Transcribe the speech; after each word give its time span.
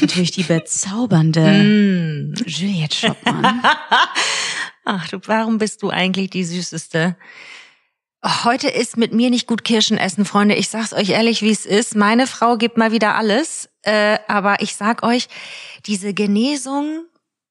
natürlich 0.00 0.32
die 0.32 0.42
bezaubernde 0.42 2.34
Juliette 2.46 2.96
Schoppmann. 2.96 3.62
Ach 4.84 5.08
du, 5.08 5.18
warum 5.26 5.58
bist 5.58 5.82
du 5.82 5.90
eigentlich 5.90 6.30
die 6.30 6.44
Süßeste? 6.44 7.16
Heute 8.44 8.68
ist 8.68 8.96
mit 8.96 9.12
mir 9.12 9.30
nicht 9.30 9.46
gut 9.46 9.62
Kirschen 9.62 9.98
essen, 9.98 10.24
Freunde. 10.24 10.54
Ich 10.54 10.68
sag's 10.68 10.92
euch 10.92 11.10
ehrlich, 11.10 11.42
wie 11.42 11.50
es 11.50 11.66
ist. 11.66 11.94
Meine 11.94 12.26
Frau 12.26 12.56
gibt 12.56 12.76
mal 12.76 12.90
wieder 12.90 13.14
alles. 13.14 13.68
Äh, 13.82 14.18
aber 14.26 14.62
ich 14.62 14.74
sag 14.74 15.04
euch, 15.04 15.28
diese 15.86 16.12
Genesung, 16.12 17.04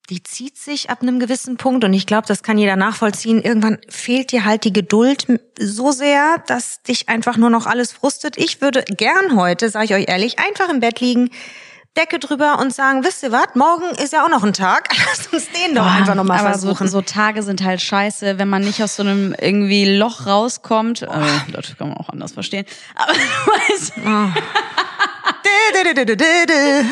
die 0.10 0.22
zieht 0.22 0.58
sich 0.58 0.90
ab 0.90 1.02
einem 1.02 1.20
gewissen 1.20 1.58
Punkt. 1.58 1.84
Und 1.84 1.94
ich 1.94 2.05
glaube, 2.05 2.27
das 2.27 2.44
kann 2.44 2.58
jeder 2.58 2.76
nachvollziehen. 2.76 3.41
Irgendwann 3.41 3.80
fehlt 3.88 4.32
dir 4.32 4.44
halt 4.44 4.66
die 4.66 4.74
Geduld 4.74 5.27
so 5.58 5.91
sehr, 5.91 6.44
dass 6.48 6.82
dich 6.84 7.08
einfach 7.10 7.38
nur 7.38 7.49
noch 7.49 7.68
alles 7.68 7.94
frustet. 7.94 8.38
Ich 8.38 8.60
würde 8.60 8.84
gern 8.84 9.36
heute, 9.38 9.70
sage 9.70 9.86
ich 9.86 9.94
euch 9.94 10.10
ehrlich, 10.10 10.40
einfach 10.40 10.70
im 10.70 10.82
Bett 10.82 10.99
liegen, 10.99 11.30
Decke 11.98 12.20
drüber 12.20 12.59
und 12.59 12.73
sagen, 12.73 13.04
wisst 13.04 13.23
ihr 13.23 13.31
was, 13.31 13.55
morgen 13.55 13.90
ist 13.95 14.12
ja 14.12 14.26
auch 14.26 14.30
noch 14.30 14.44
ein 14.44 14.54
Tag. 14.54 14.90
Lass 15.08 15.27
uns 15.27 15.49
den 15.52 15.76
doch 15.76 15.85
einfach 15.85 16.16
nochmal 16.16 16.40
Aber 16.40 16.58
so, 16.58 16.68
versuchen. 16.68 16.88
so 16.90 17.02
Tage 17.02 17.41
sind 17.41 17.63
halt 17.63 17.81
scheiße, 17.81 18.37
wenn 18.37 18.49
man 18.49 18.63
nicht 18.63 18.84
aus 18.84 18.98
so 18.98 19.04
einem 19.04 19.34
irgendwie 19.40 19.98
Loch 19.98 20.26
rauskommt. 20.27 21.04
Äh, 21.04 21.07
das 21.52 21.77
kann 21.77 21.90
man 21.90 21.98
auch 21.98 22.10
anders 22.10 22.34
verstehen. 22.34 22.65
Aber 22.96 23.13
du 23.13 23.20
weißt, 23.20 23.93
Dö, 25.46 26.84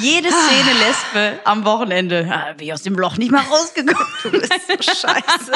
jede 0.00 0.28
Szene 0.28 0.70
Lesbe 0.86 1.40
am 1.44 1.64
Wochenende. 1.64 2.28
Ah, 2.30 2.52
bin 2.52 2.66
ich 2.66 2.72
aus 2.72 2.82
dem 2.82 2.94
Loch 2.94 3.16
nicht 3.16 3.30
mal 3.30 3.42
rausgekommen. 3.42 4.06
Du 4.22 4.30
bist 4.30 4.52
so 4.66 4.74
scheiße. 4.82 5.52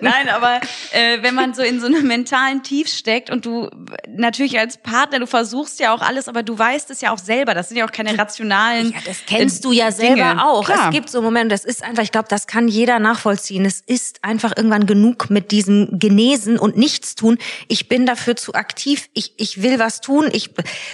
Nein, 0.00 0.28
aber 0.28 0.60
äh, 0.92 1.22
wenn 1.22 1.34
man 1.34 1.54
so 1.54 1.62
in 1.62 1.80
so 1.80 1.86
einem 1.86 2.06
mentalen 2.06 2.62
Tief 2.62 2.88
steckt 2.88 3.30
und 3.30 3.46
du 3.46 3.70
natürlich 4.08 4.58
als 4.58 4.78
Partner, 4.78 5.18
du 5.18 5.26
versuchst 5.26 5.80
ja 5.80 5.94
auch 5.94 6.02
alles, 6.02 6.28
aber 6.28 6.42
du 6.42 6.58
weißt 6.58 6.90
es 6.90 7.00
ja 7.00 7.12
auch 7.12 7.18
selber. 7.18 7.54
Das 7.54 7.68
sind 7.68 7.76
ja 7.76 7.86
auch 7.86 7.92
keine 7.92 8.16
rationalen. 8.18 8.92
Ja, 8.92 8.98
das 9.04 9.18
kennst 9.26 9.64
du 9.64 9.72
ja 9.72 9.88
äh, 9.88 9.92
selber 9.92 10.14
Dinge. 10.14 10.44
auch. 10.44 10.64
Klar. 10.64 10.88
Es 10.88 10.94
gibt 10.94 11.10
so 11.10 11.22
Momente, 11.22 11.54
das 11.54 11.64
ist 11.64 11.82
einfach, 11.82 12.02
ich 12.02 12.12
glaube, 12.12 12.28
das 12.28 12.46
kann 12.46 12.68
jeder 12.68 12.98
nachvollziehen. 12.98 13.64
Es 13.64 13.80
ist 13.80 14.22
einfach 14.24 14.52
irgendwann 14.56 14.86
genug 14.86 15.30
mit 15.30 15.50
diesem 15.50 15.98
Genesen 15.98 16.58
und 16.58 16.76
Nichtstun. 16.76 17.38
Ich 17.68 17.88
bin 17.88 18.06
dafür 18.06 18.36
zu 18.36 18.54
aktiv. 18.54 19.08
Ich, 19.14 19.34
ich 19.36 19.62
will 19.62 19.78
was 19.78 20.00
tun. 20.00 20.28
Ich 20.32 20.50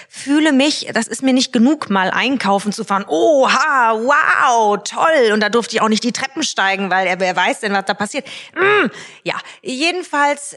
fühle 0.08 0.52
mich, 0.52 0.88
das 0.92 1.08
ist 1.08 1.22
mir 1.22 1.32
nicht 1.32 1.52
genug, 1.52 1.90
mal 1.90 2.10
einkaufen 2.36 2.72
zu 2.72 2.84
fahren. 2.84 3.04
Oha, 3.08 3.94
wow, 3.94 4.76
toll. 4.82 5.32
Und 5.32 5.40
da 5.40 5.48
durfte 5.48 5.76
ich 5.76 5.82
auch 5.82 5.88
nicht 5.88 6.04
die 6.04 6.12
Treppen 6.12 6.42
steigen, 6.42 6.90
weil 6.90 7.06
er, 7.06 7.18
wer 7.18 7.34
weiß 7.34 7.60
denn, 7.60 7.72
was 7.72 7.86
da 7.86 7.94
passiert. 7.94 8.26
Mm, 8.54 8.88
ja, 9.24 9.36
jedenfalls 9.62 10.54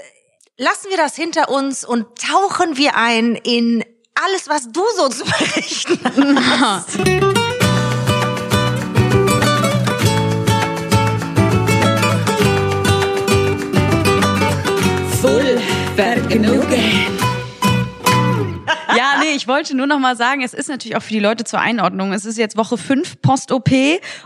lassen 0.58 0.89
wir 0.89 0.97
das 0.97 1.16
hinter 1.16 1.49
uns 1.49 1.86
und 1.86 2.05
tauchen 2.19 2.75
wir 2.77 2.95
ein 2.95 3.36
in 3.36 3.86
alles, 4.25 4.49
was 4.49 4.69
du 4.71 4.83
so 4.97 5.08
zu 5.09 5.23
berichten 5.23 5.99
hast. 6.59 6.97
Full 15.21 15.61
Vergnügen. 15.95 17.20
Ja, 18.95 19.18
nee, 19.29 19.35
ich 19.35 19.47
wollte 19.47 19.75
nur 19.75 19.87
noch 19.87 19.99
mal 19.99 20.15
sagen, 20.15 20.43
es 20.43 20.53
ist 20.53 20.69
natürlich 20.69 20.95
auch 20.97 21.03
für 21.03 21.13
die 21.13 21.19
Leute 21.19 21.43
zur 21.43 21.59
Einordnung. 21.59 22.13
Es 22.13 22.25
ist 22.25 22.37
jetzt 22.37 22.57
Woche 22.57 22.77
5 22.77 23.21
Post-OP 23.21 23.69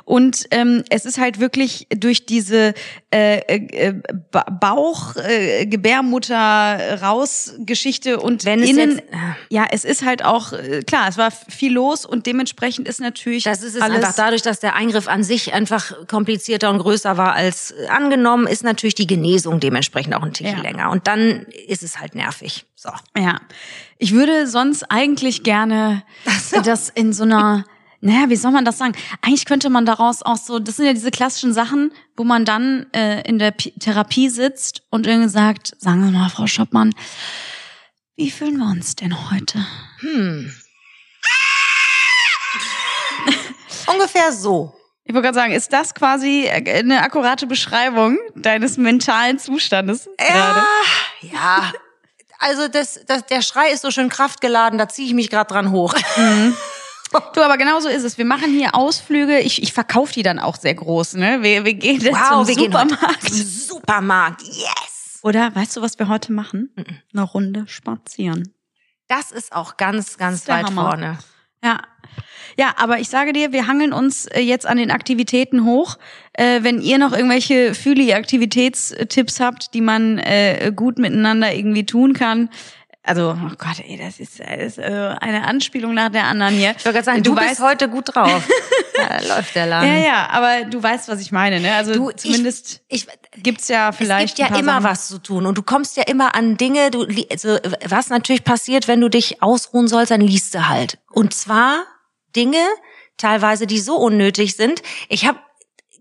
und 0.05 0.45
ähm, 0.51 0.83
es 0.89 1.05
ist 1.05 1.17
halt 1.17 1.39
wirklich 1.39 1.87
durch 1.95 2.25
diese 2.25 2.73
äh, 3.11 3.37
äh, 3.47 3.93
Ba- 4.31 4.45
Bauch, 4.59 5.15
äh, 5.17 5.65
Gebärmutter 5.65 7.01
raus 7.01 7.53
Geschichte 7.59 8.19
und 8.19 8.45
Wenn 8.45 8.63
es 8.63 8.69
innen, 8.69 8.91
jetzt- 8.97 9.03
ja, 9.49 9.65
es 9.71 9.85
ist 9.85 10.03
halt 10.03 10.23
auch 10.23 10.53
äh, 10.53 10.81
klar, 10.83 11.07
es 11.07 11.17
war 11.17 11.31
viel 11.31 11.73
los 11.73 12.05
und 12.05 12.25
dementsprechend 12.25 12.87
ist 12.87 12.99
natürlich 12.99 13.43
Das 13.43 13.61
ist 13.63 13.75
es 13.75 13.81
alles 13.81 13.97
einfach 13.97 14.15
dadurch, 14.15 14.41
dass 14.41 14.59
der 14.59 14.75
Eingriff 14.75 15.07
an 15.07 15.23
sich 15.23 15.53
einfach 15.53 16.07
komplizierter 16.07 16.69
und 16.69 16.79
größer 16.79 17.17
war 17.17 17.33
als 17.33 17.71
äh, 17.71 17.87
angenommen, 17.87 18.47
ist 18.47 18.63
natürlich 18.63 18.95
die 18.95 19.07
Genesung 19.07 19.59
dementsprechend 19.59 20.15
auch 20.15 20.23
ein 20.23 20.33
Ticken 20.33 20.57
Ja. 20.57 20.61
länger. 20.61 20.89
Und 20.91 21.07
dann 21.07 21.45
ist 21.67 21.83
es 21.83 21.99
halt 21.99 22.15
nervig. 22.15 22.65
So. 22.75 22.89
Ja, 23.17 23.39
ich 23.97 24.11
würde 24.13 24.45
sonst 24.47 24.91
eigentlich 24.93 25.41
gerne 25.43 26.03
das 26.63 26.89
in 26.89 27.13
so 27.13 27.23
einer, 27.23 27.65
naja, 27.99 28.29
wie 28.29 28.35
soll 28.35 28.51
man 28.51 28.63
das 28.63 28.77
sagen? 28.77 28.93
Eigentlich 29.21 29.45
könnte 29.45 29.71
man 29.71 29.87
daraus 29.87 30.21
auch 30.21 30.37
so, 30.37 30.59
das 30.59 30.75
sind 30.75 30.85
ja 30.85 30.93
diese 30.93 31.09
klassischen 31.09 31.51
Sachen, 31.51 31.91
wo 32.15 32.23
man 32.23 32.45
dann 32.45 32.85
äh, 32.93 33.27
in 33.27 33.39
der 33.39 33.49
Pi 33.49 33.71
Therapie 33.71 34.29
sitzt 34.29 34.83
und 34.91 35.07
irgendwie 35.07 35.29
sagt, 35.29 35.73
sagen 35.79 36.05
Sie 36.05 36.11
mal, 36.11 36.29
Frau 36.29 36.45
Schoppmann, 36.45 36.93
wie 38.15 38.29
fühlen 38.29 38.57
wir 38.57 38.67
uns 38.69 38.95
denn 38.95 39.31
heute? 39.31 39.65
Hm. 40.01 40.53
Ungefähr 43.91 44.31
so. 44.31 44.75
Ich 45.05 45.13
wollte 45.15 45.25
gerade 45.25 45.35
sagen, 45.35 45.53
ist 45.53 45.73
das 45.73 45.95
quasi 45.95 46.45
äh, 46.45 46.79
eine 46.79 47.01
akkurate 47.01 47.47
Beschreibung 47.47 48.19
deines 48.35 48.77
mentalen 48.77 49.39
Zustandes 49.39 50.07
gerade? 50.19 50.63
Ja, 51.21 51.33
ja. 51.33 51.73
Also 52.43 52.67
das, 52.67 52.99
das, 53.07 53.25
der 53.25 53.41
Schrei 53.41 53.71
ist 53.71 53.81
so 53.81 53.91
schön 53.91 54.09
kraftgeladen, 54.09 54.77
da 54.77 54.89
ziehe 54.89 55.07
ich 55.07 55.13
mich 55.13 55.29
gerade 55.29 55.51
dran 55.51 55.71
hoch. 55.71 55.95
Du, 57.35 57.41
aber 57.41 57.57
genau 57.57 57.79
so 57.79 57.89
ist 57.89 58.03
es. 58.03 58.17
Wir 58.17 58.25
machen 58.25 58.51
hier 58.51 58.73
Ausflüge. 58.73 59.37
Ich, 59.39 59.61
ich 59.61 59.71
verkaufe 59.71 60.11
die 60.13 60.23
dann 60.23 60.39
auch 60.39 60.55
sehr 60.55 60.73
groß. 60.73 61.13
Ne? 61.13 61.43
Wir, 61.43 61.63
wir 61.63 61.75
gehen 61.75 61.99
dann 61.99 62.13
Wow, 62.13 62.29
zum 62.29 62.47
wir 62.47 62.55
gehen 62.55 62.73
heute 62.73 62.89
Supermarkt. 62.89 63.29
zum 63.29 63.37
Supermarkt. 63.37 64.41
Yes. 64.41 65.19
Oder 65.21 65.55
weißt 65.55 65.77
du, 65.77 65.83
was 65.83 65.99
wir 65.99 66.07
heute 66.07 66.33
machen? 66.33 66.73
Eine 67.13 67.21
Runde 67.21 67.65
spazieren. 67.67 68.55
Das 69.07 69.31
ist 69.31 69.53
auch 69.53 69.77
ganz, 69.77 70.17
ganz 70.17 70.39
ist 70.39 70.47
weit 70.47 70.71
vorne. 70.71 71.19
Ja. 71.63 71.81
Ja, 72.56 72.75
aber 72.78 73.00
ich 73.00 73.09
sage 73.09 73.34
dir, 73.34 73.51
wir 73.51 73.66
hangeln 73.66 73.94
uns 73.94 74.28
äh, 74.28 74.40
jetzt 74.40 74.68
an 74.68 74.78
den 74.78 74.91
Aktivitäten 74.91 75.66
hoch. 75.66 75.97
Äh, 76.34 76.59
wenn 76.62 76.81
ihr 76.81 77.00
noch 77.00 77.12
irgendwelche 77.12 77.74
Fühli-Aktivitätstipps 77.74 79.40
habt, 79.40 79.74
die 79.74 79.81
man 79.81 80.19
äh, 80.19 80.72
gut 80.75 81.00
miteinander 81.00 81.53
irgendwie 81.53 81.85
tun 81.85 82.13
kann. 82.13 82.50
Also, 83.05 83.31
oh 83.31 83.49
Gott, 83.57 83.79
ey, 83.85 83.97
das 83.97 84.19
ist, 84.19 84.39
das 84.39 84.47
ist 84.47 84.77
äh, 84.77 85.15
eine 85.19 85.45
Anspielung 85.45 85.93
nach 85.93 86.09
der 86.09 86.23
anderen 86.23 86.53
hier. 86.55 86.71
Ich 86.77 86.85
wollte 86.85 86.93
gerade 86.93 87.03
sagen, 87.03 87.23
du, 87.23 87.35
bist 87.35 87.59
heute 87.59 87.89
gut 87.89 88.15
drauf. 88.15 88.47
da 88.95 89.35
läuft 89.35 89.55
der 89.55 89.65
Laden. 89.65 89.89
Ja, 89.89 89.97
ja, 89.97 90.29
aber 90.29 90.63
du 90.63 90.81
weißt, 90.81 91.09
was 91.09 91.19
ich 91.19 91.33
meine, 91.33 91.59
ne? 91.59 91.75
Also 91.75 91.93
Du, 91.93 92.11
zumindest 92.11 92.81
ich, 92.87 93.05
gibt's 93.35 93.67
ja 93.67 93.91
vielleicht 93.91 94.33
Es 94.33 94.37
gibt 94.37 94.51
ja 94.51 94.57
immer 94.57 94.73
Sachen. 94.73 94.83
was 94.85 95.07
zu 95.09 95.17
tun 95.17 95.45
und 95.45 95.57
du 95.57 95.63
kommst 95.63 95.97
ja 95.97 96.03
immer 96.03 96.33
an 96.33 96.55
Dinge, 96.55 96.91
du, 96.91 97.05
also, 97.29 97.57
was 97.85 98.07
natürlich 98.07 98.45
passiert, 98.45 98.87
wenn 98.87 99.01
du 99.01 99.09
dich 99.09 99.43
ausruhen 99.43 99.89
sollst, 99.89 100.11
dann 100.11 100.21
liest 100.21 100.55
du 100.55 100.69
halt. 100.69 100.97
Und 101.11 101.33
zwar 101.33 101.83
Dinge, 102.37 102.63
teilweise, 103.17 103.67
die 103.67 103.79
so 103.79 103.97
unnötig 103.97 104.55
sind. 104.55 104.81
Ich 105.09 105.27
habe 105.27 105.39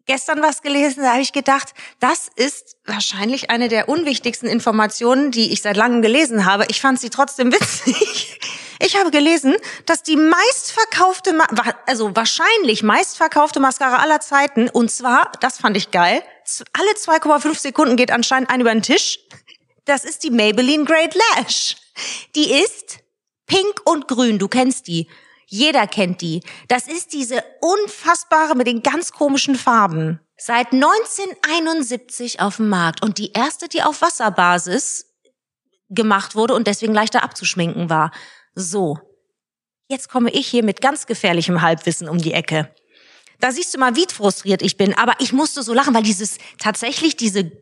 gestern 0.06 0.42
was 0.42 0.62
gelesen, 0.62 1.02
da 1.02 1.12
habe 1.12 1.22
ich 1.22 1.32
gedacht, 1.32 1.74
das 2.00 2.28
ist 2.34 2.76
wahrscheinlich 2.84 3.50
eine 3.50 3.68
der 3.68 3.88
unwichtigsten 3.88 4.48
Informationen, 4.48 5.30
die 5.30 5.52
ich 5.52 5.62
seit 5.62 5.76
langem 5.76 6.02
gelesen 6.02 6.44
habe. 6.44 6.66
Ich 6.68 6.80
fand 6.80 7.00
sie 7.00 7.10
trotzdem 7.10 7.52
witzig. 7.52 8.38
Ich 8.84 8.96
habe 8.96 9.12
gelesen, 9.12 9.54
dass 9.86 10.02
die 10.02 10.16
meistverkaufte, 10.16 11.38
also 11.86 12.16
wahrscheinlich 12.16 12.82
meistverkaufte 12.82 13.60
Mascara 13.60 13.98
aller 13.98 14.18
Zeiten, 14.18 14.68
und 14.68 14.90
zwar, 14.90 15.30
das 15.38 15.58
fand 15.58 15.76
ich 15.76 15.92
geil, 15.92 16.20
alle 16.72 16.90
2,5 16.90 17.60
Sekunden 17.60 17.96
geht 17.96 18.10
anscheinend 18.10 18.50
ein 18.50 18.60
über 18.60 18.72
den 18.72 18.82
Tisch. 18.82 19.20
Das 19.84 20.04
ist 20.04 20.24
die 20.24 20.30
Maybelline 20.30 20.84
Great 20.84 21.14
Lash. 21.14 21.76
Die 22.34 22.52
ist 22.52 22.98
pink 23.46 23.82
und 23.84 24.08
grün, 24.08 24.40
du 24.40 24.48
kennst 24.48 24.88
die. 24.88 25.08
Jeder 25.52 25.86
kennt 25.86 26.22
die. 26.22 26.40
Das 26.68 26.88
ist 26.88 27.12
diese 27.12 27.44
unfassbare 27.60 28.56
mit 28.56 28.66
den 28.66 28.82
ganz 28.82 29.12
komischen 29.12 29.54
Farben. 29.54 30.18
Seit 30.38 30.72
1971 30.72 32.40
auf 32.40 32.56
dem 32.56 32.70
Markt 32.70 33.02
und 33.02 33.18
die 33.18 33.32
erste, 33.32 33.68
die 33.68 33.82
auf 33.82 34.00
Wasserbasis 34.00 35.12
gemacht 35.90 36.36
wurde 36.36 36.54
und 36.54 36.66
deswegen 36.66 36.94
leichter 36.94 37.22
abzuschminken 37.22 37.90
war. 37.90 38.12
So. 38.54 38.98
Jetzt 39.88 40.08
komme 40.08 40.30
ich 40.30 40.46
hier 40.46 40.64
mit 40.64 40.80
ganz 40.80 41.04
gefährlichem 41.04 41.60
Halbwissen 41.60 42.08
um 42.08 42.16
die 42.16 42.32
Ecke. 42.32 42.74
Da 43.38 43.52
siehst 43.52 43.74
du 43.74 43.78
mal, 43.78 43.94
wie 43.94 44.06
frustriert 44.10 44.62
ich 44.62 44.78
bin. 44.78 44.96
Aber 44.96 45.16
ich 45.18 45.34
musste 45.34 45.62
so 45.62 45.74
lachen, 45.74 45.92
weil 45.92 46.02
dieses, 46.02 46.38
tatsächlich 46.58 47.14
diese 47.14 47.52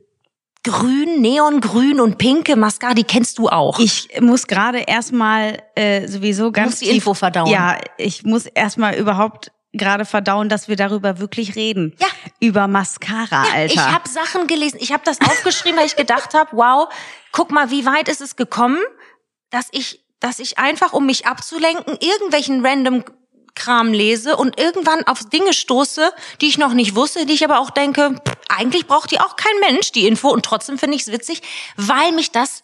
grün, 0.63 1.21
neongrün 1.21 2.01
und 2.01 2.19
pinke 2.19 2.57
Mascara, 2.57 2.95
die 2.95 3.05
kennst 3.05 3.39
du 3.39 3.49
auch. 3.49 3.79
Ich 3.79 4.09
muss 4.21 4.47
gerade 4.47 4.81
erstmal 4.81 5.63
äh, 5.75 6.07
sowieso 6.07 6.53
ganz 6.53 6.73
musst 6.73 6.83
die 6.83 6.87
tief- 6.87 6.95
Info 6.97 7.15
verdauen. 7.15 7.51
Ja, 7.51 7.79
ich 7.97 8.25
muss 8.25 8.47
erstmal 8.47 8.95
überhaupt 8.97 9.53
gerade 9.73 10.05
verdauen, 10.05 10.49
dass 10.49 10.69
wir 10.69 10.77
darüber 10.77 11.19
wirklich 11.21 11.55
reden. 11.55 11.95
Ja. 12.01 12.09
Über 12.41 12.67
Mascara, 12.67 13.45
Alter. 13.55 13.75
Ich 13.75 13.79
habe 13.81 14.09
Sachen 14.09 14.47
gelesen. 14.49 14.79
Ich 14.81 14.93
habe 14.93 15.03
das 15.05 15.21
aufgeschrieben, 15.21 15.79
weil 15.79 15.87
ich 15.87 15.97
gedacht 15.97 16.35
habe, 16.35 16.51
wow, 16.57 16.89
guck 17.33 17.53
mal, 17.53 17.71
wie 17.71 17.87
weit 17.87 18.09
ist 18.09 18.21
es 18.21 18.35
gekommen, 18.37 18.79
dass 19.51 19.69
ich, 19.71 20.05
dass 20.19 20.41
ich 20.41 20.59
einfach, 20.59 20.93
um 20.93 21.07
mich 21.07 21.27
abzulenken, 21.27 21.97
irgendwelchen 22.01 22.67
random 22.67 23.05
Kram 23.55 23.93
lese 23.93 24.37
und 24.37 24.59
irgendwann 24.59 25.07
auf 25.07 25.25
Dinge 25.25 25.53
stoße, 25.53 26.13
die 26.41 26.47
ich 26.47 26.59
noch 26.59 26.73
nicht 26.73 26.95
wusste, 26.95 27.27
die 27.27 27.35
ich 27.35 27.45
aber 27.45 27.61
auch 27.61 27.71
denke, 27.71 28.15
pff, 28.15 28.35
eigentlich 28.49 28.87
braucht 28.87 29.11
die 29.11 29.21
auch 29.21 29.37
kein 29.37 29.59
Mensch, 29.61 29.93
die 29.93 30.07
Info. 30.07 30.29
Und 30.29 30.45
trotzdem 30.45 30.79
finde 30.79 30.97
ich 30.97 31.03
es 31.03 31.13
witzig, 31.13 31.43
weil 31.77 32.13
mich 32.13 32.31
das 32.31 32.63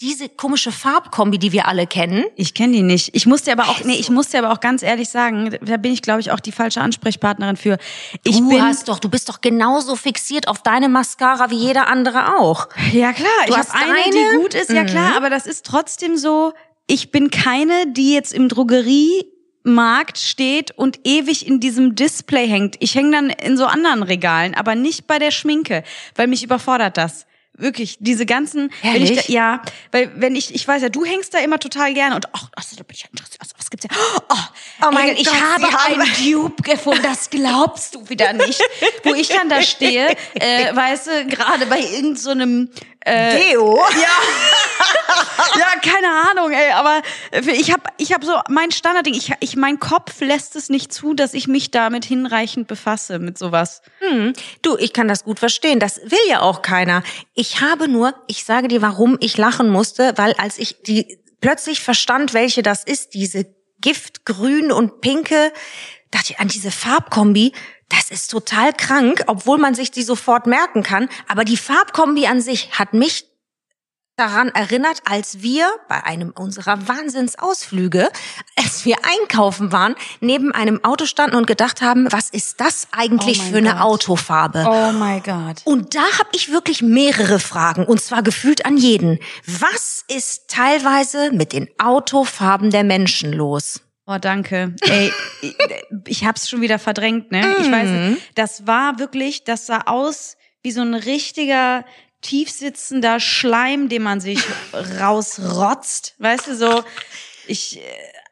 diese 0.00 0.28
komische 0.28 0.70
Farbkombi, 0.70 1.38
die 1.38 1.50
wir 1.50 1.66
alle 1.66 1.86
kennen. 1.86 2.24
Ich 2.36 2.54
kenne 2.54 2.72
die 2.72 2.82
nicht. 2.82 3.10
Ich 3.14 3.26
musste 3.26 3.50
aber 3.50 3.64
auch, 3.64 3.82
nee, 3.82 3.96
ich 3.96 4.10
musste 4.10 4.38
aber 4.38 4.52
auch 4.52 4.60
ganz 4.60 4.84
ehrlich 4.84 5.08
sagen, 5.08 5.56
da 5.60 5.76
bin 5.76 5.92
ich, 5.92 6.02
glaube 6.02 6.20
ich, 6.20 6.30
auch 6.30 6.38
die 6.38 6.52
falsche 6.52 6.80
Ansprechpartnerin 6.80 7.56
für. 7.56 7.78
Ich 8.22 8.38
du 8.38 8.48
bin, 8.48 8.62
hast 8.62 8.88
doch, 8.88 9.00
du 9.00 9.08
bist 9.08 9.28
doch 9.28 9.40
genauso 9.40 9.96
fixiert 9.96 10.46
auf 10.46 10.62
deine 10.62 10.88
Mascara 10.88 11.50
wie 11.50 11.56
jeder 11.56 11.88
andere 11.88 12.38
auch. 12.38 12.68
ja 12.92 13.12
klar, 13.12 13.28
Du 13.46 13.52
ich 13.52 13.58
hast 13.58 13.74
habe 13.74 13.92
eine, 13.92 14.12
die 14.12 14.36
gut 14.36 14.54
ist, 14.54 14.70
ja 14.70 14.84
klar, 14.84 15.16
aber 15.16 15.30
das 15.30 15.46
ist 15.46 15.66
trotzdem 15.66 16.16
so. 16.16 16.52
Ich 16.86 17.10
bin 17.10 17.30
keine, 17.30 17.92
die 17.92 18.14
jetzt 18.14 18.32
im 18.32 18.48
Drogeriemarkt 19.68 20.18
steht 20.18 20.70
und 20.76 21.00
ewig 21.04 21.46
in 21.46 21.60
diesem 21.60 21.94
Display 21.94 22.48
hängt. 22.48 22.76
Ich 22.80 22.94
hänge 22.94 23.10
dann 23.12 23.30
in 23.30 23.56
so 23.56 23.66
anderen 23.66 24.02
Regalen, 24.02 24.54
aber 24.54 24.74
nicht 24.74 25.06
bei 25.06 25.18
der 25.18 25.30
Schminke, 25.30 25.84
weil 26.14 26.26
mich 26.26 26.42
überfordert 26.42 26.96
das. 26.96 27.26
Wirklich, 27.60 27.96
diese 28.00 28.24
ganzen, 28.24 28.70
wenn 28.82 29.02
ich, 29.02 29.16
da- 29.26 29.32
ja, 29.32 29.62
weil 29.90 30.12
wenn 30.14 30.36
ich, 30.36 30.54
ich 30.54 30.66
weiß 30.66 30.80
ja, 30.80 30.88
du 30.90 31.04
hängst 31.04 31.34
da 31.34 31.38
immer 31.38 31.58
total 31.58 31.92
gerne 31.92 32.14
und 32.14 32.26
ach, 32.32 32.48
ach, 32.54 32.64
da 32.76 32.82
bin 32.84 32.94
ich 32.94 33.02
ja 33.02 33.08
interessiert, 33.10 33.40
was, 33.40 33.50
gibt's 33.70 33.86
ja? 33.90 33.96
Oh, 34.30 34.34
Oh 34.86 34.90
mein 34.92 35.08
ey, 35.08 35.14
ich 35.20 35.24
Gott, 35.26 35.34
habe 35.40 35.72
haben- 35.72 36.00
einen 36.00 36.12
Dupe 36.32 36.62
gefunden, 36.62 37.02
das 37.02 37.30
glaubst 37.30 37.94
du 37.94 38.08
wieder 38.08 38.32
nicht. 38.32 38.60
Wo 39.04 39.14
ich 39.14 39.28
dann 39.28 39.48
da 39.48 39.60
stehe, 39.62 40.08
äh, 40.34 40.74
weißt 40.74 41.06
du, 41.08 41.26
gerade 41.26 41.66
bei 41.66 41.80
irgendeinem 41.80 42.16
so 42.16 42.30
einem, 42.30 42.70
äh, 43.00 43.50
Deo? 43.50 43.76
ja, 45.58 45.80
keine 45.82 46.08
Ahnung, 46.30 46.52
ey, 46.52 46.72
aber 46.72 47.02
ich 47.46 47.72
habe 47.72 47.82
ich 47.96 48.12
hab 48.12 48.24
so 48.24 48.34
mein 48.48 48.70
Standardding, 48.70 49.14
ich, 49.14 49.32
ich 49.40 49.56
mein 49.56 49.80
Kopf 49.80 50.20
lässt 50.20 50.56
es 50.56 50.68
nicht 50.68 50.92
zu, 50.92 51.14
dass 51.14 51.34
ich 51.34 51.48
mich 51.48 51.70
damit 51.70 52.04
hinreichend 52.04 52.68
befasse 52.68 53.18
mit 53.18 53.38
sowas. 53.38 53.82
Du, 54.62 54.76
ich 54.78 54.92
kann 54.92 55.08
das 55.08 55.24
gut 55.24 55.38
verstehen. 55.38 55.80
Das 55.80 55.98
will 56.04 56.18
ja 56.28 56.40
auch 56.40 56.62
keiner. 56.62 57.02
Ich 57.34 57.60
habe 57.60 57.88
nur, 57.88 58.14
ich 58.26 58.44
sage 58.44 58.68
dir, 58.68 58.80
warum 58.82 59.16
ich 59.20 59.36
lachen 59.36 59.68
musste, 59.70 60.12
weil 60.16 60.34
als 60.34 60.58
ich 60.58 60.82
die 60.82 61.18
plötzlich 61.40 61.80
verstand, 61.80 62.32
welche 62.34 62.62
das 62.62 62.84
ist, 62.84 63.14
diese 63.14 63.46
Giftgrün 63.80 64.72
und 64.72 65.00
Pinke, 65.00 65.52
dachte 66.10 66.32
ich 66.32 66.40
an 66.40 66.48
diese 66.48 66.70
Farbkombi. 66.70 67.52
Das 67.88 68.10
ist 68.10 68.30
total 68.30 68.72
krank, 68.72 69.24
obwohl 69.26 69.58
man 69.58 69.74
sich 69.74 69.90
die 69.90 70.02
sofort 70.02 70.46
merken 70.46 70.82
kann. 70.82 71.08
Aber 71.26 71.44
die 71.44 71.56
Farbkombi 71.56 72.26
an 72.26 72.40
sich 72.40 72.78
hat 72.78 72.92
mich 72.92 73.26
daran 74.18 74.48
erinnert, 74.48 75.00
als 75.04 75.42
wir 75.42 75.68
bei 75.88 76.02
einem 76.04 76.30
unserer 76.30 76.88
Wahnsinnsausflüge, 76.88 78.08
als 78.56 78.84
wir 78.84 78.96
einkaufen 79.04 79.72
waren, 79.72 79.94
neben 80.20 80.52
einem 80.52 80.82
Auto 80.84 81.06
standen 81.06 81.36
und 81.36 81.46
gedacht 81.46 81.82
haben, 81.82 82.10
was 82.10 82.30
ist 82.30 82.60
das 82.60 82.88
eigentlich 82.90 83.38
Oh 83.38 83.42
mein 83.44 83.52
für 83.52 83.58
eine 83.58 83.72
Gott. 83.72 83.80
Autofarbe? 83.80 84.64
Oh 84.68 84.92
my 84.92 85.20
God. 85.20 85.62
Und 85.64 85.94
da 85.94 86.02
habe 86.18 86.30
ich 86.32 86.50
wirklich 86.50 86.82
mehrere 86.82 87.38
Fragen, 87.38 87.84
und 87.84 88.00
zwar 88.00 88.22
gefühlt 88.22 88.66
an 88.66 88.76
jeden. 88.76 89.18
Was 89.46 90.04
ist 90.08 90.48
teilweise 90.48 91.30
mit 91.32 91.52
den 91.52 91.68
Autofarben 91.78 92.70
der 92.70 92.84
Menschen 92.84 93.32
los? 93.32 93.80
Oh, 94.06 94.16
danke. 94.18 94.74
Ey, 94.80 95.12
ich, 95.42 95.54
ich 96.06 96.24
hab's 96.24 96.48
schon 96.48 96.62
wieder 96.62 96.78
verdrängt, 96.78 97.30
ne? 97.30 97.56
Ich 97.60 97.70
weiß, 97.70 98.16
das 98.34 98.66
war 98.66 98.98
wirklich, 98.98 99.44
das 99.44 99.66
sah 99.66 99.82
aus 99.86 100.36
wie 100.62 100.70
so 100.72 100.80
ein 100.80 100.94
richtiger 100.94 101.84
tiefsitzender 102.22 103.20
Schleim, 103.20 103.88
den 103.88 104.02
man 104.02 104.20
sich 104.20 104.40
rausrotzt. 105.00 106.14
Weißt 106.18 106.46
du, 106.48 106.54
so, 106.56 106.82
ich, 107.46 107.78
äh, 107.78 107.82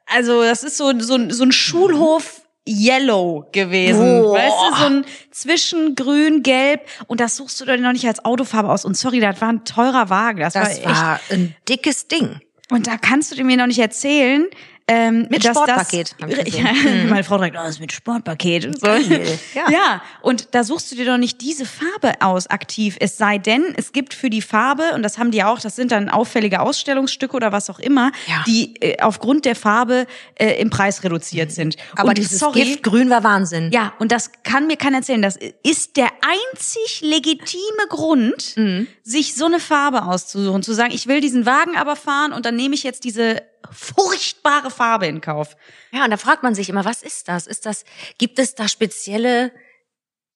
also, 0.07 0.43
das 0.43 0.63
ist 0.63 0.77
so, 0.77 0.93
so, 1.01 1.15
ein- 1.17 1.31
so 1.31 1.45
ein 1.45 1.53
Schulhof 1.53 2.43
Yellow 2.69 3.47
gewesen. 3.53 4.23
Boah. 4.23 4.35
Weißt 4.35 4.57
du, 4.71 4.77
so 4.77 4.85
ein 4.87 5.05
zwischen 5.31 5.95
grün, 5.95 6.43
gelb. 6.43 6.81
Und 7.07 7.21
das 7.21 7.37
suchst 7.37 7.61
du 7.61 7.65
dir 7.65 7.77
noch 7.79 7.93
nicht 7.93 8.07
als 8.07 8.25
Autofarbe 8.25 8.69
aus. 8.71 8.85
Und 8.85 8.97
sorry, 8.97 9.21
das 9.21 9.41
war 9.41 9.49
ein 9.51 9.65
teurer 9.65 10.11
Wagen. 10.11 10.41
Das, 10.41 10.55
Das 10.55 10.65
war 10.65 10.71
echt 10.73 10.85
war 10.85 11.21
ein 11.31 11.55
dickes 11.69 12.09
Ding. 12.09 12.41
und 12.71 12.89
da 12.89 12.97
kannst 12.97 13.31
du 13.31 13.37
dir 13.37 13.45
mir 13.45 13.57
noch 13.57 13.69
nicht 13.69 13.79
erzählen, 13.79 14.47
ähm, 14.89 15.27
Mit 15.31 15.45
dass 15.45 15.57
Sportpaket, 15.57 16.15
Das, 16.19 16.31
ja, 16.31 16.43
gesehen. 16.73 17.09
Meine 17.11 17.25
Frau 17.25 17.37
direkt, 17.39 17.57
oh, 17.57 17.63
das 17.63 17.71
ist 17.71 17.81
mit 17.81 17.93
Sportpaket 17.93 18.67
und 18.67 18.81
so. 18.81 18.87
Ja. 18.87 19.69
ja, 19.71 20.03
und 20.23 20.55
da 20.55 20.63
suchst 20.63 20.93
du 20.93 20.97
dir 20.97 21.07
doch 21.07 21.17
nicht 21.19 21.41
diese 21.41 21.65
Farbe 21.67 22.21
aus 22.21 22.47
aktiv. 22.47 22.97
Es 23.01 23.19
sei 23.19 23.39
denn, 23.39 23.75
es 23.77 23.93
gibt 23.93 24.15
für 24.15 24.31
die 24.31 24.43
Farbe, 24.43 24.93
und 24.95 25.03
das 25.03 25.19
haben 25.19 25.31
die 25.33 25.43
auch, 25.43 25.59
das 25.59 25.75
sind 25.75 25.91
dann 25.91 26.09
auffällige 26.09 26.61
Ausstellungsstücke 26.61 27.35
oder 27.37 27.51
was 27.51 27.69
auch 27.69 27.81
immer, 27.81 28.13
Ja. 28.29 28.45
die 28.47 28.75
äh, 28.81 29.01
aufgrund 29.03 29.45
der 29.45 29.57
Farbe 29.57 30.07
äh, 30.37 30.61
im 30.61 30.71
Preis 30.71 31.03
reduziert 31.03 31.51
sind. 31.51 31.77
Aber 31.97 32.11
und 32.11 32.19
dieses 32.19 32.39
sorry, 32.39 32.61
Giftgrün 32.63 33.11
war 33.11 33.25
Wahnsinn. 33.25 33.71
ja, 33.73 33.93
und 33.99 34.13
das 34.13 34.31
kann 34.45 34.67
mir 34.69 34.77
keiner 34.77 34.99
erzählen. 34.99 35.23
Das 35.23 35.37
ist 35.65 35.97
der 35.97 36.11
einzig 36.53 37.01
legitime 37.01 37.87
Grund, 37.89 38.55
Mhm. 38.57 38.87
Sich 39.07 39.37
so 39.37 39.47
eine 39.47 39.61
Farbe 39.61 40.03
auszusuchen. 40.03 40.65
Zu 40.65 40.73
sagen, 40.73 40.93
ich 40.93 41.07
will 41.07 41.21
diesen 41.21 41.47
Wagen 41.47 41.77
aber 41.77 41.95
fahren 41.95 42.33
und 42.33 42.45
dann 42.45 42.57
nehme 42.57 42.75
ich 42.75 42.83
jetzt 42.83 43.05
diese 43.05 43.41
furchtbare 43.71 44.69
Farbe 44.69 45.07
in 45.07 45.21
Kauf. 45.21 45.57
Ja, 45.93 46.05
und 46.05 46.11
da 46.11 46.17
fragt 46.17 46.43
man 46.43 46.57
sich 46.57 46.69
immer, 46.69 46.85
was 46.85 47.03
ist 47.03 47.29
das? 47.29 47.47
Ist 47.47 47.67
das, 47.67 47.85
gibt 48.19 48.41
es 48.41 48.57
da 48.57 48.67
spezielle 48.67 49.53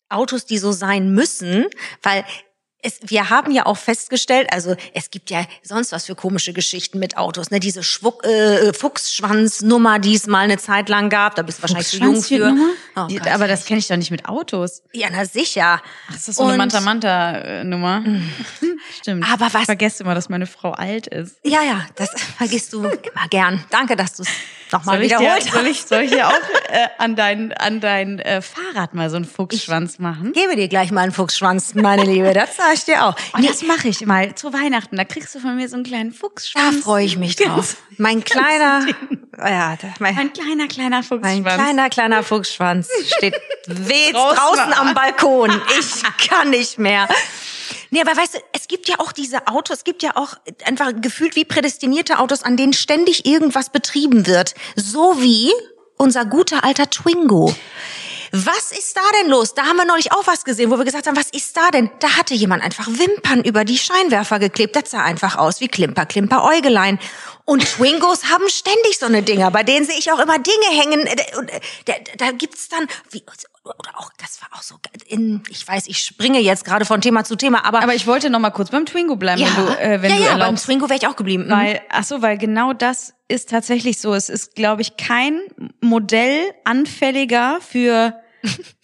Autos, 0.09 0.47
die 0.47 0.59
so 0.59 0.71
sein 0.71 1.13
müssen? 1.13 1.67
Weil 2.03 2.25
es, 2.83 2.99
wir 3.03 3.31
haben 3.31 3.51
ja 3.53 3.67
auch 3.67 3.77
festgestellt, 3.77 4.49
also 4.53 4.75
es 4.95 5.11
gibt 5.11 5.31
ja 5.31 5.45
sonst 5.63 5.93
was 5.93 6.07
für 6.07 6.15
komische 6.15 6.53
Geschichten 6.53 6.99
mit 6.99 7.17
Autos, 7.17 7.51
ne? 7.51 7.61
Diese 7.61 7.83
Schwuck, 7.83 8.25
äh, 8.25 8.73
Fuchsschwanznummer, 8.73 9.99
die 9.99 10.15
es 10.15 10.27
mal 10.27 10.41
eine 10.41 10.59
Zeit 10.59 10.89
lang 10.89 11.11
gab, 11.11 11.35
da 11.35 11.43
bist 11.43 11.59
du 11.59 11.63
wahrscheinlich 11.63 11.89
zu 11.89 11.99
jung 11.99 12.23
für. 12.23 12.55
Oh 12.97 13.07
Gott. 13.09 13.27
aber 13.29 13.49
das 13.49 13.65
kenne 13.65 13.79
ich 13.81 13.89
doch 13.89 13.97
nicht 13.97 14.11
mit 14.11 14.27
Autos. 14.29 14.83
ja, 14.93 15.09
na 15.11 15.25
sicher. 15.25 15.83
Ach, 16.09 16.15
ist 16.17 16.29
das 16.29 16.37
so 16.37 16.45
eine 16.45 16.57
Manta-Manta-Nummer? 16.57 18.05
Stimmt. 19.01 19.31
Aber 19.31 19.47
was- 19.53 19.61
Ich 19.63 19.67
vergesse 19.67 20.03
immer, 20.03 20.15
dass 20.15 20.29
meine 20.29 20.47
Frau 20.47 20.73
alt 20.73 21.07
ist. 21.07 21.37
Ja, 21.45 21.63
ja, 21.63 21.87
das 21.97 22.11
vergisst 22.39 22.73
du 22.73 22.85
immer 22.85 23.29
gern. 23.29 23.65
Danke, 23.71 23.97
dass 23.97 24.15
du 24.15 24.23
es 24.23 24.29
nochmal 24.73 24.97
Soll 24.97 25.05
ich, 25.05 25.13
dir, 25.13 25.21
wiederholt 25.21 25.43
soll, 25.53 25.67
ich, 25.67 25.83
soll 25.83 26.03
ich 26.03 26.11
dir 26.11 26.29
auch 26.29 26.33
äh, 26.71 26.89
an 26.99 27.17
dein, 27.17 27.53
an 27.53 27.81
dein 27.81 28.19
äh, 28.19 28.43
Fahrrad 28.43 28.95
mal 28.95 29.11
so 29.11 29.17
einen 29.17 29.25
Fuchsschwanz 29.25 29.99
machen? 29.99 30.33
Gebe 30.33 30.57
dir 30.57 30.69
gleich 30.69 30.91
mal 30.91 31.03
einen 31.03 31.13
Fuchsschwanz, 31.13 31.75
meine 31.75 32.05
Liebe. 32.05 32.33
Das 32.33 32.57
sag 32.57 32.75
ich 32.75 32.85
dir 32.85 33.05
auch. 33.05 33.15
Und 33.33 33.49
das 33.49 33.63
mache 33.63 33.89
ich 33.89 34.05
mal 34.07 34.35
zu 34.35 34.53
Weihnachten. 34.53 34.97
Da 34.97 35.05
kriegst 35.05 35.35
du 35.35 35.41
von 35.41 35.57
mir 35.57 35.69
so 35.69 35.77
einen 35.77 35.85
kleinen 35.85 36.13
Da 36.13 36.19
Fuchsschwanz. 36.19 36.83
freue 36.83 37.05
ich 37.05 37.17
mich 37.17 37.37
drauf. 37.37 37.77
Mein 37.99 38.25
kleiner, 38.25 38.87
ja, 39.39 39.77
mein, 39.99 40.17
Ein 40.17 40.33
kleiner, 40.33 40.69
kleiner 40.69 40.97
mein 40.97 41.03
Fuchsschwanz. 41.05 41.55
kleiner, 41.63 41.91
kleiner 41.91 42.23
Fuchsschwanz 42.23 42.89
steht 43.19 43.35
weht 43.67 44.15
Draußen. 44.15 44.37
draußen 44.39 44.73
am 44.73 44.95
Balkon. 44.95 45.51
Ich 45.79 46.29
kann 46.29 46.49
nicht 46.49 46.79
mehr. 46.79 47.07
Nee, 47.91 48.01
aber 48.01 48.17
weißt 48.17 48.35
du, 48.35 48.39
es 48.53 48.69
gibt 48.69 48.89
ja 48.89 48.97
auch 48.99 49.13
diese 49.13 49.47
Autos, 49.47 49.79
es 49.79 49.85
gibt 49.85 50.03
ja 50.03 50.17
auch 50.17 50.35
einfach 50.65 50.93
gefühlt 51.01 51.37
wie 51.37 51.45
prädestinierte 51.45 52.19
Autos, 52.19 52.43
an 52.43 52.57
denen 52.57 52.73
ständig 52.73 53.27
irgendwas 53.27 53.71
betrieben 53.71 54.27
wird. 54.27 54.55
So 54.77 55.21
wie 55.21 55.53
unser 55.97 56.25
guter 56.25 56.65
alter 56.65 56.89
Twingo. 56.89 57.55
Was 58.33 58.71
ist 58.71 58.97
da 58.97 59.01
denn 59.21 59.31
los? 59.31 59.55
Da 59.55 59.67
haben 59.67 59.77
wir 59.77 59.85
neulich 59.85 60.13
auch 60.13 60.27
was 60.27 60.45
gesehen, 60.45 60.71
wo 60.71 60.79
wir 60.79 60.85
gesagt 60.85 61.09
haben, 61.09 61.17
was 61.17 61.31
ist 61.31 61.57
da 61.57 61.71
denn? 61.71 61.91
Da 61.99 62.17
hatte 62.17 62.33
jemand 62.35 62.63
einfach 62.63 62.87
Wimpern 62.87 63.43
über 63.43 63.65
die 63.65 63.77
Scheinwerfer 63.77 64.39
geklebt. 64.39 64.77
Das 64.77 64.91
sah 64.91 65.03
einfach 65.03 65.37
aus 65.37 65.61
wie 65.61 65.67
Klimper, 65.67 66.07
Klimper, 66.07 66.45
Äugelein. 66.45 67.01
Und 67.45 67.67
Twingos 67.67 68.27
haben 68.31 68.49
ständig 68.49 68.99
so 69.01 69.07
eine 69.07 69.25
Dinger, 69.25 69.51
bei 69.51 69.65
denen 69.65 69.85
sehe 69.85 69.99
ich 69.99 70.13
auch 70.13 70.21
immer 70.21 70.39
Dinge 70.39 70.81
hängen. 70.81 71.07
Äh, 71.07 71.15
äh, 71.15 71.61
da, 71.87 71.95
da 72.19 72.31
gibt's 72.31 72.69
dann, 72.69 72.87
wie, 73.11 73.25
oder 73.65 73.99
auch, 73.99 74.11
das 74.17 74.41
war 74.41 74.49
auch 74.57 74.63
so, 74.63 74.77
in, 75.07 75.43
ich 75.51 75.67
weiß, 75.67 75.87
ich 75.87 75.99
springe 75.99 76.41
jetzt 76.41 76.65
gerade 76.65 76.85
von 76.85 77.01
Thema 77.01 77.25
zu 77.25 77.37
Thema, 77.37 77.65
aber, 77.65 77.83
Aber 77.83 77.95
ich 77.95 78.07
wollte 78.07 78.31
noch 78.31 78.39
mal 78.39 78.51
kurz 78.51 78.71
beim 78.71 78.87
Twingo 78.87 79.17
bleiben, 79.17 79.41
ja, 79.41 79.49
wenn 79.57 79.67
du, 79.67 79.81
äh, 79.81 80.03
wenn 80.03 80.11
ja, 80.11 80.17
du 80.17 80.23
ja, 80.23 80.37
beim. 80.39 80.57
Twingo 80.57 80.89
wäre 80.89 80.99
ich 80.99 81.07
auch 81.07 81.17
geblieben. 81.17 81.47
Mhm. 81.47 81.51
Weil, 81.51 81.81
ach 81.91 82.05
so, 82.05 82.23
weil 82.23 82.39
genau 82.39 82.73
das 82.73 83.15
ist 83.29 83.51
tatsächlich 83.51 83.99
so. 83.99 84.15
Es 84.15 84.29
ist, 84.29 84.55
glaube 84.55 84.83
ich, 84.83 84.97
kein 84.97 85.41
Modell 85.81 86.43
anfälliger 86.65 87.59
für 87.61 88.15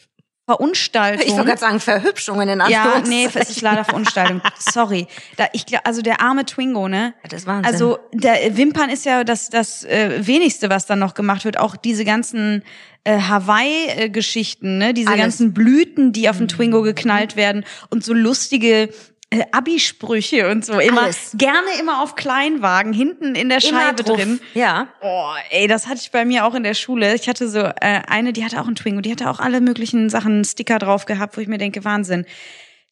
Verunstaltung. 0.47 1.27
ich 1.27 1.33
wollte 1.33 1.47
gerade 1.47 1.61
sagen, 1.61 1.81
Verhübschungen 1.81 2.49
in 2.49 2.61
ja, 2.61 2.67
nee, 2.69 2.77
Anführungszeichen. 2.77 3.43
es 3.43 3.51
ist 3.51 3.63
leider 3.63 3.85
Verunstaltung. 3.85 4.41
Sorry. 4.59 5.09
Da, 5.37 5.47
ich, 5.53 5.65
also 5.83 6.03
der 6.03 6.21
arme 6.21 6.45
Twingo, 6.45 6.87
ne? 6.89 7.15
Das 7.25 7.41
ist 7.41 7.47
Wahnsinn. 7.49 7.73
Also 7.73 7.99
der 8.13 8.57
Wimpern 8.57 8.89
ist 8.89 9.05
ja 9.05 9.25
das, 9.25 9.51
das 9.51 9.83
äh, 9.85 10.25
wenigste, 10.25 10.71
was 10.71 10.87
dann 10.87 11.01
noch 11.01 11.15
gemacht 11.15 11.45
wird. 11.45 11.59
Auch 11.59 11.77
diese 11.77 12.05
ganzen 12.05 12.63
äh, 13.03 13.19
Hawaii-Geschichten, 13.19 14.79
ne? 14.79 14.95
Diese 14.95 15.09
Alles. 15.09 15.19
Mhm. 15.19 15.23
ganzen 15.23 15.55
Blüten, 15.55 16.13
die 16.13 16.29
auf 16.29 16.39
den 16.39 16.47
Twingo 16.47 16.83
geknallt 16.83 17.35
werden 17.35 17.65
und 17.91 18.05
so 18.05 18.15
lustige 18.15 18.91
äh, 19.31 19.45
Abi-Sprüche 19.53 20.49
und 20.51 20.65
so. 20.65 20.79
Immer 20.79 21.03
Alles. 21.03 21.33
gerne 21.35 21.67
immer 21.81 22.03
auf 22.03 22.15
Kleinwagen, 22.15 22.93
hinten 22.93 23.35
in 23.35 23.49
der 23.49 23.63
Immer 23.65 23.81
Scheibe 23.81 24.03
drauf. 24.05 24.17
drin. 24.17 24.41
Ja. 24.55 24.89
Oh, 25.01 25.33
ey, 25.51 25.67
das 25.67 25.87
hatte 25.87 26.01
ich 26.01 26.11
bei 26.11 26.25
mir 26.25 26.45
auch 26.47 26.55
in 26.55 26.63
der 26.63 26.75
Schule. 26.75 27.15
Ich 27.15 27.29
hatte 27.29 27.49
so 27.49 27.59
äh, 27.61 27.73
eine, 27.81 28.33
die 28.33 28.45
hatte 28.45 28.61
auch 28.61 28.67
einen 28.67 28.77
Twingo, 28.77 29.01
die 29.01 29.11
hatte 29.11 29.29
auch 29.29 29.41
alle 29.41 29.61
möglichen 29.61 30.11
Sachen, 30.11 30.45
Sticker 30.45 30.79
drauf 30.79 31.07
gehabt, 31.07 31.37
wo 31.37 31.41
ich 31.41 31.49
mir 31.49 31.59
denke, 31.59 31.85
Wahnsinn. 31.85 32.25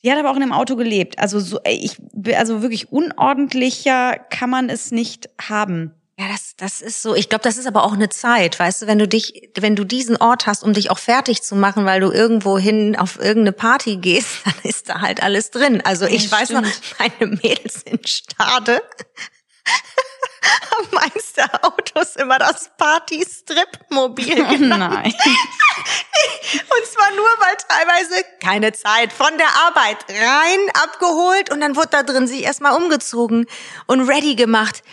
Die 0.03 0.11
hat 0.11 0.19
aber 0.19 0.31
auch 0.31 0.37
in 0.37 0.43
einem 0.43 0.53
Auto 0.53 0.77
gelebt. 0.77 1.19
Also 1.19 1.39
so, 1.41 1.61
ich, 1.67 1.97
also 2.37 2.61
wirklich 2.63 2.93
unordentlicher 2.93 4.19
kann 4.31 4.51
man 4.51 4.69
es 4.69 4.91
nicht 4.91 5.31
haben. 5.41 5.93
Ja, 6.17 6.29
das, 6.29 6.55
das 6.57 6.81
ist 6.81 7.03
so. 7.03 7.17
Ich 7.17 7.29
glaube, 7.29 7.43
das 7.43 7.57
ist 7.57 7.67
aber 7.67 7.83
auch 7.83 7.95
eine 7.95 8.09
Zeit, 8.09 8.59
weißt 8.59 8.83
du, 8.83 8.87
wenn 8.87 9.01
du 9.01 9.09
dich, 9.09 9.51
wenn 9.57 9.75
du 9.75 9.83
diesen 9.83 10.17
Ort 10.17 10.47
hast, 10.47 10.63
um 10.63 10.73
dich 10.73 10.91
auch 10.91 10.99
fertig 10.99 11.43
zu 11.43 11.57
machen, 11.57 11.87
weil 11.87 12.01
du 12.01 12.13
irgendwo 12.13 12.57
hin 12.57 12.95
auf 12.97 13.19
irgendeine 13.19 13.51
Party 13.53 13.97
gehst, 13.97 14.29
dann 14.45 14.55
ist 14.63 14.89
da 14.89 15.01
halt 15.01 15.23
alles 15.23 15.51
drin. 15.51 15.83
Also 15.85 16.07
ich 16.07 16.31
weiß 16.31 16.51
noch, 16.51 16.63
meine 16.99 17.33
Mädels 17.43 17.83
in 17.83 17.99
Stade 18.07 18.81
haben 20.71 20.99
eins 20.99 21.33
der 21.33 21.65
Autos 21.65 22.15
immer 22.17 22.39
das 22.39 22.71
Party-Strip-Mobil 22.77 24.35
genannt. 24.49 24.93
nein. 24.93 25.15
Und 26.53 26.87
zwar 26.87 27.11
nur, 27.17 27.27
weil 27.41 27.57
teilweise 27.69 28.25
keine 28.41 28.73
Zeit 28.73 29.13
von 29.13 29.37
der 29.37 29.49
Arbeit 29.67 30.05
rein 30.09 30.71
abgeholt 30.85 31.51
und 31.51 31.61
dann 31.61 31.75
wurde 31.75 31.89
da 31.91 32.03
drin 32.05 32.29
sich 32.29 32.43
erstmal 32.43 32.77
umgezogen 32.81 33.47
und 33.87 34.09
ready 34.09 34.37
gemacht. 34.37 34.85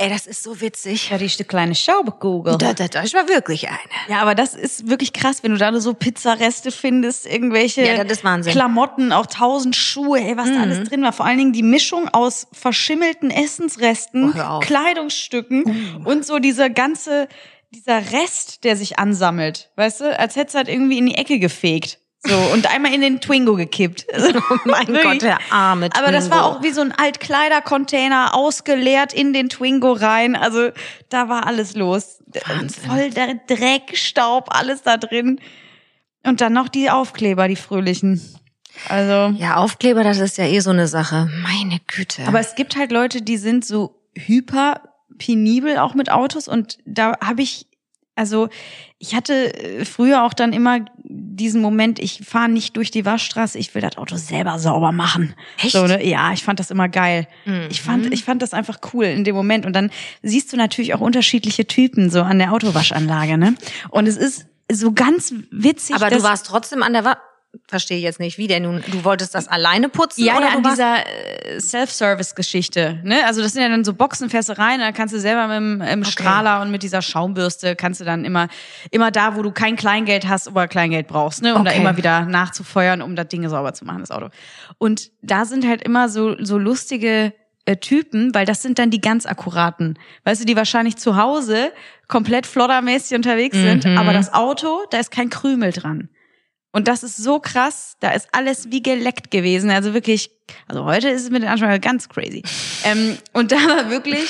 Ey, 0.00 0.08
das 0.08 0.26
ist 0.26 0.42
so 0.44 0.60
witzig. 0.60 1.10
Ja, 1.10 1.18
die 1.18 1.24
ist 1.26 1.40
eine 1.40 1.46
kleine 1.46 1.74
Schaubekugel. 1.74 2.56
Da, 2.56 2.72
da, 2.72 2.86
da 2.88 3.02
war 3.02 3.28
wirklich 3.28 3.68
eine. 3.68 3.78
Ja, 4.08 4.20
aber 4.20 4.34
das 4.34 4.54
ist 4.54 4.88
wirklich 4.88 5.12
krass, 5.12 5.42
wenn 5.42 5.52
du 5.52 5.58
da 5.58 5.78
so 5.80 5.92
Pizzareste 5.94 6.70
findest, 6.70 7.26
irgendwelche 7.26 7.84
Ja, 7.84 8.04
das 8.04 8.18
ist 8.18 8.24
Wahnsinn. 8.24 8.52
Klamotten, 8.52 9.12
auch 9.12 9.26
tausend 9.26 9.74
Schuhe, 9.76 10.20
ey, 10.20 10.36
was 10.36 10.46
da 10.50 10.60
alles 10.62 10.88
drin 10.88 11.02
war. 11.02 11.12
Vor 11.12 11.26
allen 11.26 11.38
Dingen 11.38 11.52
die 11.52 11.62
Mischung 11.62 12.08
aus 12.08 12.46
verschimmelten 12.52 13.30
Essensresten, 13.30 14.34
Oh. 14.38 14.60
Kleidungsstücken 14.60 16.02
und 16.04 16.24
so 16.24 16.38
dieser 16.38 16.70
ganze, 16.70 17.28
dieser 17.70 18.12
Rest, 18.12 18.64
der 18.64 18.76
sich 18.76 18.98
ansammelt. 18.98 19.70
Weißt 19.76 20.00
du, 20.00 20.18
als 20.18 20.36
hättest 20.36 20.54
du 20.54 20.58
halt 20.58 20.68
irgendwie 20.68 20.98
in 20.98 21.06
die 21.06 21.14
Ecke 21.16 21.38
gefegt. 21.38 21.98
So, 22.26 22.36
und 22.52 22.66
einmal 22.68 22.92
in 22.92 23.00
den 23.00 23.20
Twingo 23.20 23.54
gekippt. 23.54 24.06
Oh 24.50 24.56
mein. 24.64 24.86
Gott, 24.86 25.22
der 25.22 25.38
arme 25.50 25.88
Aber 25.96 26.10
das 26.10 26.30
war 26.30 26.42
Twingo. 26.42 26.58
auch 26.58 26.62
wie 26.62 26.70
so 26.72 26.80
ein 26.80 26.92
Altkleidercontainer 26.92 28.34
ausgeleert 28.34 29.12
in 29.12 29.32
den 29.32 29.48
Twingo 29.48 29.92
rein. 29.92 30.34
Also 30.36 30.70
da 31.08 31.28
war 31.28 31.46
alles 31.46 31.74
los. 31.76 32.18
Wahnsinn. 32.46 32.84
Voll 32.90 33.10
der 33.10 33.34
Dreck, 33.46 33.96
Staub, 33.96 34.48
alles 34.50 34.82
da 34.82 34.96
drin. 34.96 35.40
Und 36.24 36.40
dann 36.40 36.52
noch 36.52 36.68
die 36.68 36.90
Aufkleber, 36.90 37.46
die 37.48 37.56
fröhlichen. 37.56 38.20
Also. 38.88 39.34
Ja, 39.38 39.56
Aufkleber, 39.56 40.02
das 40.04 40.18
ist 40.18 40.38
ja 40.38 40.44
eh 40.44 40.60
so 40.60 40.70
eine 40.70 40.88
Sache. 40.88 41.30
Meine 41.42 41.78
Güte. 41.86 42.26
Aber 42.26 42.40
es 42.40 42.54
gibt 42.54 42.76
halt 42.76 42.90
Leute, 42.92 43.22
die 43.22 43.36
sind 43.36 43.64
so 43.64 44.02
hyper 44.14 44.82
penibel 45.18 45.78
auch 45.78 45.94
mit 45.94 46.10
Autos 46.10 46.48
und 46.48 46.78
da 46.84 47.16
habe 47.24 47.42
ich 47.42 47.66
also 48.18 48.48
ich 48.98 49.14
hatte 49.14 49.54
äh, 49.54 49.84
früher 49.84 50.24
auch 50.24 50.34
dann 50.34 50.52
immer 50.52 50.80
diesen 51.04 51.62
Moment, 51.62 52.00
ich 52.00 52.20
fahre 52.26 52.48
nicht 52.48 52.76
durch 52.76 52.90
die 52.90 53.04
Waschstraße, 53.04 53.58
ich 53.58 53.74
will 53.74 53.80
das 53.80 53.96
Auto 53.96 54.16
selber 54.16 54.58
sauber 54.58 54.90
machen. 54.90 55.34
Echt? 55.58 55.72
So, 55.72 55.86
ne? 55.86 56.04
Ja, 56.04 56.32
ich 56.32 56.42
fand 56.42 56.58
das 56.58 56.70
immer 56.70 56.88
geil. 56.88 57.28
Mhm. 57.44 57.68
Ich 57.70 57.80
fand 57.80 58.12
ich 58.12 58.24
fand 58.24 58.42
das 58.42 58.52
einfach 58.52 58.80
cool 58.92 59.04
in 59.04 59.24
dem 59.24 59.36
Moment 59.36 59.66
und 59.66 59.72
dann 59.72 59.90
siehst 60.22 60.52
du 60.52 60.56
natürlich 60.56 60.94
auch 60.94 61.00
unterschiedliche 61.00 61.66
Typen 61.66 62.10
so 62.10 62.22
an 62.22 62.38
der 62.38 62.52
Autowaschanlage, 62.52 63.38
ne? 63.38 63.54
Und 63.90 64.08
es 64.08 64.16
ist 64.16 64.46
so 64.70 64.92
ganz 64.92 65.32
witzig, 65.50 65.96
Aber 65.96 66.10
du 66.10 66.22
warst 66.22 66.46
trotzdem 66.46 66.82
an 66.82 66.92
der 66.92 67.04
Wa 67.04 67.16
Verstehe 67.66 67.96
ich 67.96 68.02
jetzt 68.04 68.20
nicht, 68.20 68.36
wie 68.38 68.46
denn 68.46 68.62
nun? 68.64 68.84
Du 68.88 69.04
wolltest 69.04 69.34
das 69.34 69.48
alleine 69.48 69.88
putzen? 69.88 70.22
Ja, 70.24 70.36
oder 70.36 70.48
ja, 70.48 70.56
an 70.56 70.62
dieser 70.62 71.06
äh, 71.06 71.58
Self-Service-Geschichte. 71.60 73.00
Ne? 73.04 73.24
Also 73.26 73.42
das 73.42 73.52
sind 73.52 73.62
ja 73.62 73.68
dann 73.68 73.84
so 73.84 73.94
Boxen, 73.94 74.28
fährst 74.30 74.48
du 74.50 74.58
rein, 74.58 74.80
da 74.80 74.92
kannst 74.92 75.14
du 75.14 75.20
selber 75.20 75.46
mit 75.48 75.56
dem 75.56 75.80
im 75.80 76.04
Strahler 76.04 76.60
und 76.60 76.70
mit 76.70 76.82
dieser 76.82 77.00
Schaumbürste 77.02 77.74
kannst 77.74 78.00
du 78.00 78.04
dann 78.04 78.24
immer, 78.24 78.48
immer 78.90 79.10
da, 79.10 79.36
wo 79.36 79.42
du 79.42 79.50
kein 79.50 79.76
Kleingeld 79.76 80.28
hast, 80.28 80.48
aber 80.48 80.68
Kleingeld 80.68 81.06
brauchst, 81.08 81.42
ne? 81.42 81.54
um 81.54 81.64
da 81.64 81.70
Okay. 81.70 81.80
immer 81.80 81.96
wieder 81.96 82.22
nachzufeuern, 82.26 83.02
um 83.02 83.16
das 83.16 83.28
Ding 83.28 83.46
sauber 83.48 83.72
zu 83.74 83.84
machen, 83.84 84.00
das 84.00 84.10
Auto. 84.10 84.28
Und 84.78 85.10
da 85.22 85.44
sind 85.44 85.66
halt 85.66 85.82
immer 85.82 86.08
so, 86.08 86.36
so 86.42 86.58
lustige 86.58 87.32
äh, 87.64 87.76
Typen, 87.76 88.34
weil 88.34 88.44
das 88.46 88.62
sind 88.62 88.78
dann 88.78 88.90
die 88.90 89.00
ganz 89.00 89.26
akkuraten. 89.26 89.98
Weißt 90.24 90.40
du, 90.40 90.44
die 90.46 90.56
wahrscheinlich 90.56 90.96
zu 90.96 91.16
Hause 91.16 91.72
komplett 92.08 92.46
floddermäßig 92.46 93.16
unterwegs 93.16 93.56
sind, 93.56 93.84
aber 93.86 94.12
das 94.12 94.32
Auto, 94.32 94.80
da 94.90 94.98
ist 94.98 95.10
kein 95.10 95.28
Krümel 95.30 95.72
dran. 95.72 96.08
Und 96.72 96.86
das 96.86 97.02
ist 97.02 97.16
so 97.16 97.40
krass, 97.40 97.96
da 98.00 98.10
ist 98.10 98.28
alles 98.32 98.70
wie 98.70 98.82
geleckt 98.82 99.30
gewesen. 99.30 99.70
Also 99.70 99.94
wirklich, 99.94 100.30
also 100.66 100.84
heute 100.84 101.08
ist 101.08 101.22
es 101.22 101.30
mit 101.30 101.42
den 101.42 101.48
Ansprachen 101.48 101.80
ganz 101.80 102.08
crazy. 102.08 102.42
ähm, 102.84 103.16
und 103.32 103.52
da 103.52 103.56
war 103.56 103.90
wirklich, 103.90 104.28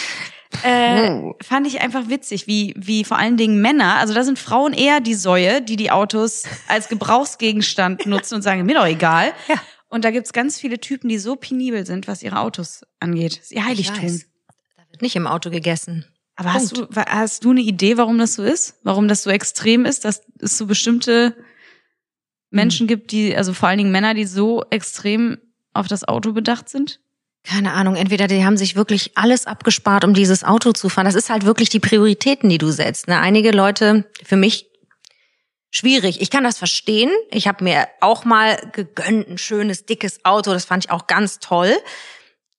äh, 0.62 1.20
fand 1.42 1.66
ich 1.66 1.80
einfach 1.80 2.08
witzig, 2.08 2.46
wie, 2.46 2.74
wie 2.76 3.04
vor 3.04 3.18
allen 3.18 3.36
Dingen 3.36 3.60
Männer, 3.60 3.96
also 3.96 4.14
da 4.14 4.22
sind 4.22 4.38
Frauen 4.38 4.72
eher 4.72 5.00
die 5.00 5.14
Säue, 5.14 5.62
die 5.62 5.76
die 5.76 5.90
Autos 5.90 6.44
als 6.68 6.88
Gebrauchsgegenstand 6.88 8.06
nutzen 8.06 8.36
und 8.36 8.42
sagen, 8.42 8.64
mir 8.64 8.76
doch 8.76 8.86
egal. 8.86 9.32
Ja. 9.48 9.56
Und 9.88 10.04
da 10.04 10.10
gibt's 10.10 10.32
ganz 10.32 10.60
viele 10.60 10.78
Typen, 10.78 11.08
die 11.08 11.18
so 11.18 11.36
penibel 11.36 11.86
sind, 11.86 12.06
was 12.08 12.22
ihre 12.22 12.38
Autos 12.40 12.82
angeht. 13.00 13.38
Das 13.38 13.44
ist 13.44 13.52
ihr 13.52 13.64
Heiligtum. 13.64 14.20
Da 14.76 14.82
wird 14.90 15.02
nicht 15.02 15.16
im 15.16 15.26
Auto 15.26 15.50
gegessen. 15.50 16.04
Aber 16.36 16.54
hast 16.54 16.76
du, 16.76 16.86
hast 16.94 17.44
du 17.44 17.50
eine 17.50 17.62
Idee, 17.62 17.96
warum 17.96 18.16
das 18.18 18.34
so 18.34 18.44
ist? 18.44 18.76
Warum 18.84 19.08
das 19.08 19.24
so 19.24 19.30
extrem 19.30 19.84
ist, 19.84 20.04
dass 20.04 20.22
es 20.38 20.56
so 20.56 20.66
bestimmte 20.66 21.34
Menschen 22.50 22.86
gibt, 22.86 23.12
die, 23.12 23.36
also 23.36 23.52
vor 23.52 23.68
allen 23.68 23.78
Dingen 23.78 23.92
Männer, 23.92 24.14
die 24.14 24.24
so 24.24 24.64
extrem 24.70 25.38
auf 25.74 25.88
das 25.88 26.06
Auto 26.06 26.32
bedacht 26.32 26.68
sind? 26.68 27.00
Keine 27.44 27.72
Ahnung, 27.72 27.96
entweder 27.96 28.26
die 28.26 28.44
haben 28.44 28.56
sich 28.56 28.76
wirklich 28.76 29.12
alles 29.16 29.46
abgespart, 29.46 30.04
um 30.04 30.12
dieses 30.12 30.44
Auto 30.44 30.72
zu 30.72 30.88
fahren. 30.88 31.06
Das 31.06 31.14
ist 31.14 31.30
halt 31.30 31.44
wirklich 31.44 31.70
die 31.70 31.80
Prioritäten, 31.80 32.48
die 32.48 32.58
du 32.58 32.70
setzt. 32.70 33.08
Ne? 33.08 33.18
Einige 33.18 33.52
Leute, 33.52 34.04
für 34.22 34.36
mich 34.36 34.66
schwierig. 35.70 36.20
Ich 36.20 36.30
kann 36.30 36.44
das 36.44 36.58
verstehen. 36.58 37.10
Ich 37.30 37.48
habe 37.48 37.64
mir 37.64 37.88
auch 38.00 38.24
mal 38.24 38.58
gegönnt, 38.72 39.28
ein 39.28 39.38
schönes, 39.38 39.86
dickes 39.86 40.24
Auto. 40.24 40.52
Das 40.52 40.64
fand 40.64 40.84
ich 40.84 40.90
auch 40.90 41.06
ganz 41.06 41.38
toll. 41.38 41.74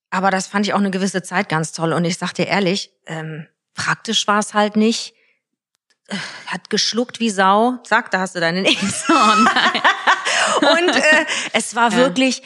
Aber 0.10 0.31
das 0.31 0.48
fand 0.48 0.65
ich 0.65 0.74
auch 0.74 0.79
eine 0.79 0.91
gewisse 0.91 1.22
Zeit 1.22 1.50
ganz 1.50 1.72
toll. 1.72 1.93
Und 1.93 2.05
ich 2.05 2.17
sag 2.17 2.34
dir 2.34 2.48
ehrlich, 2.48 2.91
ähm, 3.05 3.48
praktisch 3.75 4.27
war 4.27 4.39
es 4.39 4.53
halt 4.53 4.75
nicht. 4.75 5.13
Hat 6.47 6.69
geschluckt 6.69 7.19
wie 7.19 7.29
Sau. 7.29 7.77
Zack, 7.83 8.11
da 8.11 8.19
hast 8.19 8.35
du 8.35 8.39
deine 8.39 8.61
Nix. 8.61 9.05
Oh 9.09 9.13
nein. 9.13 9.81
Und 10.61 10.95
äh, 10.95 11.25
es 11.53 11.75
war 11.75 11.93
wirklich, 11.93 12.41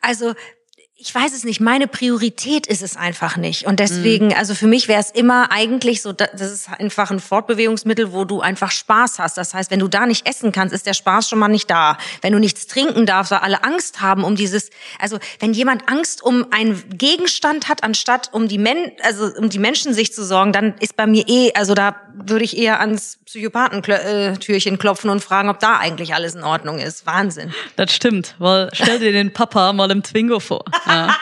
also 0.00 0.34
ich 1.04 1.12
weiß 1.14 1.32
es 1.34 1.42
nicht, 1.42 1.60
meine 1.60 1.88
Priorität 1.88 2.66
ist 2.68 2.80
es 2.80 2.96
einfach 2.96 3.36
nicht. 3.36 3.66
Und 3.66 3.80
deswegen, 3.80 4.32
also 4.34 4.54
für 4.54 4.68
mich 4.68 4.86
wäre 4.86 5.00
es 5.00 5.10
immer 5.10 5.50
eigentlich 5.50 6.00
so, 6.00 6.12
da- 6.12 6.28
das 6.32 6.52
ist 6.52 6.68
einfach 6.78 7.10
ein 7.10 7.18
Fortbewegungsmittel, 7.18 8.12
wo 8.12 8.24
du 8.24 8.40
einfach 8.40 8.70
Spaß 8.70 9.18
hast. 9.18 9.36
Das 9.36 9.52
heißt, 9.52 9.70
wenn 9.72 9.80
du 9.80 9.88
da 9.88 10.06
nicht 10.06 10.28
essen 10.28 10.52
kannst, 10.52 10.72
ist 10.72 10.86
der 10.86 10.94
Spaß 10.94 11.28
schon 11.28 11.40
mal 11.40 11.48
nicht 11.48 11.68
da. 11.68 11.98
Wenn 12.20 12.32
du 12.32 12.38
nichts 12.38 12.68
trinken 12.68 13.04
darfst, 13.04 13.32
weil 13.32 13.40
alle 13.40 13.64
Angst 13.64 14.00
haben 14.00 14.22
um 14.22 14.36
dieses, 14.36 14.70
also 15.00 15.18
wenn 15.40 15.52
jemand 15.52 15.88
Angst 15.88 16.22
um 16.22 16.46
einen 16.52 16.80
Gegenstand 16.96 17.68
hat, 17.68 17.82
anstatt 17.82 18.30
um 18.32 18.46
die 18.46 18.58
Men, 18.58 18.92
also 19.02 19.26
um 19.38 19.48
die 19.50 19.58
Menschen 19.58 19.94
sich 19.94 20.12
zu 20.12 20.24
sorgen, 20.24 20.52
dann 20.52 20.74
ist 20.78 20.94
bei 20.96 21.06
mir 21.08 21.24
eh, 21.28 21.52
also 21.54 21.74
da 21.74 21.96
würde 22.14 22.44
ich 22.44 22.56
eher 22.56 22.78
ans 22.80 23.18
Psychopathentürchen 23.24 24.78
klopfen 24.78 25.10
und 25.10 25.20
fragen, 25.22 25.48
ob 25.48 25.58
da 25.58 25.78
eigentlich 25.78 26.14
alles 26.14 26.34
in 26.34 26.44
Ordnung 26.44 26.78
ist. 26.78 27.06
Wahnsinn. 27.06 27.52
Das 27.76 27.92
stimmt, 27.92 28.34
weil 28.38 28.68
stell 28.72 28.98
dir 28.98 29.12
den 29.12 29.32
Papa 29.32 29.72
mal 29.72 29.90
im 29.90 30.02
Twingo 30.02 30.38
vor. 30.40 30.64
Ja. 30.92 31.16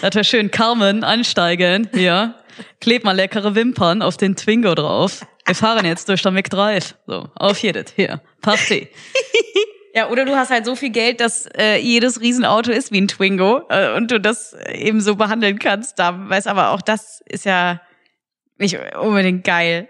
Das 0.00 0.14
wäre 0.14 0.24
schön 0.24 0.50
Carmen 0.50 1.02
ansteigen, 1.02 1.88
ja. 1.92 2.36
Kleb 2.80 3.04
mal 3.04 3.16
leckere 3.16 3.54
Wimpern 3.54 4.00
auf 4.02 4.16
den 4.16 4.36
Twingo 4.36 4.74
drauf. 4.74 5.26
Wir 5.44 5.54
fahren 5.54 5.84
jetzt 5.84 6.08
durch 6.08 6.22
den 6.22 6.34
McDrive. 6.34 6.94
So, 7.06 7.28
auf 7.34 7.58
jedes. 7.58 7.92
Hier, 7.96 8.20
Party. 8.40 8.88
Ja, 9.94 10.10
oder 10.10 10.24
du 10.24 10.36
hast 10.36 10.50
halt 10.50 10.64
so 10.64 10.76
viel 10.76 10.90
Geld, 10.90 11.20
dass 11.20 11.46
äh, 11.56 11.78
jedes 11.78 12.20
Riesenauto 12.20 12.70
ist 12.70 12.92
wie 12.92 13.00
ein 13.00 13.08
Twingo 13.08 13.62
äh, 13.68 13.96
und 13.96 14.10
du 14.12 14.20
das 14.20 14.54
eben 14.72 15.00
so 15.00 15.16
behandeln 15.16 15.58
kannst. 15.58 15.98
Da 15.98 16.28
weiß 16.28 16.46
aber 16.46 16.70
auch 16.70 16.82
das 16.82 17.20
ist 17.26 17.44
ja 17.44 17.80
nicht 18.58 18.78
unbedingt 18.96 19.42
geil, 19.42 19.88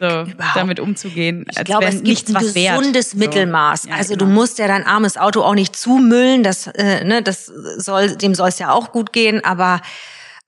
so 0.00 0.26
damit 0.54 0.80
umzugehen. 0.80 1.46
Ich 1.50 1.64
glaube, 1.64 1.86
es 1.86 2.02
gibt 2.02 2.28
ein 2.28 2.34
was 2.34 2.54
wert. 2.54 2.78
gesundes 2.78 3.10
So. 3.12 3.18
Mittelmaß. 3.18 3.84
Ja, 3.84 3.94
also 3.94 4.14
genau. 4.14 4.26
du 4.26 4.30
musst 4.30 4.58
ja 4.58 4.66
dein 4.66 4.86
armes 4.86 5.16
Auto 5.16 5.42
auch 5.42 5.54
nicht 5.54 5.76
zumüllen, 5.76 6.42
das, 6.42 6.66
äh, 6.68 7.04
ne, 7.04 7.22
das 7.22 7.46
soll, 7.46 8.16
dem 8.16 8.34
soll 8.34 8.48
es 8.48 8.58
ja 8.58 8.72
auch 8.72 8.92
gut 8.92 9.12
gehen, 9.12 9.44
aber 9.44 9.80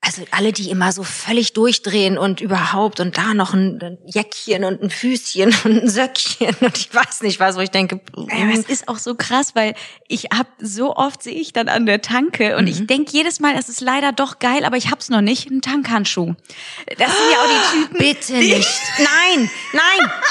also 0.03 0.23
alle, 0.31 0.51
die 0.51 0.71
immer 0.71 0.91
so 0.91 1.03
völlig 1.03 1.53
durchdrehen 1.53 2.17
und 2.17 2.41
überhaupt 2.41 2.99
und 2.99 3.17
da 3.17 3.35
noch 3.35 3.53
ein, 3.53 3.99
Jäckchen 4.07 4.63
und 4.63 4.81
ein 4.81 4.89
Füßchen 4.89 5.53
und 5.63 5.83
ein 5.83 5.87
Söckchen 5.89 6.55
und 6.59 6.75
ich 6.77 6.93
weiß 6.93 7.21
nicht 7.21 7.39
was, 7.39 7.55
wo 7.55 7.59
ich 7.59 7.69
denke, 7.69 8.01
Ja, 8.17 8.49
es 8.51 8.65
ist 8.67 8.87
auch 8.87 8.97
so 8.97 9.13
krass, 9.15 9.53
weil 9.53 9.75
ich 10.07 10.25
hab 10.35 10.47
so 10.59 10.95
oft 10.95 11.21
sehe 11.21 11.35
ich 11.35 11.53
dann 11.53 11.69
an 11.69 11.85
der 11.85 12.01
Tanke 12.01 12.57
und 12.57 12.63
Mhm. 12.63 12.69
ich 12.71 12.87
denk 12.87 13.11
jedes 13.13 13.39
Mal, 13.39 13.55
es 13.57 13.69
ist 13.69 13.79
leider 13.81 14.11
doch 14.11 14.39
geil, 14.39 14.65
aber 14.65 14.75
ich 14.75 14.89
hab's 14.89 15.09
noch 15.09 15.21
nicht, 15.21 15.49
einen 15.51 15.61
Tankhandschuh. 15.61 16.33
Das 16.97 17.11
sind 17.15 17.31
ja 17.31 17.37
auch 17.37 17.47
die 17.47 17.77
Typen. 17.83 17.97
bitte 17.99 18.33
nicht. 18.33 18.79
Nein, 18.97 19.51
nein. 19.73 20.11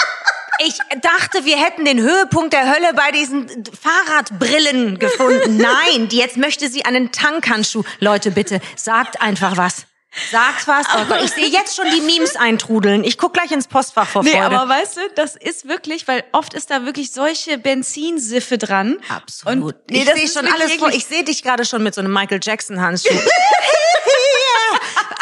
Ich 0.66 0.78
dachte, 1.00 1.44
wir 1.44 1.56
hätten 1.56 1.84
den 1.84 2.00
Höhepunkt 2.00 2.52
der 2.52 2.70
Hölle 2.70 2.92
bei 2.94 3.10
diesen 3.12 3.64
Fahrradbrillen 3.80 4.98
gefunden. 4.98 5.56
Nein, 5.86 6.08
die 6.08 6.18
jetzt 6.18 6.36
möchte 6.36 6.68
sie 6.68 6.84
einen 6.84 7.12
Tankhandschuh. 7.12 7.82
Leute, 7.98 8.30
bitte, 8.30 8.60
sagt 8.76 9.20
einfach 9.22 9.56
was. 9.56 9.86
Sagt 10.32 10.66
was. 10.66 10.86
Oh 10.94 11.04
Gott, 11.08 11.22
ich 11.24 11.30
sehe 11.30 11.46
jetzt 11.46 11.76
schon 11.76 11.86
die 11.94 12.00
Memes 12.00 12.34
eintrudeln. 12.34 13.04
Ich 13.04 13.16
guck 13.16 13.32
gleich 13.32 13.52
ins 13.52 13.68
Postfach 13.68 14.08
vor 14.08 14.24
Nee, 14.24 14.32
Freude. 14.32 14.58
aber 14.58 14.68
weißt 14.68 14.96
du, 14.96 15.00
das 15.14 15.36
ist 15.36 15.68
wirklich, 15.68 16.08
weil 16.08 16.24
oft 16.32 16.52
ist 16.52 16.68
da 16.70 16.84
wirklich 16.84 17.12
solche 17.12 17.58
Benzinsiffe 17.58 18.58
dran. 18.58 18.98
Absolut. 19.08 19.76
Und 19.76 19.90
nee, 19.90 20.02
ich 20.02 20.10
sehe 20.12 20.28
schon 20.42 20.52
alles 20.52 20.74
vor. 20.74 20.88
Ich 20.90 21.06
sehe 21.06 21.22
dich 21.22 21.44
gerade 21.44 21.64
schon 21.64 21.84
mit 21.84 21.94
so 21.94 22.00
einem 22.00 22.12
Michael 22.12 22.40
Jackson 22.42 22.80
Handschuh. 22.80 23.14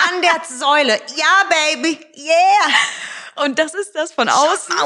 An 0.09 0.23
der 0.23 0.41
Säule. 0.59 0.99
Ja, 1.17 1.45
Baby. 1.75 1.99
Yeah. 2.17 2.75
Und 3.45 3.59
das 3.59 3.75
ist 3.75 3.95
das 3.95 4.13
von 4.13 4.29
außen. 4.29 4.75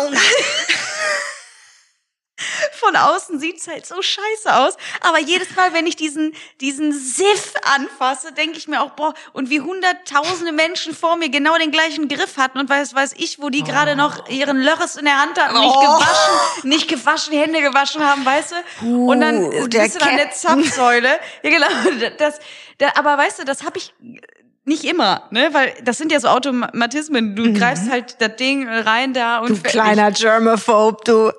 Von 2.72 2.96
außen 2.96 3.38
sieht's 3.38 3.68
halt 3.68 3.86
so 3.86 4.02
scheiße 4.02 4.52
aus. 4.56 4.76
Aber 5.00 5.20
jedes 5.20 5.54
Mal, 5.54 5.72
wenn 5.74 5.86
ich 5.86 5.94
diesen, 5.94 6.34
diesen 6.60 6.92
Siff 6.92 7.52
anfasse, 7.76 8.32
denke 8.32 8.58
ich 8.58 8.66
mir 8.66 8.82
auch, 8.82 8.90
boah, 8.92 9.14
und 9.32 9.48
wie 9.50 9.60
hunderttausende 9.60 10.50
Menschen 10.50 10.92
vor 10.96 11.16
mir 11.16 11.28
genau 11.28 11.56
den 11.56 11.70
gleichen 11.70 12.08
Griff 12.08 12.38
hatten 12.38 12.58
und 12.58 12.68
weiß, 12.68 12.94
weiß 12.94 13.12
ich, 13.18 13.40
wo 13.40 13.48
die 13.50 13.62
gerade 13.62 13.94
noch 13.94 14.28
ihren 14.28 14.60
Lörres 14.60 14.96
in 14.96 15.04
der 15.04 15.20
Hand 15.20 15.38
hatten, 15.40 15.54
nicht 15.60 15.72
Oh. 15.76 15.80
gewaschen, 15.98 16.68
nicht 16.68 16.88
gewaschen, 16.88 17.32
Hände 17.34 17.60
gewaschen 17.60 18.04
haben, 18.04 18.24
weißt 18.24 18.54
du? 18.80 19.06
Und 19.06 19.20
dann 19.20 19.44
Uh, 19.44 19.68
bist 19.68 19.94
du 19.94 19.98
dann 20.00 20.08
an 20.08 20.16
der. 20.16 20.30
Zapfsäule. 20.32 21.20
Ja, 21.44 21.50
genau. 21.50 21.66
Das, 22.18 22.40
das, 22.78 22.96
aber 22.96 23.16
weißt 23.18 23.40
du, 23.40 23.44
das 23.44 23.62
habe 23.62 23.78
ich 23.78 23.94
nicht 24.64 24.84
immer, 24.84 25.28
ne? 25.30 25.48
Weil 25.52 25.72
das 25.84 25.98
sind 25.98 26.12
ja 26.12 26.20
so 26.20 26.28
Automatismen. 26.28 27.34
Du 27.36 27.52
greifst 27.52 27.90
halt 27.90 28.16
das 28.20 28.36
Ding 28.36 28.68
rein 28.68 29.12
da 29.12 29.38
und 29.38 29.50
Mhm. 29.50 29.62
Du 29.62 29.62
kleiner 29.62 30.10
Germaphobe, 30.12 30.98
du. 31.04 31.32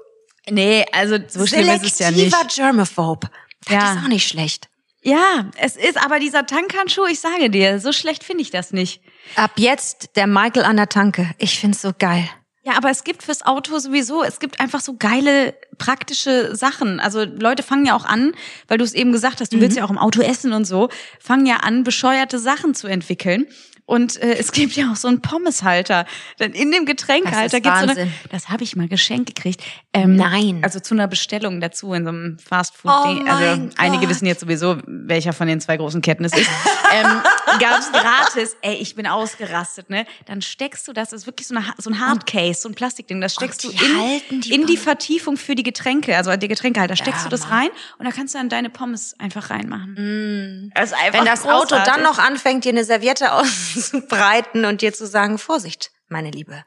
Nee, 0.50 0.86
also 0.92 1.18
so 1.28 1.46
schlimm 1.48 1.70
ist 1.70 1.84
es 1.86 2.00
ja 2.00 2.12
nicht. 2.12 2.32
Selektiver 2.32 2.48
Germaphobe. 2.68 3.30
Das 3.66 3.74
Ja. 3.74 3.94
ist 3.94 4.04
auch 4.04 4.08
nicht 4.10 4.28
schlecht. 4.28 4.68
Ja, 5.02 5.50
es 5.58 5.76
ist 5.76 5.98
aber 6.04 6.20
dieser 6.20 6.46
Tankhandschuh, 6.46 7.06
ich 7.06 7.20
sage 7.20 7.50
dir, 7.50 7.80
so 7.80 7.92
schlecht 7.92 8.24
finde 8.24 8.42
ich 8.42 8.52
das 8.52 8.72
nicht. 8.72 9.02
Ab 9.36 9.52
jetzt 9.58 10.16
der 10.16 10.28
Michael 10.28 10.64
an 10.66 10.78
der 10.78 10.90
Tanke. 10.90 11.30
Ich 11.38 11.60
find's 11.60 11.82
so 11.82 11.92
geil. 11.98 12.28
Ja, 12.66 12.78
aber 12.78 12.90
es 12.90 13.04
gibt 13.04 13.24
fürs 13.24 13.46
Auto 13.46 13.78
sowieso, 13.78 14.24
es 14.24 14.40
gibt 14.40 14.62
einfach 14.62 14.80
so 14.80 14.96
geile 14.98 15.54
praktische 15.78 16.56
Sachen. 16.56 17.02
Also 17.02 17.26
Leute 17.26 17.62
fangen 17.62 17.86
ja 17.86 17.94
auch 17.94 18.06
an, 18.06 18.32
weil 18.70 18.78
du 18.78 18.86
es 18.86 18.94
eben 18.94 19.12
gesagt 19.12 19.42
hast, 19.42 19.52
du 19.52 19.60
willst 19.60 19.76
ja 19.76 19.84
auch 19.84 19.90
im 19.90 19.98
Auto 19.98 20.22
essen 20.22 20.54
und 20.54 20.64
so, 20.64 20.88
fangen 21.20 21.46
ja 21.46 21.58
an, 21.58 21.84
bescheuerte 21.84 22.40
Sachen 22.40 22.74
zu 22.74 22.88
entwickeln. 22.88 23.48
Und 23.86 24.16
äh, 24.22 24.36
es 24.38 24.52
gibt 24.54 24.74
ja 24.76 24.92
auch 24.92 24.96
so 24.96 25.08
einen 25.10 25.22
Pommeshalter. 25.22 26.06
Denn 26.40 26.54
in 26.54 26.72
dem 26.72 26.86
Getränkehalter 26.86 27.60
gibt's 27.60 27.80
so 27.80 27.84
eine, 27.84 27.90
Wahnsinn. 27.98 28.14
das 28.32 28.50
habe 28.50 28.64
ich 28.64 28.76
mal 28.76 28.88
geschenkt 28.88 29.36
gekriegt. 29.36 29.62
Ähm, 29.94 30.16
Nein. 30.16 30.62
Also 30.64 30.80
zu 30.80 30.94
einer 30.94 31.08
Bestellung 31.08 31.60
dazu 31.60 31.94
in 31.94 32.04
so 32.06 32.10
einem 32.10 32.38
Oh 32.40 32.44
Fastfood-Ding. 32.48 33.28
also 33.30 33.44
mein 33.46 33.72
einige 33.78 34.02
Gott. 34.02 34.10
wissen 34.10 34.26
jetzt 34.26 34.40
sowieso, 34.40 34.78
welcher 34.88 35.34
von 35.34 35.48
den 35.48 35.60
zwei 35.60 35.76
großen 35.78 36.02
Ketten 36.02 36.24
es 36.26 36.34
ist. 36.34 36.50
ähm, 36.94 37.22
gab's 37.60 37.92
gratis. 37.92 38.56
Ey, 38.62 38.76
ich 38.76 38.96
bin 38.96 39.06
ausgerastet, 39.06 39.90
ne? 39.90 40.06
Dann 40.26 40.42
steckst 40.42 40.88
du 40.88 40.94
das, 40.94 41.10
das 41.10 41.22
ist 41.22 41.28
wirklich 41.28 41.48
so, 41.48 41.56
eine, 41.56 41.66
so 41.78 41.90
ein 41.90 42.00
Hardcase, 42.00 42.62
so 42.62 42.70
ein 42.70 42.76
Plastikding, 42.76 43.20
das 43.22 43.34
steckst 43.34 43.64
du 43.64 43.70
in, 43.70 44.42
die 44.42 44.54
in 44.54 44.66
die. 44.66 44.78
Vertiefung 44.78 45.38
für 45.38 45.56
die 45.56 45.64
Getränke, 45.64 46.18
also 46.18 46.36
der 46.36 46.50
Getränkehalter, 46.50 46.96
steckst 46.96 47.22
Ja, 47.22 47.24
du 47.26 47.30
das 47.30 47.42
Mann. 47.42 47.52
rein 47.60 47.70
und 48.00 48.06
da 48.06 48.12
kannst 48.12 48.34
du 48.34 48.38
dann 48.40 48.50
deine 48.50 48.70
Pommes 48.70 49.16
einfach 49.20 49.50
reinmachen. 49.50 50.63
Das 50.76 50.92
ist 50.92 50.98
einfach 50.98 51.20
Wenn 51.20 51.26
das 51.26 51.46
Auto 51.46 51.76
großartig. 51.76 51.94
dann 51.94 52.04
noch 52.04 52.20
anfängt, 52.20 52.66
dir 52.66 52.70
eine 52.70 52.84
Serviette 52.84 53.34
auszubreiten 53.34 54.66
und 54.66 54.82
dir 54.82 54.94
zu 54.94 55.06
sagen, 55.08 55.38
Vorsicht, 55.38 55.92
meine 56.08 56.32
Liebe. 56.32 56.64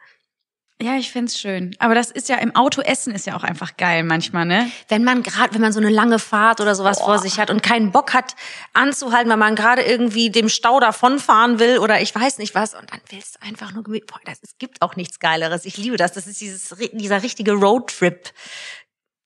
Ja, 0.80 0.96
ich 0.96 1.10
find's 1.10 1.40
schön. 1.40 1.75
Aber 1.78 1.94
das 1.94 2.10
ist 2.10 2.28
ja, 2.28 2.36
im 2.36 2.54
Auto 2.54 2.82
essen 2.82 3.14
ist 3.14 3.26
ja 3.26 3.34
auch 3.34 3.44
einfach 3.44 3.78
geil 3.78 4.02
manchmal, 4.02 4.44
ne? 4.44 4.70
Wenn 4.88 5.04
man 5.04 5.22
gerade, 5.22 5.54
wenn 5.54 5.62
man 5.62 5.72
so 5.72 5.80
eine 5.80 5.88
lange 5.88 6.18
Fahrt 6.18 6.60
oder 6.60 6.75
sowas 6.75 7.00
vor 7.00 7.18
sich 7.18 7.40
hat 7.40 7.48
und 7.48 7.62
keinen 7.62 7.92
Bock 7.92 8.12
hat 8.12 8.34
anzuhalten, 8.75 9.30
weil 9.30 9.38
man 9.38 9.54
gerade 9.56 9.80
irgendwie 9.80 10.28
dem 10.28 10.50
Stau 10.50 10.78
davonfahren 10.78 11.58
will 11.58 11.78
oder 11.78 12.02
ich 12.02 12.14
weiß 12.14 12.36
nicht 12.36 12.54
was 12.54 12.75
und 12.75 12.92
dann 12.92 13.00
willst 13.08 13.36
du 13.36 13.46
einfach 13.46 13.72
nur 13.72 13.84
gemütlich. 13.84 14.06
Boah, 14.06 14.20
das, 14.26 14.38
es 14.42 14.58
gibt 14.58 14.82
auch 14.82 14.96
nichts 14.96 15.18
Geileres. 15.18 15.64
Ich 15.64 15.78
liebe 15.78 15.96
das. 15.96 16.12
Das 16.12 16.26
ist 16.26 16.42
dieses, 16.42 16.75
dieser 16.92 17.22
richtige 17.22 17.52
Roadtrip. 17.52 18.30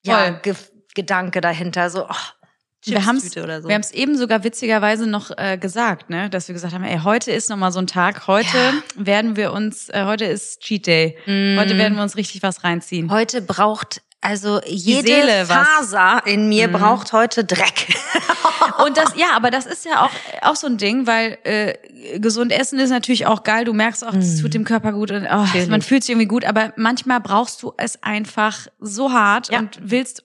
Ja. 0.05 0.31
Ge 0.31 0.55
Gedanke 0.95 1.41
dahinter. 1.41 1.91
So, 1.91 2.07
oh, 2.09 2.40
Wir 2.85 2.99
oder 3.43 3.61
so. 3.63 3.69
wir 3.69 3.75
haben's 3.75 3.91
eben 3.91 4.17
sogar 4.17 4.43
witzigerweise 4.45 5.07
noch 5.07 5.31
äh, 5.37 5.59
gesagt, 5.59 6.09
ne, 6.11 6.31
dass 6.31 6.49
wir 6.49 6.55
gesagt 6.55 6.73
haben, 6.75 6.85
ey, 6.85 7.01
heute 7.05 7.31
ist 7.31 7.51
noch 7.51 7.57
mal 7.57 7.73
so 7.73 7.79
ein 7.79 7.87
Tag. 7.87 8.27
Heute 8.27 8.57
Ja. 8.57 8.73
werden 8.97 9.37
wir 9.37 9.53
uns, 9.53 9.89
äh, 9.91 10.05
heute 10.05 10.25
ist 10.25 10.61
Cheat 10.61 10.87
Day. 10.87 11.17
Heute 11.27 11.77
werden 11.77 11.97
wir 11.97 12.03
uns 12.03 12.17
richtig 12.17 12.43
was 12.43 12.65
reinziehen. 12.65 13.11
Heute 13.11 13.43
braucht 13.43 14.01
also 14.23 14.61
jede 14.67 15.09
Seele 15.09 15.49
was. 15.49 15.67
Faser 15.67 16.23
in 16.27 16.49
mir 16.51 16.69
braucht 16.69 17.13
heute 17.15 17.43
Dreck. 17.45 17.89
Und 18.85 18.97
das, 18.99 19.15
ja, 19.17 19.29
aber 19.35 19.51
das 19.51 19.65
ist 19.67 19.85
ja 19.87 20.05
auch, 20.05 20.11
auch 20.43 20.57
so 20.57 20.67
ein 20.67 20.77
Ding, 20.77 21.07
weil 21.07 21.39
äh, 21.45 22.19
gesund 22.19 22.53
essen 22.53 22.79
ist 22.79 22.91
natürlich 22.91 23.27
auch 23.27 23.43
geil. 23.45 23.65
Du 23.65 23.73
merkst 23.73 24.07
auch, 24.07 24.13
es 24.15 24.41
tut 24.41 24.53
dem 24.55 24.65
Körper 24.65 24.93
gut 24.93 25.11
und 25.11 25.25
oh, 25.31 25.47
man 25.69 25.81
fühlt 25.83 26.03
sich 26.03 26.11
irgendwie 26.11 26.29
gut. 26.29 26.45
Aber 26.45 26.73
manchmal 26.77 27.21
brauchst 27.21 27.63
du 27.63 27.73
es 27.79 28.03
einfach 28.03 28.67
so 28.79 29.13
hart 29.13 29.51
Ja. 29.51 29.61
und 29.61 29.79
willst. 29.83 30.25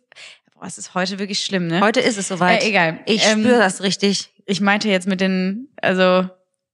Es 0.66 0.78
ist 0.78 0.94
heute 0.96 1.20
wirklich 1.20 1.40
schlimm, 1.44 1.68
ne? 1.68 1.82
Heute 1.82 2.00
ist 2.00 2.18
es 2.18 2.28
soweit. 2.28 2.64
Äh, 2.64 2.68
egal. 2.70 3.00
Ich 3.06 3.26
Ähm, 3.26 3.42
spüre 3.42 3.60
das 3.60 3.82
richtig. 3.82 4.32
Ich 4.46 4.62
meinte 4.62 4.90
jetzt 4.90 5.08
mit 5.08 5.22
den, 5.22 5.70
also 5.82 6.30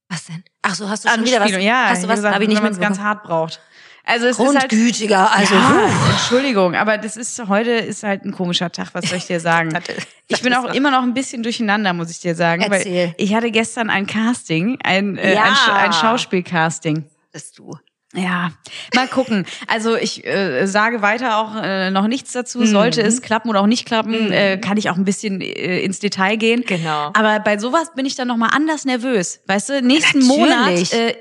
Was 0.08 0.26
denn? 0.26 0.42
Ach 0.62 0.74
so, 0.74 0.88
hast 0.88 1.04
du 1.04 1.08
schon 1.08 1.24
wieder 1.24 1.40
was? 1.40 1.50
Ja, 1.50 1.86
hast 1.88 2.04
du 2.04 2.08
was? 2.08 2.16
gesagt, 2.16 2.34
Hab 2.34 2.42
ich 2.42 2.48
nicht 2.48 2.56
wenn 2.58 2.64
man 2.64 2.72
es 2.72 2.80
ganz 2.80 2.98
hart 2.98 3.22
braucht. 3.24 3.60
Also 4.04 4.26
es 4.26 4.36
ist 4.38 4.44
halt 4.44 4.68
Grundgütiger, 4.68 5.30
also 5.32 5.54
ja. 5.54 5.88
Entschuldigung, 6.10 6.74
aber 6.74 6.98
das 6.98 7.16
ist 7.16 7.40
heute 7.46 7.70
ist 7.70 8.02
halt 8.02 8.24
ein 8.24 8.32
komischer 8.32 8.72
Tag, 8.72 8.88
was 8.94 9.04
soll 9.08 9.18
ich 9.18 9.26
dir 9.26 9.38
sagen? 9.40 9.70
Das 9.70 9.82
ich 10.26 10.42
bin 10.42 10.52
auch 10.54 10.74
immer 10.74 10.90
noch 10.90 11.02
ein 11.04 11.14
bisschen 11.14 11.44
durcheinander, 11.44 11.92
muss 11.92 12.10
ich 12.10 12.18
dir 12.18 12.34
sagen, 12.34 12.62
Erzähl. 12.62 13.06
weil 13.08 13.14
ich 13.16 13.32
hatte 13.32 13.52
gestern 13.52 13.90
ein 13.90 14.08
Casting, 14.08 14.76
ein 14.82 15.16
äh, 15.18 15.34
Ja. 15.34 15.44
ein, 15.44 15.72
ein 15.84 15.92
Schauspielcasting. 15.92 17.04
bist 17.32 17.58
du. 17.58 17.76
Ja, 18.14 18.52
mal 18.94 19.08
gucken. 19.08 19.46
Also 19.68 19.96
ich 19.96 20.24
äh, 20.26 20.66
sage 20.66 21.00
weiter 21.00 21.38
auch 21.38 21.56
äh, 21.62 21.90
noch 21.90 22.06
nichts 22.08 22.32
dazu. 22.32 22.58
Mhm. 22.58 22.66
Sollte 22.66 23.00
es 23.02 23.22
klappen 23.22 23.48
oder 23.48 23.60
auch 23.62 23.66
nicht 23.66 23.86
klappen, 23.86 24.30
äh, 24.30 24.58
kann 24.58 24.76
ich 24.76 24.90
auch 24.90 24.96
ein 24.96 25.04
bisschen 25.04 25.40
äh, 25.40 25.80
ins 25.80 25.98
Detail 25.98 26.36
gehen. 26.36 26.62
Genau. 26.66 27.10
Aber 27.14 27.40
bei 27.40 27.56
sowas 27.58 27.92
bin 27.94 28.04
ich 28.04 28.14
dann 28.14 28.28
noch 28.28 28.36
mal 28.36 28.48
anders 28.48 28.84
nervös. 28.84 29.40
Weißt 29.46 29.70
du, 29.70 29.80
nächsten 29.82 30.18
Natürlich. 30.18 30.92
Monat 30.92 30.92
äh, 30.92 31.14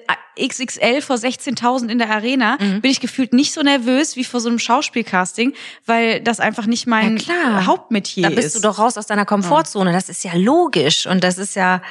XXL 0.47 1.01
vor 1.01 1.15
16.000 1.17 1.89
in 1.89 1.97
der 1.99 2.10
Arena 2.10 2.58
Mhm. 2.60 2.82
bin 2.82 2.91
ich 2.91 2.99
gefühlt 2.99 3.32
nicht 3.34 3.54
so 3.54 3.62
nervös 3.62 4.15
wie 4.17 4.23
vor 4.23 4.39
so 4.39 4.49
einem 4.49 4.60
Schauspielcasting, 4.60 5.54
weil 5.86 6.19
das 6.21 6.39
einfach 6.39 6.65
nicht 6.65 6.88
mein 6.88 7.17
Ja, 7.17 7.23
klar. 7.23 7.65
Hauptmetier 7.67 8.23
Da 8.23 8.36
bist 8.36 8.47
ist. 8.47 8.56
du 8.58 8.60
doch 8.62 8.80
raus 8.80 8.97
aus 8.97 9.08
deiner 9.08 9.25
Komfortzone. 9.25 9.93
Das 9.93 10.10
ist 10.10 10.23
ja 10.23 10.32
logisch. 10.36 11.06
Und 11.08 11.23
das 11.23 11.38
ist 11.38 11.56
ja, 11.56 11.82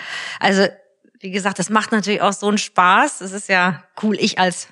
also, 0.40 0.66
wie 1.20 1.30
gesagt, 1.30 1.58
das 1.58 1.70
macht 1.70 1.92
natürlich 1.92 2.22
auch 2.22 2.32
so 2.32 2.48
einen 2.48 2.58
Spaß. 2.58 3.18
Das 3.18 3.32
ist 3.32 3.48
ja 3.48 3.82
cool. 4.02 4.16
Ich 4.18 4.38
als, 4.38 4.68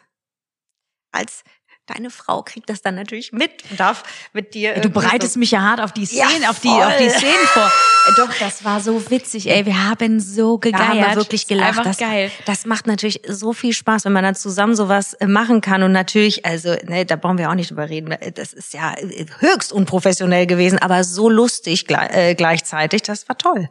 als 1.12 1.42
deine 1.88 2.10
Frau 2.10 2.42
krieg 2.42 2.66
das 2.66 2.82
dann 2.82 2.96
natürlich 2.96 3.32
mit 3.32 3.50
und 3.70 3.80
darf 3.80 4.02
mit 4.34 4.52
dir. 4.54 4.74
Du 4.74 4.90
bereitest 4.90 5.32
so 5.34 5.38
mich 5.38 5.50
ja 5.52 5.62
hart 5.62 5.80
auf 5.80 5.92
die 5.92 6.04
Ja, 6.04 6.28
Szenen, 6.28 6.44
auf 6.48 6.60
die, 6.60 6.68
auf 6.68 6.96
die. 6.98 7.08
Szenen 7.08 7.46
vor. 7.46 7.64
Äh, 7.64 8.12
Doch, 8.16 8.28
das 8.40 8.64
war 8.64 8.80
so 8.80 9.10
witzig, 9.10 9.48
ey. 9.50 9.64
Wir 9.66 9.88
haben 9.88 10.20
so 10.20 10.58
Da 10.58 10.68
gegeiert. 10.70 10.88
haben 10.88 11.00
wir 11.00 11.16
wirklich 11.16 11.46
gelacht. 11.46 11.84
Das, 11.84 11.96
geil. 11.96 12.30
das 12.44 12.66
macht 12.66 12.86
natürlich 12.86 13.22
so 13.26 13.52
viel 13.52 13.72
Spaß, 13.72 14.04
wenn 14.04 14.12
man 14.12 14.22
dann 14.22 14.34
zusammen 14.34 14.76
sowas 14.76 15.14
äh, 15.14 15.26
machen 15.26 15.60
kann. 15.62 15.82
Und 15.82 15.92
natürlich, 15.92 16.44
also, 16.44 16.74
ne, 16.84 17.06
da 17.06 17.16
brauchen 17.16 17.38
wir 17.38 17.50
auch 17.50 17.54
nicht 17.54 17.70
drüber 17.70 17.88
reden. 17.88 18.14
Das 18.34 18.52
ist 18.52 18.74
ja 18.74 18.92
äh, 18.94 19.24
höchst 19.38 19.72
unprofessionell 19.72 20.46
gewesen, 20.46 20.78
aber 20.78 21.04
so 21.04 21.30
lustig 21.30 21.86
gle 21.86 22.08
äh, 22.10 22.34
gleichzeitig. 22.34 23.02
Das 23.02 23.28
war 23.28 23.38
toll. 23.38 23.68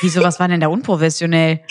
Wieso, 0.00 0.22
was 0.22 0.40
war 0.40 0.48
denn 0.48 0.60
da 0.60 0.66
unprofessionell? 0.68 1.60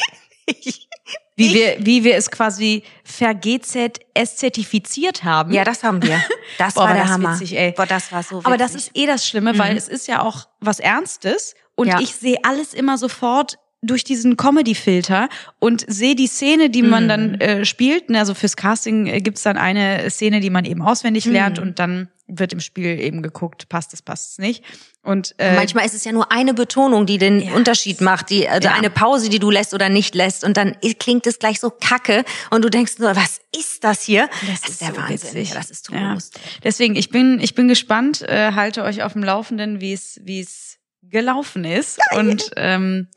Wie 1.40 1.54
wir, 1.54 1.76
wie 1.80 2.04
wir 2.04 2.16
es 2.16 2.30
quasi 2.30 2.84
verGZS-zertifiziert 3.06 5.24
haben. 5.24 5.54
Ja, 5.54 5.64
das 5.64 5.84
haben 5.84 6.04
wir. 6.04 6.22
Das 6.58 6.74
Boah, 6.74 6.86
war 6.86 6.94
der 6.94 7.04
das 7.04 7.12
Hammer. 7.12 7.34
witzig, 7.36 7.56
ey. 7.58 7.72
Boah, 7.74 7.86
das 7.86 8.12
war 8.12 8.24
so 8.24 8.38
witzig. 8.38 8.48
Aber 8.48 8.58
das 8.58 8.74
ist 8.76 8.90
eh 8.96 9.06
das 9.06 9.28
Schlimme, 9.28 9.58
weil 9.60 9.78
es 9.78 9.88
ist 9.88 10.08
ja 10.08 10.22
auch 10.24 10.48
was 10.60 10.80
Ernstes 10.80 11.54
und 11.76 11.88
Ja. 11.88 12.00
ich 12.00 12.16
sehe 12.16 12.38
alles 12.44 12.74
immer 12.74 12.98
sofort 12.98 13.60
durch 13.82 14.04
diesen 14.04 14.36
Comedy-Filter 14.36 15.30
und 15.60 15.86
sehe 15.88 16.16
die 16.16 16.28
Szene, 16.28 16.70
die 16.70 16.82
man 16.82 17.08
dann 17.08 17.36
äh, 17.36 17.64
spielt. 17.66 18.10
Ne, 18.10 18.20
Also 18.20 18.34
fürs 18.34 18.56
Casting 18.58 19.08
äh, 19.08 19.22
gibt's 19.22 19.44
dann 19.44 19.58
eine 19.58 20.10
Szene, 20.10 20.42
die 20.42 20.50
man 20.50 20.66
eben 20.66 20.82
auswendig 20.82 21.26
lernt 21.26 21.60
und 21.60 21.80
dann 21.80 22.10
wird 22.28 22.54
im 22.54 22.60
Spiel 22.60 23.00
eben 23.00 23.24
geguckt, 23.24 23.70
passt 23.70 23.92
es, 23.94 24.02
passt 24.04 24.34
es 24.34 24.38
nicht. 24.38 24.64
Und 25.02 25.34
äh, 25.40 25.56
Manchmal 25.56 25.86
ist 25.86 25.96
es 25.96 26.04
ja 26.04 26.12
nur 26.12 26.32
eine 26.32 26.54
Betonung, 26.54 27.06
die 27.08 27.18
den 27.18 27.42
Ja. 27.42 27.54
Unterschied 27.54 28.02
macht, 28.02 28.30
die 28.30 28.48
also 28.48 28.68
Ja. 28.68 28.76
eine 28.76 28.90
Pause, 28.92 29.30
die 29.30 29.40
du 29.40 29.50
lässt 29.50 29.74
oder 29.74 29.90
nicht 29.90 30.14
lässt 30.14 30.44
und 30.44 30.56
dann 30.58 30.76
klingt 31.00 31.26
es 31.26 31.40
gleich 31.40 31.60
so 31.60 31.70
kacke 31.72 32.24
und 32.52 32.64
du 32.64 32.70
denkst 32.70 33.00
nur, 33.00 33.16
was 33.16 33.40
ist 33.58 33.84
das 33.84 34.04
hier? 34.04 34.30
Das, 34.48 34.70
ist 34.70 34.82
der 34.82 34.90
so 34.90 34.98
Wahnsinn. 34.98 35.14
witzig. 35.16 35.50
Ja, 35.50 35.56
das 35.56 35.72
ist 35.72 35.90
Ja. 35.90 36.12
Trost. 36.14 36.40
Deswegen, 36.64 36.96
ich 36.98 37.10
bin, 37.10 37.40
ich 37.40 37.56
bin 37.56 37.68
gespannt, 37.70 38.22
äh, 38.24 38.52
halte 38.52 38.84
euch 38.84 39.02
auf 39.04 39.14
dem 39.14 39.24
Laufenden, 39.24 39.80
wie 39.82 39.94
es, 39.94 40.20
wie 40.24 40.42
es 40.42 40.78
gelaufen 41.02 41.64
ist. 41.66 41.98
Und 42.16 42.52
ähm, 42.58 43.08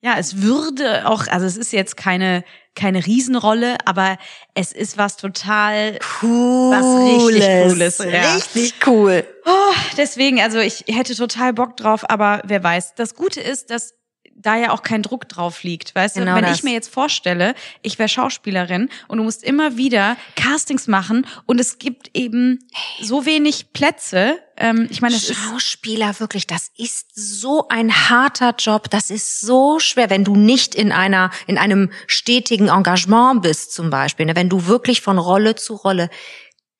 ja, 0.00 0.16
es 0.18 0.42
würde 0.42 1.06
auch, 1.06 1.26
also 1.28 1.46
es 1.46 1.56
ist 1.56 1.72
jetzt 1.72 1.96
keine 1.96 2.44
keine 2.74 3.04
Riesenrolle, 3.04 3.76
aber 3.84 4.16
es 4.54 4.72
ist 4.72 4.96
was 4.96 5.16
total 5.16 5.98
Cooles. 6.20 6.80
Was 6.80 7.34
richtig 7.34 7.68
Cooles, 7.68 7.98
ja. 7.98 8.34
Richtig 8.34 8.74
cool. 8.86 9.24
Oh, 9.44 9.74
deswegen, 9.96 10.40
also 10.40 10.58
ich 10.58 10.84
hätte 10.88 11.14
total 11.14 11.52
Bock 11.52 11.76
drauf, 11.76 12.08
aber 12.08 12.40
wer 12.44 12.62
weiß. 12.62 12.94
Das 12.94 13.14
Gute 13.14 13.40
ist, 13.40 13.70
dass 13.70 13.94
da 14.42 14.56
ja 14.56 14.70
auch 14.72 14.82
kein 14.82 15.02
Druck 15.02 15.28
drauf 15.28 15.62
liegt, 15.62 15.94
weißt 15.94 16.16
Genau 16.16 16.32
du? 16.32 16.36
Wenn 16.36 16.44
das. 16.44 16.58
ich 16.58 16.62
mir 16.62 16.72
jetzt 16.72 16.92
vorstelle, 16.92 17.54
ich 17.82 17.98
wäre 17.98 18.08
Schauspielerin 18.08 18.88
und 19.08 19.18
du 19.18 19.24
musst 19.24 19.42
immer 19.44 19.76
wieder 19.76 20.16
Castings 20.36 20.86
machen 20.86 21.26
und 21.46 21.60
es 21.60 21.78
gibt 21.78 22.10
eben 22.14 22.58
so 23.00 23.26
wenig 23.26 23.72
Plätze. 23.72 24.38
Ähm, 24.56 24.88
ich 24.90 25.00
meine, 25.00 25.18
Schauspieler, 25.18 26.18
wirklich, 26.20 26.46
das 26.46 26.70
ist 26.76 27.12
so 27.14 27.68
ein 27.68 28.10
harter 28.10 28.54
Job. 28.58 28.90
Das 28.90 29.10
ist 29.10 29.40
so 29.40 29.78
schwer, 29.78 30.10
wenn 30.10 30.24
du 30.24 30.36
nicht 30.36 30.74
in 30.74 30.92
einer, 30.92 31.30
in 31.46 31.58
einem 31.58 31.90
stetigen 32.06 32.68
Engagement 32.68 33.42
bist, 33.42 33.72
zum 33.72 33.90
Beispiel. 33.90 34.26
ne? 34.26 34.36
Wenn 34.36 34.48
du 34.48 34.66
wirklich 34.66 35.00
von 35.00 35.18
Rolle 35.18 35.54
zu 35.54 35.74
Rolle, 35.74 36.10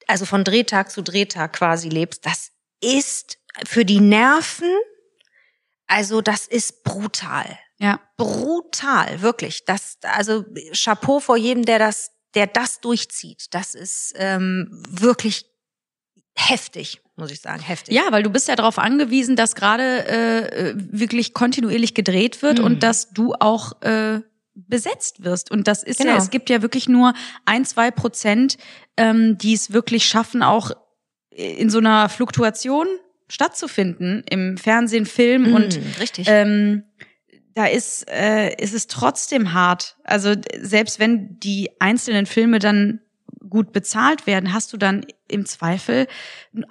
also 0.07 0.25
von 0.25 0.44
Drehtag 0.44 0.90
zu 0.90 1.03
Drehtag 1.03 1.53
quasi 1.53 1.88
lebst, 1.88 2.27
das 2.27 2.51
ist 2.83 3.38
für 3.66 3.85
die 3.85 4.01
Nerven, 4.01 4.70
also 5.90 6.20
das 6.20 6.46
ist 6.46 6.85
brutal. 6.85 7.59
ja. 7.79 8.00
Brutal, 8.16 9.22
wirklich. 9.22 9.64
Das, 9.64 9.96
also 10.03 10.44
Chapeau 10.74 11.20
vor 11.20 11.37
jedem, 11.37 11.64
der 11.64 11.79
das, 11.79 12.11
der 12.35 12.46
das 12.46 12.81
durchzieht. 12.81 13.46
Das 13.53 13.74
ist 13.74 14.12
ähm, 14.16 14.68
wirklich 14.88 15.46
heftig, 16.37 17.00
muss 17.16 17.31
ich 17.31 17.40
sagen, 17.40 17.61
heftig. 17.62 17.94
Ja, 17.94 18.03
weil 18.11 18.22
du 18.22 18.31
bist 18.31 18.46
ja 18.48 18.57
darauf 18.57 18.79
angewiesen, 18.79 19.37
dass 19.37 19.55
gerade 19.55 20.07
äh, 20.07 20.74
wirklich 20.76 21.33
kontinuierlich 21.35 21.94
gedreht 21.94 22.42
wird 22.42 22.59
Mhm. 22.59 22.64
und 22.64 22.83
dass 22.83 23.11
du 23.11 23.35
auch 23.40 23.81
äh, 23.83 24.20
besetzt 24.55 25.24
wirst. 25.24 25.50
Und 25.50 25.66
das 25.66 25.83
ist 25.83 25.98
ja, 26.00 26.07
Genau. 26.07 26.18
es 26.18 26.31
gibt 26.31 26.50
ja 26.50 26.61
wirklich 26.62 26.88
nur 26.88 27.14
ein, 27.46 27.64
zwei 27.64 27.90
Prozent, 27.90 28.59
ähm, 28.96 29.38
die 29.38 29.55
es 29.55 29.72
wirklich 29.72 30.07
schaffen, 30.07 30.42
auch 30.42 30.70
in 31.31 31.70
so 31.70 31.79
einer 31.79 32.09
Fluktuation 32.11 32.87
stattzufinden 33.31 34.23
im 34.29 34.59
Fernsehen, 34.59 35.07
Film 35.07 35.49
Mhm, 35.49 35.55
und 35.55 35.81
richtig. 36.01 36.27
ähm, 36.29 36.85
da 37.55 37.66
ist, 37.66 38.09
äh, 38.11 38.55
ist 38.62 38.75
es 38.75 38.87
trotzdem 38.87 39.53
hart. 39.53 39.97
Also 40.05 40.35
selbst 40.61 40.99
wenn 40.99 41.38
die 41.40 41.71
einzelnen 41.81 42.27
Filme 42.27 42.59
dann 42.59 43.01
gut 43.49 43.73
bezahlt 43.73 44.27
werden, 44.27 44.53
hast 44.53 44.73
du 44.73 44.77
dann 44.77 45.05
im 45.29 45.47
Zweifel 45.47 46.07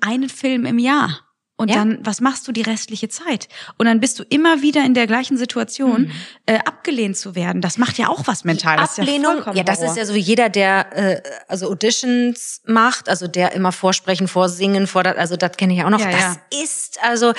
einen 0.02 0.30
Film 0.30 0.66
im 0.66 0.80
Jahr. 0.80 1.20
Und 1.60 1.68
Ja. 1.70 1.76
dann, 1.76 2.00
was 2.02 2.22
machst 2.22 2.48
du 2.48 2.54
die 2.54 2.62
restliche 2.62 3.10
Zeit? 3.10 3.50
Und 3.78 3.86
dann 3.86 4.00
bist 4.00 4.18
du 4.18 4.24
immer 4.30 4.62
wieder 4.62 4.86
in 4.86 4.94
der 4.94 5.08
gleichen 5.08 5.36
Situation, 5.38 6.04
Mhm. 6.04 6.12
äh, 6.46 6.60
abgelehnt 6.60 7.18
zu 7.18 7.36
werden. 7.36 7.62
Das 7.62 7.78
macht 7.78 7.98
ja 7.98 8.08
auch 8.08 8.28
was 8.28 8.46
mental. 8.46 8.78
Das 8.78 8.92
ist 8.92 8.98
ja 9.00 9.04
Ablehnung, 9.04 9.34
vollkommen 9.34 9.58
ja, 9.58 9.64
das 9.64 9.80
Horror. 9.80 9.92
ist 9.92 9.98
ja 9.98 10.06
so 10.06 10.14
jeder, 10.14 10.48
der 10.48 10.88
äh, 10.96 11.22
also 11.50 11.68
Auditions 11.70 12.62
macht, 12.66 13.10
also 13.10 13.28
der 13.28 13.52
immer 13.52 13.74
vorsprechen, 13.74 14.30
vorsingen, 14.30 14.88
vor, 14.88 15.06
also 15.06 15.36
das 15.36 15.58
kenne 15.58 15.74
ich 15.74 15.84
auch 15.84 15.90
noch. 15.90 16.00
Ja, 16.00 16.10
das 16.12 16.22
ja. 16.22 16.64
ist 16.64 17.04
also 17.04 17.34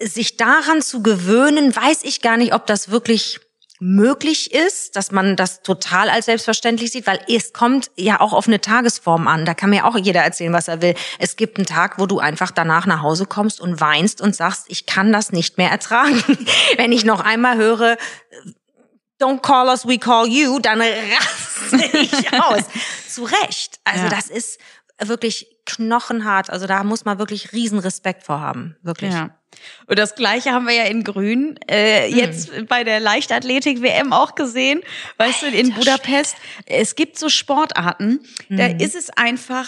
sich 0.00 0.38
daran 0.38 0.80
zu 0.80 1.02
gewöhnen, 1.02 1.76
weiß 1.76 1.98
ich 2.04 2.22
gar 2.22 2.38
nicht, 2.38 2.54
ob 2.54 2.66
das 2.66 2.90
wirklich 2.90 3.40
möglich 3.78 4.52
ist, 4.54 4.96
dass 4.96 5.12
man 5.12 5.36
das 5.36 5.62
total 5.62 6.08
als 6.08 6.26
selbstverständlich 6.26 6.92
sieht, 6.92 7.06
weil 7.06 7.20
es 7.28 7.52
kommt 7.52 7.90
ja 7.96 8.20
auch 8.20 8.32
auf 8.32 8.46
eine 8.46 8.60
Tagesform 8.60 9.28
an. 9.28 9.44
Da 9.44 9.54
kann 9.54 9.70
mir 9.70 9.84
auch 9.84 9.96
jeder 9.96 10.22
erzählen, 10.22 10.52
was 10.52 10.68
er 10.68 10.80
will. 10.82 10.94
Es 11.18 11.36
gibt 11.36 11.58
einen 11.58 11.66
Tag, 11.66 11.98
wo 11.98 12.06
du 12.06 12.18
einfach 12.18 12.50
danach 12.50 12.86
nach 12.86 13.02
Hause 13.02 13.26
kommst 13.26 13.60
und 13.60 13.80
weinst 13.80 14.20
und 14.20 14.34
sagst, 14.34 14.66
ich 14.68 14.86
kann 14.86 15.12
das 15.12 15.32
nicht 15.32 15.58
mehr 15.58 15.70
ertragen. 15.70 16.22
Wenn 16.76 16.92
ich 16.92 17.04
noch 17.04 17.20
einmal 17.20 17.56
höre, 17.56 17.96
don't 19.20 19.40
call 19.42 19.68
us, 19.68 19.86
we 19.86 19.98
call 19.98 20.26
you, 20.26 20.58
dann 20.58 20.80
raste 20.80 21.98
ich 21.98 22.32
aus. 22.42 22.62
Zu 23.08 23.24
Recht. 23.24 23.78
Also 23.84 24.04
Ja. 24.04 24.08
das 24.10 24.28
ist 24.28 24.58
wirklich 25.02 25.48
knochenhart. 25.66 26.48
Also 26.50 26.66
da 26.66 26.82
muss 26.84 27.04
man 27.04 27.18
wirklich 27.18 27.52
riesen 27.52 27.78
Respekt 27.78 28.22
vor 28.22 28.40
haben. 28.40 28.76
Wirklich. 28.82 29.12
Ja. 29.12 29.30
Und 29.86 29.98
das 29.98 30.14
Gleiche 30.14 30.52
haben 30.52 30.66
wir 30.66 30.74
ja 30.74 30.84
in 30.84 31.02
Grün 31.04 31.58
äh, 31.66 32.08
Hm. 32.10 32.16
jetzt 32.18 32.68
bei 32.68 32.84
der 32.84 33.00
Leichtathletik-WM 33.00 34.12
auch 34.12 34.34
gesehen, 34.34 34.80
weißt 35.18 35.42
du, 35.42 35.46
in 35.48 35.72
Budapest. 35.74 36.36
Es 36.66 36.94
gibt 36.94 37.18
so 37.18 37.28
Sportarten, 37.28 38.20
da 38.48 38.66
Hm. 38.66 38.78
ist 38.80 38.94
es 38.94 39.10
einfach 39.10 39.66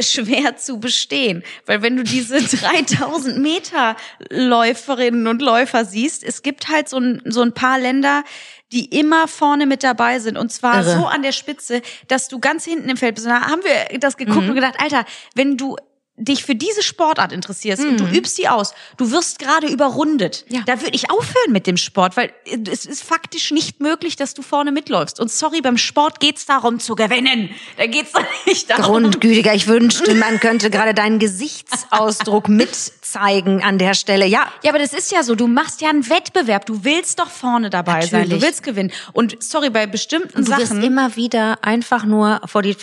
schwer 0.00 0.56
zu 0.58 0.78
bestehen, 0.78 1.42
weil 1.64 1.80
wenn 1.80 1.96
du 1.96 2.02
diese 2.02 2.42
3000 2.42 3.38
Meter 3.38 3.96
Läuferinnen 4.30 5.26
und 5.26 5.40
Läufer 5.42 5.84
siehst, 5.86 6.22
es 6.22 6.42
gibt 6.42 6.68
halt 6.68 6.88
so 6.88 6.98
ein, 6.98 7.22
so 7.24 7.40
ein 7.42 7.52
paar 7.54 7.78
Länder, 7.78 8.22
die 8.72 8.86
immer 8.98 9.28
vorne 9.28 9.66
mit 9.66 9.82
dabei 9.84 10.18
sind 10.18 10.36
und 10.36 10.50
zwar 10.52 10.76
Irre. 10.82 10.96
so 10.98 11.06
an 11.06 11.22
der 11.22 11.32
Spitze, 11.32 11.82
dass 12.08 12.28
du 12.28 12.38
ganz 12.40 12.64
hinten 12.64 12.88
im 12.88 12.96
Feld 12.96 13.14
bist. 13.14 13.26
Und 13.26 13.32
da 13.32 13.42
haben 13.42 13.62
wir 13.62 13.98
das 13.98 14.16
geguckt 14.16 14.42
Mhm. 14.42 14.48
und 14.50 14.54
gedacht, 14.56 14.74
Alter, 14.80 15.04
wenn 15.34 15.56
du 15.56 15.76
dich 16.18 16.44
für 16.44 16.54
diese 16.54 16.82
Sportart 16.82 17.32
interessierst 17.32 17.82
und 17.84 18.00
du 18.00 18.04
übst 18.06 18.38
die 18.38 18.48
aus, 18.48 18.72
du 18.96 19.10
wirst 19.10 19.38
gerade 19.38 19.66
überrundet. 19.66 20.44
Mhm. 20.48 20.54
Ja. 20.56 20.62
Da 20.66 20.80
würde 20.80 20.94
ich 20.94 21.10
aufhören 21.10 21.52
mit 21.52 21.66
dem 21.66 21.76
Sport, 21.76 22.16
weil 22.16 22.32
es 22.70 22.86
ist 22.86 23.02
faktisch 23.02 23.50
nicht 23.50 23.80
möglich, 23.80 24.16
dass 24.16 24.32
du 24.34 24.42
vorne 24.42 24.72
mitläufst. 24.72 25.20
Und 25.20 25.30
sorry, 25.30 25.60
beim 25.60 25.76
Sport 25.76 26.20
geht's 26.20 26.46
darum 26.46 26.80
zu 26.80 26.94
gewinnen. 26.94 27.50
Da 27.76 27.86
geht's 27.86 28.12
doch 28.12 28.24
nicht 28.46 28.70
darum. 28.70 29.02
Grundgütiger, 29.02 29.54
ich 29.54 29.66
wünschte, 29.66 30.14
man 30.14 30.40
könnte 30.40 30.70
gerade 30.70 30.94
deinen 30.94 31.18
Gesichtsausdruck 31.18 32.48
mitzeigen 32.48 33.62
an 33.62 33.78
der 33.78 33.94
Stelle. 33.94 34.26
Ja, 34.26 34.50
Ja, 34.62 34.70
aber 34.70 34.78
das 34.78 34.92
ist 34.92 35.12
ja 35.12 35.22
so. 35.22 35.34
Du 35.34 35.46
machst 35.46 35.80
ja 35.80 35.90
einen 35.90 36.08
Wettbewerb. 36.08 36.66
Du 36.66 36.84
willst 36.84 37.18
doch 37.18 37.30
vorne 37.30 37.68
dabei 37.70 38.00
sein. 38.02 38.10
Du 38.10 38.16
Natürlich. 38.28 38.42
willst 38.42 38.62
gewinnen. 38.62 38.92
Und 39.12 39.36
sorry, 39.42 39.70
bei 39.70 39.86
bestimmten 39.86 40.44
du 40.44 40.50
wirst 40.50 40.68
Sachen. 40.68 40.82
immer 40.82 41.16
wieder 41.16 41.58
einfach 41.62 42.04
nur 42.04 42.40
vor 42.46 42.62
die, 42.62 42.70
äh, 42.70 42.76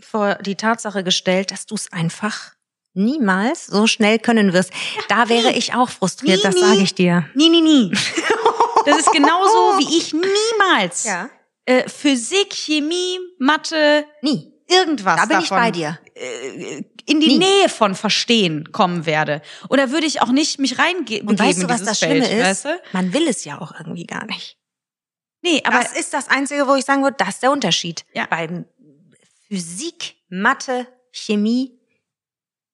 vor 0.00 0.34
die 0.36 0.56
Tatsache 0.56 1.02
gestellt, 1.04 1.50
dass 1.50 1.66
du 1.66 1.74
es 1.74 1.90
einfach 1.92 2.52
niemals 2.96 3.66
so 3.66 3.86
schnell 3.86 4.18
können 4.18 4.52
wirst. 4.52 4.70
da 5.08 5.28
wäre 5.28 5.52
ich 5.52 5.74
auch 5.74 5.88
frustriert, 5.90 6.38
Nie, 6.38 6.42
das 6.42 6.58
sage 6.58 6.80
ich 6.80 6.94
dir. 6.94 7.28
Nie, 7.34 7.48
nie, 7.50 7.62
nie. 7.62 7.92
Das 8.86 8.98
ist 8.98 9.10
genauso, 9.10 9.78
wie 9.78 9.98
ich 9.98 10.12
niemals 10.12 11.02
Ja. 11.04 11.28
äh, 11.64 11.88
Physik, 11.88 12.52
Chemie, 12.54 13.18
Mathe, 13.40 14.04
Nie. 14.22 14.52
irgendwas 14.68 15.16
Da 15.20 15.26
bin 15.26 15.38
ich 15.40 15.48
davon 15.48 15.64
bei 15.64 15.70
dir. 15.72 15.98
in 17.04 17.18
die 17.20 17.26
Nie. 17.26 17.38
Nähe 17.38 17.68
von 17.68 17.96
Verstehen 17.96 18.70
kommen 18.70 19.04
werde. 19.04 19.42
Oder 19.70 19.90
würde 19.90 20.06
ich 20.06 20.22
auch 20.22 20.28
nicht 20.30 20.60
mich 20.60 20.78
reingeben 20.78 21.28
Und 21.28 21.40
weißt 21.40 21.64
du, 21.64 21.68
was 21.68 21.82
das 21.82 21.98
Schlimme 21.98 22.22
Feld, 22.26 22.38
ist? 22.40 22.44
Weißt 22.46 22.64
du? 22.66 22.80
Man 22.92 23.12
will 23.12 23.26
es 23.26 23.44
ja 23.44 23.60
auch 23.60 23.72
irgendwie 23.76 24.06
gar 24.06 24.24
nicht. 24.26 24.56
Nee, 25.42 25.60
aber 25.64 25.80
das 25.80 25.92
ist 25.96 26.14
das 26.14 26.28
Einzige, 26.28 26.68
wo 26.68 26.76
ich 26.76 26.84
sagen 26.84 27.02
würde, 27.02 27.16
das 27.18 27.30
ist 27.30 27.42
der 27.42 27.50
Unterschied. 27.50 28.04
Ja. 28.14 28.26
Beim 28.26 28.66
Physik, 29.48 30.14
Mathe, 30.28 30.86
Chemie 31.10 31.78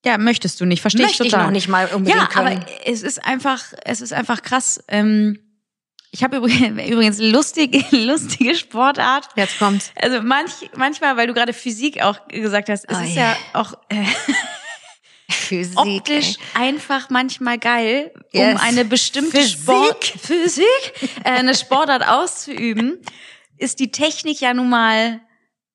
ja, 0.05 0.19
möchtest 0.19 0.61
du 0.61 0.65
nicht, 0.65 0.81
verstehe 0.81 1.03
ich 1.07 1.11
möchte 1.13 1.25
ich 1.25 1.31
total. 1.31 1.47
noch 1.47 1.53
nicht 1.53 1.69
mal 1.69 1.87
unbedingt 1.95 2.21
Ja, 2.21 2.27
können. 2.27 2.59
aber 2.63 2.67
es 2.87 3.03
ist 3.03 3.25
einfach, 3.25 3.63
es 3.85 4.01
ist 4.01 4.13
einfach 4.13 4.43
krass. 4.43 4.83
Ähm, 4.89 5.39
ich 6.11 6.23
habe 6.25 6.37
übrigens, 6.39 7.19
lustige, 7.19 7.85
lustige 7.97 8.55
Sportart. 8.55 9.29
Jetzt 9.37 9.59
kommt's. 9.59 9.93
Also 9.97 10.21
manch, 10.23 10.51
manchmal, 10.77 11.17
weil 11.17 11.27
du 11.29 11.35
gerade 11.35 11.53
Physik 11.53 12.03
auch 12.03 12.19
gesagt 12.29 12.69
hast, 12.69 12.85
es 12.89 12.99
Oh 12.99 13.03
ist 13.03 13.15
ja. 13.15 13.31
ja 13.33 13.37
auch 13.55 13.75
äh, 13.89 14.05
Physik. 15.31 15.79
optisch 15.79 16.35
ey. 16.55 16.63
einfach 16.69 17.09
manchmal 17.09 17.59
geil, 17.59 18.13
Yes. 18.33 18.55
um 18.55 18.61
eine 18.61 18.85
bestimmte 18.85 19.39
Physik. 19.39 19.59
Sport 19.61 20.05
Physik, 20.05 20.93
äh, 21.25 21.31
eine 21.31 21.55
Sportart 21.55 22.07
auszuüben, 22.07 22.99
ist 23.57 23.79
die 23.79 23.91
Technik 23.93 24.41
ja 24.41 24.53
nun 24.53 24.69
mal 24.69 25.21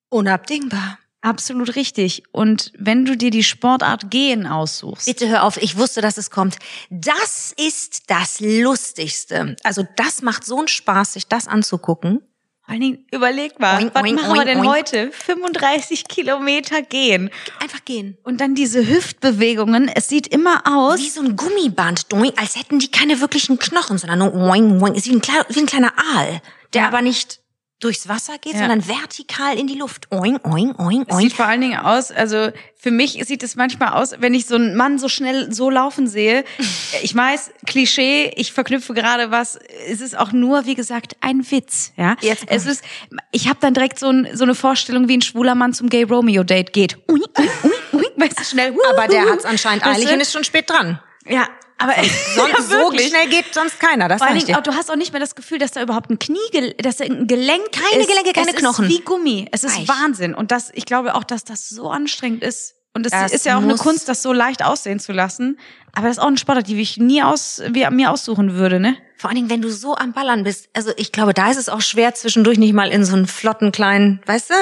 Unabdingbar. 0.10 1.00
Absolut 1.28 1.76
richtig. 1.76 2.24
Und 2.32 2.72
wenn 2.78 3.06
du 3.06 3.16
dir 3.18 3.30
die 3.32 3.44
Sportart 3.44 4.10
Gehen 4.10 4.48
aussuchst, 4.48 5.06
Bitte 5.06 5.28
hör 5.28 5.44
auf, 5.44 5.58
ich 5.58 5.78
wusste, 5.78 6.02
dass 6.02 6.18
es 6.18 6.32
kommt. 6.32 6.58
Das 6.90 7.54
ist 7.58 8.04
das 8.08 8.40
Lustigste. 8.40 9.56
Also 9.64 9.86
das 9.96 10.22
macht 10.22 10.46
so 10.46 10.58
einen 10.60 10.68
Spaß, 10.68 11.14
sich 11.14 11.28
das 11.28 11.48
anzugucken. 11.48 12.22
vor 12.64 12.70
allen 12.72 12.82
Dingen 12.82 13.06
überleg 13.12 13.60
mal, 13.60 13.78
Oink, 13.82 13.94
was 13.96 14.04
oink, 14.04 14.16
machen 14.22 14.34
wir 14.34 14.40
oink, 14.42 14.46
denn 14.46 14.60
oink. 14.60 14.70
heute? 14.70 15.12
35 15.12 16.08
Kilometer 16.08 16.82
gehen. 16.82 17.30
Einfach 17.62 17.84
gehen. 17.86 18.18
Und 18.24 18.42
dann 18.42 18.56
diese 18.56 18.88
Hüftbewegungen. 18.88 19.90
Es 19.94 20.08
sieht 20.10 20.28
immer 20.28 20.64
aus. 20.66 21.00
Wie 21.00 21.10
so 21.10 21.22
ein 21.22 21.36
Gummiband, 21.36 22.06
als 22.38 22.56
hätten 22.58 22.80
die 22.80 22.90
keine 22.92 23.20
wirklichen 23.22 23.60
Knochen, 23.60 23.98
sondern 23.98 24.20
nur 24.20 24.34
oing, 24.34 24.82
oing. 24.82 24.96
Ist 24.96 25.06
wie 25.08 25.14
ein, 25.16 25.22
kleiner, 25.22 25.46
wie 25.50 25.60
ein 25.60 25.66
kleiner 25.66 25.94
Aal, 26.16 26.42
der 26.74 26.82
Ja. 26.84 26.88
aber 26.88 27.02
nicht 27.02 27.40
durchs 27.80 28.08
Wasser 28.08 28.38
geht, 28.40 28.54
Ja. 28.54 28.60
sondern 28.60 28.88
vertikal 28.88 29.58
in 29.58 29.68
die 29.68 29.76
Luft. 29.76 30.08
Oing, 30.12 30.40
oing, 30.44 30.74
oing, 30.80 31.06
oing. 31.12 31.20
sieht 31.20 31.34
vor 31.34 31.46
allen 31.46 31.62
Dingen 31.62 31.78
aus, 31.80 32.12
also 32.12 32.50
für 32.76 32.90
mich 32.92 33.20
sieht 33.26 33.44
es 33.44 33.56
manchmal 33.56 33.90
aus, 33.94 34.16
wenn 34.20 34.34
ich 34.34 34.46
so 34.48 34.56
einen 34.56 34.76
Mann 34.76 34.98
so 34.98 35.08
schnell 35.10 35.54
so 35.54 35.70
laufen 35.70 36.08
sehe. 36.08 36.44
Ich 37.04 37.14
weiß, 37.16 37.52
Klischee, 37.68 38.32
ich 38.38 38.54
verknüpfe 38.54 38.94
gerade 38.94 39.30
was. 39.30 39.60
Es 39.90 40.02
ist 40.02 40.18
auch 40.18 40.32
nur, 40.32 40.66
wie 40.66 40.74
gesagt, 40.74 41.16
ein 41.22 41.50
Witz. 41.52 41.92
Ja, 41.98 42.16
Jetzt 42.22 42.46
es 42.48 42.66
ist. 42.66 42.84
Ich 43.32 43.48
habe 43.50 43.60
dann 43.62 43.74
direkt 43.74 44.00
so, 44.00 44.10
ein, 44.10 44.30
so 44.34 44.46
eine 44.46 44.56
Vorstellung, 44.56 45.08
wie 45.10 45.18
ein 45.18 45.22
schwuler 45.22 45.54
Mann 45.54 45.74
zum 45.74 45.90
Gay 45.90 46.04
Romeo 46.04 46.44
Date 46.44 46.74
geht. 46.74 46.98
Ui, 47.10 47.22
ui, 47.38 47.50
ui, 47.64 47.72
ui, 47.94 48.06
weißt 48.16 48.40
du, 48.40 48.44
schnell. 48.44 48.74
Aber 48.90 49.08
der 49.08 49.26
hat's 49.30 49.46
anscheinend 49.46 49.84
Weißt 49.86 49.96
eilig 49.98 50.08
du? 50.08 50.14
und 50.16 50.22
ist 50.22 50.32
schon 50.34 50.44
spät 50.44 50.70
dran. 50.70 51.00
Ja, 51.28 51.48
Aber 51.78 51.94
Son 52.36 52.50
Ja, 52.50 52.62
so 52.62 52.92
schnell 52.98 53.28
geht 53.30 53.54
sonst 53.54 53.80
keiner, 53.80 54.08
das 54.08 54.22
Vor 54.22 54.34
dir. 54.34 54.58
auch, 54.58 54.64
du 54.64 54.74
hast 54.74 54.90
auch 54.90 54.96
nicht 54.96 55.12
mehr 55.12 55.20
das 55.20 55.36
Gefühl, 55.36 55.60
dass 55.60 55.72
da 55.72 55.82
überhaupt 55.82 56.10
ein 56.10 56.18
Knie, 56.20 56.74
dass 56.80 56.98
da 56.98 57.06
ein 57.06 57.28
Gelenk 57.28 57.72
Keine 57.72 58.02
ist. 58.02 58.10
Gelenke, 58.10 58.34
keine 58.34 58.50
es 58.52 58.56
Knochen. 58.56 58.86
Ist 58.86 58.92
wie 58.92 59.02
Gummi. 59.02 59.48
Es 59.52 59.64
ist 59.64 59.78
Weich. 59.78 59.88
Wahnsinn. 59.88 60.34
Und 60.34 60.52
das, 60.52 60.72
ich 60.74 60.86
glaube 60.86 61.14
auch, 61.16 61.24
dass 61.24 61.44
das 61.44 61.70
so 61.70 61.90
anstrengend 61.90 62.44
ist. 62.44 62.76
Und 62.94 63.06
es 63.06 63.12
Das 63.12 63.32
ist 63.32 63.46
ja 63.46 63.58
auch 63.60 63.62
eine 63.62 63.76
Kunst, 63.76 64.10
das 64.10 64.24
so 64.24 64.34
leicht 64.34 64.64
aussehen 64.66 65.00
zu 65.00 65.12
lassen. 65.12 65.60
Aber 65.94 66.08
das 66.08 66.18
ist 66.18 66.24
auch 66.24 66.28
eine 66.28 66.38
Sportart, 66.38 66.68
die 66.68 66.82
ich 66.82 66.98
nie 66.98 67.22
aus, 67.22 67.62
wie, 67.70 67.88
mir 67.92 68.12
aussuchen 68.12 68.56
würde, 68.56 68.80
ne? 68.80 68.98
Vor 69.18 69.30
allen 69.30 69.36
Dingen, 69.36 69.50
wenn 69.52 69.62
du 69.62 69.70
so 69.70 69.96
am 69.96 70.14
Ballern 70.14 70.44
bist. 70.44 70.70
Also 70.74 70.92
ich 70.98 71.12
glaube, 71.12 71.36
da 71.36 71.52
ist 71.52 71.58
es 71.58 71.70
auch 71.70 71.82
schwer, 71.82 72.16
zwischendurch 72.16 72.58
nicht 72.58 72.74
mal 72.74 72.90
in 72.90 73.06
so 73.06 73.16
einen 73.16 73.28
flotten 73.28 73.72
kleinen, 73.72 74.22
weißt 74.26 74.50
du, 74.50 74.54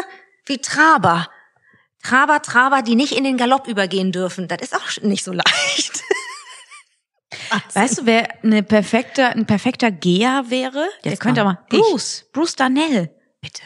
wie 0.45 0.57
Traber. 0.57 1.29
Traber, 2.03 2.41
Traber, 2.41 2.81
die 2.81 2.95
nicht 2.95 3.13
in 3.13 3.23
den 3.23 3.37
Galopp 3.37 3.67
übergehen 3.67 4.11
dürfen. 4.11 4.47
Das 4.47 4.61
ist 4.61 4.75
auch 4.75 5.01
nicht 5.01 5.23
so 5.23 5.31
leicht. 5.33 5.94
Weißt 7.73 7.99
du, 7.99 8.05
wer 8.05 8.27
eine 8.43 8.63
perfekte, 8.63 9.27
ein 9.27 9.45
perfekter 9.45 9.91
Geher 9.91 10.43
wäre? 10.49 10.87
Der 11.03 11.11
Jetzt 11.11 11.21
könnte 11.21 11.41
komm. 11.41 11.53
mal. 11.53 11.59
Bruce. 11.69 12.25
Bruce 12.33 12.55
Darnell. 12.55 13.11
Bitte. 13.41 13.61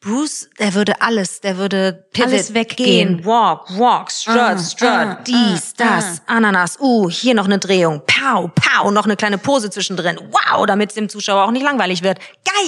Bruce, 0.00 0.48
der 0.60 0.74
würde 0.74 1.00
alles, 1.02 1.40
der 1.40 1.56
würde 1.56 2.06
Pivot, 2.12 2.28
Alles 2.30 2.54
weggehen. 2.54 3.16
gehen, 3.16 3.24
Walk, 3.24 3.66
Walk, 3.76 4.12
Strut, 4.12 4.36
Ah, 4.38 4.56
Strut, 4.58 4.88
ah, 4.88 5.18
dies, 5.26 5.74
ah, 5.80 5.84
das, 5.96 6.22
Ananas, 6.26 6.78
uh, 6.80 7.10
hier 7.10 7.34
noch 7.34 7.46
eine 7.46 7.58
Drehung, 7.58 8.00
pow, 8.06 8.48
pow, 8.54 8.92
noch 8.92 9.06
eine 9.06 9.16
kleine 9.16 9.36
Pose 9.38 9.70
zwischendrin, 9.70 10.20
wow, 10.30 10.64
damit 10.66 10.90
es 10.90 10.94
dem 10.94 11.08
Zuschauer 11.08 11.42
auch 11.46 11.50
nicht 11.50 11.64
langweilig 11.64 12.02
wird. 12.04 12.20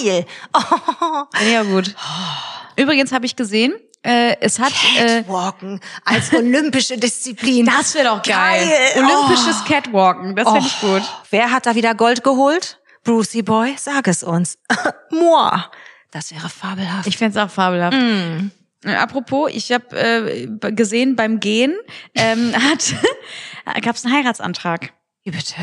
Geil! 0.03 0.25
Oh, 0.53 1.23
Ja, 1.49 1.63
gut. 1.63 1.95
Übrigens 2.75 3.13
habe 3.13 3.25
ich 3.25 3.37
gesehen, 3.37 3.73
äh, 4.07 4.37
es 4.39 4.59
hat. 4.59 4.73
Äh, 4.97 5.21
Catwalken 5.21 5.79
als 6.05 6.33
olympische 6.33 6.97
Disziplin. 6.97 7.65
das 7.77 7.93
wäre 7.93 8.05
doch 8.05 8.23
geil. 8.23 8.65
Geil. 8.65 9.03
Olympisches 9.03 9.63
Catwalken, 9.65 10.35
das 10.35 10.49
finde 10.49 10.67
ich 10.67 10.77
Oh, 10.81 10.93
gut. 10.93 11.03
Wer 11.29 11.51
hat 11.51 11.65
da 11.65 11.75
wieder 11.75 11.93
Gold 11.93 12.23
geholt? 12.23 12.79
Brucey 13.03 13.41
Boy, 13.41 13.75
sag 13.77 14.07
es 14.07 14.23
uns. 14.23 14.57
Moi. 15.11 15.51
Das 16.11 16.31
wäre 16.31 16.49
fabelhaft. 16.49 17.07
Ich 17.07 17.17
fände 17.17 17.37
es 17.37 17.45
auch 17.45 17.51
fabelhaft. 17.51 17.97
Äh, 18.85 18.95
Apropos, 18.95 19.51
ich 19.53 19.71
habe 19.71 19.97
äh, 19.97 20.47
gesehen 20.71 21.15
beim 21.15 21.39
Gehen 21.39 21.75
ähm, 22.15 22.53
hat 22.69 22.95
gab 23.81 23.95
es 23.95 24.05
einen 24.05 24.13
Heiratsantrag. 24.13 24.93
Wie 25.23 25.31
bitte? 25.31 25.55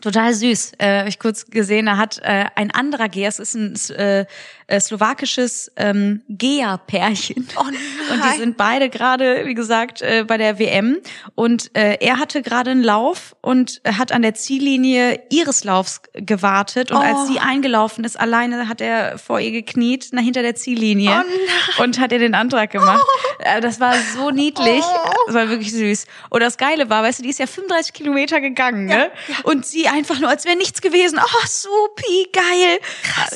Total 0.00 0.32
süß. 0.32 0.72
Äh, 0.78 1.00
hab 1.00 1.06
ich 1.08 1.18
kurz 1.18 1.46
gesehen, 1.46 1.86
da 1.86 1.98
hat 1.98 2.18
äh, 2.22 2.46
ein 2.54 2.70
anderer 2.70 3.08
Geher, 3.08 3.28
es 3.28 3.38
ist 3.38 3.54
ein 3.54 3.74
äh, 3.96 4.24
äh, 4.70 4.80
slowakisches 4.80 5.70
ähm, 5.76 6.22
Geher-Pärchen. 6.28 7.48
Oh. 7.56 7.60
Und 8.12 8.24
die 8.24 8.38
sind 8.38 8.56
beide 8.56 8.88
gerade, 8.88 9.46
wie 9.46 9.54
gesagt, 9.54 10.02
äh, 10.02 10.24
bei 10.26 10.36
der 10.38 10.58
WM. 10.58 10.98
Und 11.34 11.70
äh, 11.76 11.96
er 12.00 12.18
hatte 12.18 12.42
gerade 12.42 12.70
einen 12.72 12.82
Lauf 12.82 13.36
und 13.40 13.80
hat 13.84 14.10
an 14.12 14.22
der 14.22 14.34
Ziellinie 14.34 15.22
ihres 15.30 15.64
Laufs 15.64 16.00
gewartet. 16.14 16.90
Und 16.90 16.96
Oh. 16.98 17.00
als 17.00 17.28
sie 17.28 17.38
eingelaufen 17.38 18.04
ist, 18.04 18.18
alleine 18.18 18.68
hat 18.68 18.80
er 18.80 19.16
vor 19.18 19.40
ihr 19.40 19.52
gekniet, 19.52 20.08
nach 20.12 20.22
hinter 20.22 20.42
der 20.42 20.54
Ziellinie. 20.54 21.24
Oh. 21.78 21.82
Und 21.84 21.98
hat 22.00 22.12
ihr 22.12 22.18
den 22.18 22.34
Antrag 22.34 22.70
gemacht. 22.70 23.04
Äh, 23.40 23.60
Das 23.60 23.80
war 23.80 23.94
so 24.16 24.30
niedlich. 24.30 24.82
Oh. 24.84 25.10
Das 25.26 25.34
war 25.34 25.48
wirklich 25.48 25.72
süß. 25.72 26.06
Und 26.30 26.40
das 26.40 26.58
Geile 26.58 26.90
war, 26.90 27.02
weißt 27.02 27.20
du, 27.20 27.22
die 27.22 27.30
ist 27.30 27.38
ja 27.38 27.46
35 27.46 27.92
Kilometer 27.92 28.40
gegangen, 28.40 28.86
ne? 28.86 29.10
Und 29.44 29.64
sie 29.66 29.88
einfach 29.88 30.18
nur, 30.18 30.28
als 30.28 30.44
wäre 30.44 30.56
nichts 30.56 30.80
gewesen. 30.80 31.18
Oh, 31.22 31.46
supi, 31.46 32.28
geil. 32.32 32.78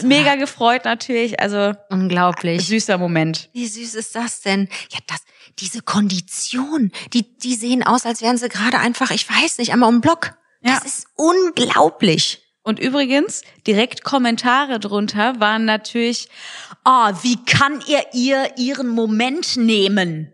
Mega 0.03 0.35
gefreut 0.37 0.85
natürlich. 0.85 1.24
Also, 1.39 1.73
Unglaublich. 1.91 2.67
süßer 2.67 2.99
Moment. 2.99 3.49
Wie 3.53 3.67
süß 3.67 3.95
ist 3.95 4.15
das 4.15 4.41
denn? 4.43 4.69
Ja, 4.93 4.99
das, 5.07 5.21
diese 5.59 5.83
Kondition, 5.83 6.91
die, 7.13 7.37
die 7.39 7.55
sehen 7.55 7.83
aus, 7.83 8.07
als 8.07 8.23
wären 8.23 8.37
sie 8.39 8.49
gerade 8.49 8.79
einfach, 8.79 9.11
ich 9.11 9.29
weiß 9.29 9.59
nicht, 9.59 9.73
einmal 9.73 9.89
um 9.89 9.97
den 9.97 10.01
Block. 10.03 10.35
Ja. 10.63 10.75
Das 10.75 10.85
ist 10.85 11.07
unglaublich. 11.17 12.41
Und 12.63 12.79
übrigens, 12.81 13.43
direkt 13.67 14.05
Kommentare 14.05 14.81
drunter 14.81 15.39
waren 15.39 15.65
natürlich, 15.67 16.29
oh, 16.85 17.11
wie 17.23 17.37
kann 17.45 17.83
er 17.89 18.15
ihr 18.15 18.53
ihren 18.57 18.89
Moment 18.89 19.57
nehmen? 19.57 20.31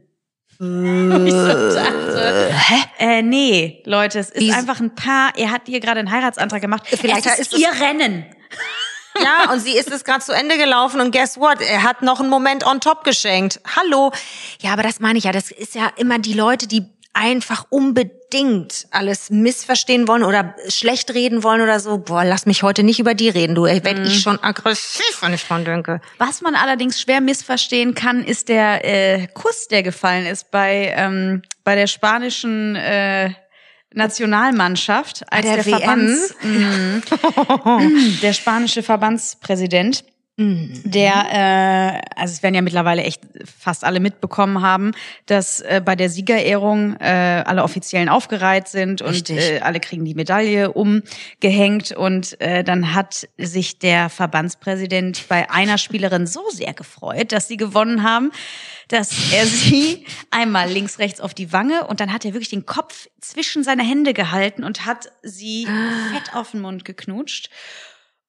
ich 0.60 1.32
so 1.32 1.46
dachte, 1.74 2.50
Hä? 2.52 2.74
äh, 2.98 3.22
nee, 3.22 3.82
Leute, 3.86 4.18
es 4.18 4.30
ist 4.30 4.40
Wie- 4.40 4.52
einfach 4.52 4.78
ein 4.78 4.94
Paar, 4.94 5.32
er 5.36 5.50
hat 5.50 5.68
ihr 5.68 5.80
gerade 5.80 5.98
einen 6.00 6.10
Heiratsantrag 6.10 6.60
gemacht. 6.60 6.82
Vielleicht 6.86 7.26
es 7.26 7.32
ist 7.32 7.40
ist 7.40 7.54
es- 7.54 7.60
ihr 7.60 7.70
Rennen. 7.80 8.26
Ja, 9.22 9.52
und 9.52 9.60
sie 9.60 9.72
ist 9.72 9.90
es 9.90 10.04
gerade 10.04 10.24
zu 10.24 10.32
Ende 10.32 10.56
gelaufen 10.56 11.00
und 11.00 11.12
guess 11.12 11.38
what? 11.38 11.60
Er 11.60 11.82
hat 11.82 12.02
noch 12.02 12.20
einen 12.20 12.30
Moment 12.30 12.66
on 12.66 12.80
top 12.80 13.04
geschenkt. 13.04 13.60
Hallo. 13.76 14.12
Ja, 14.60 14.72
aber 14.72 14.82
das 14.82 15.00
meine 15.00 15.18
ich 15.18 15.24
ja. 15.24 15.32
Das 15.32 15.50
ist 15.50 15.74
ja 15.74 15.90
immer 15.96 16.18
die 16.18 16.34
Leute, 16.34 16.66
die 16.66 16.86
einfach 17.12 17.66
unbedingt 17.70 18.86
alles 18.92 19.30
missverstehen 19.30 20.06
wollen 20.06 20.22
oder 20.22 20.54
schlecht 20.68 21.12
reden 21.12 21.42
wollen 21.42 21.60
oder 21.60 21.80
so. 21.80 21.98
Boah, 21.98 22.24
lass 22.24 22.46
mich 22.46 22.62
heute 22.62 22.82
nicht 22.82 23.00
über 23.00 23.14
die 23.14 23.28
reden, 23.28 23.54
du. 23.54 23.66
Ey, 23.66 23.82
werd 23.82 24.06
ich 24.06 24.20
schon 24.20 24.42
aggressiv, 24.42 25.18
wenn 25.20 25.34
ich 25.34 25.44
dran 25.44 25.64
denke. 25.64 26.00
Was 26.18 26.40
man 26.40 26.54
allerdings 26.54 27.00
schwer 27.00 27.20
missverstehen 27.20 27.94
kann, 27.94 28.22
ist 28.24 28.48
der 28.48 28.84
äh, 28.84 29.26
Kuss, 29.26 29.66
der 29.68 29.82
gefallen 29.82 30.26
ist 30.26 30.50
bei, 30.50 30.94
ähm, 30.96 31.42
bei 31.64 31.74
der 31.74 31.88
spanischen 31.88 32.76
äh, 32.76 33.32
Nationalmannschaft, 33.94 35.24
als 35.32 35.46
der 35.46 35.56
der? 35.56 35.78
Verbands, 35.78 36.34
Mm, 36.44 38.20
der 38.22 38.32
spanische 38.32 38.82
Verbandspräsident, 38.82 40.04
der, 40.38 42.02
äh, 42.14 42.18
also 42.18 42.32
es 42.32 42.42
werden 42.42 42.54
ja 42.54 42.62
mittlerweile 42.62 43.02
echt 43.02 43.20
fast 43.44 43.84
alle 43.84 44.00
mitbekommen 44.00 44.62
haben, 44.62 44.92
dass 45.26 45.60
äh, 45.60 45.82
bei 45.84 45.96
der 45.96 46.08
Siegerehrung 46.08 46.96
äh, 46.96 47.42
alle 47.44 47.62
Offiziellen 47.62 48.08
aufgereiht 48.08 48.66
sind 48.66 49.02
und 49.02 49.10
Richtig. 49.10 49.38
äh, 49.38 49.60
alle 49.60 49.80
kriegen 49.80 50.06
die 50.06 50.14
Medaille 50.14 50.72
umgehängt 50.72 51.92
und 51.92 52.40
äh, 52.40 52.64
dann 52.64 52.94
hat 52.94 53.28
sich 53.36 53.78
der 53.80 54.08
Verbandspräsident 54.08 55.28
bei 55.28 55.50
einer 55.50 55.76
Spielerin 55.76 56.26
so 56.26 56.48
sehr 56.50 56.72
gefreut, 56.72 57.32
dass 57.32 57.46
sie 57.46 57.58
gewonnen 57.58 58.02
haben, 58.02 58.32
dass 58.88 59.32
er 59.32 59.44
sie 59.44 60.06
einmal 60.30 60.70
links, 60.70 60.98
rechts 60.98 61.20
auf 61.20 61.34
die 61.34 61.52
Wange 61.52 61.86
und 61.86 62.00
dann 62.00 62.14
hat 62.14 62.24
er 62.24 62.32
wirklich 62.32 62.48
den 62.50 62.64
Kopf 62.64 63.08
zwischen 63.20 63.62
seine 63.62 63.82
Hände 63.82 64.14
gehalten 64.14 64.64
und 64.64 64.86
hat 64.86 65.12
sie 65.22 65.66
fett 66.14 66.34
auf 66.34 66.52
den 66.52 66.62
Mund 66.62 66.86
geknutscht. 66.86 67.50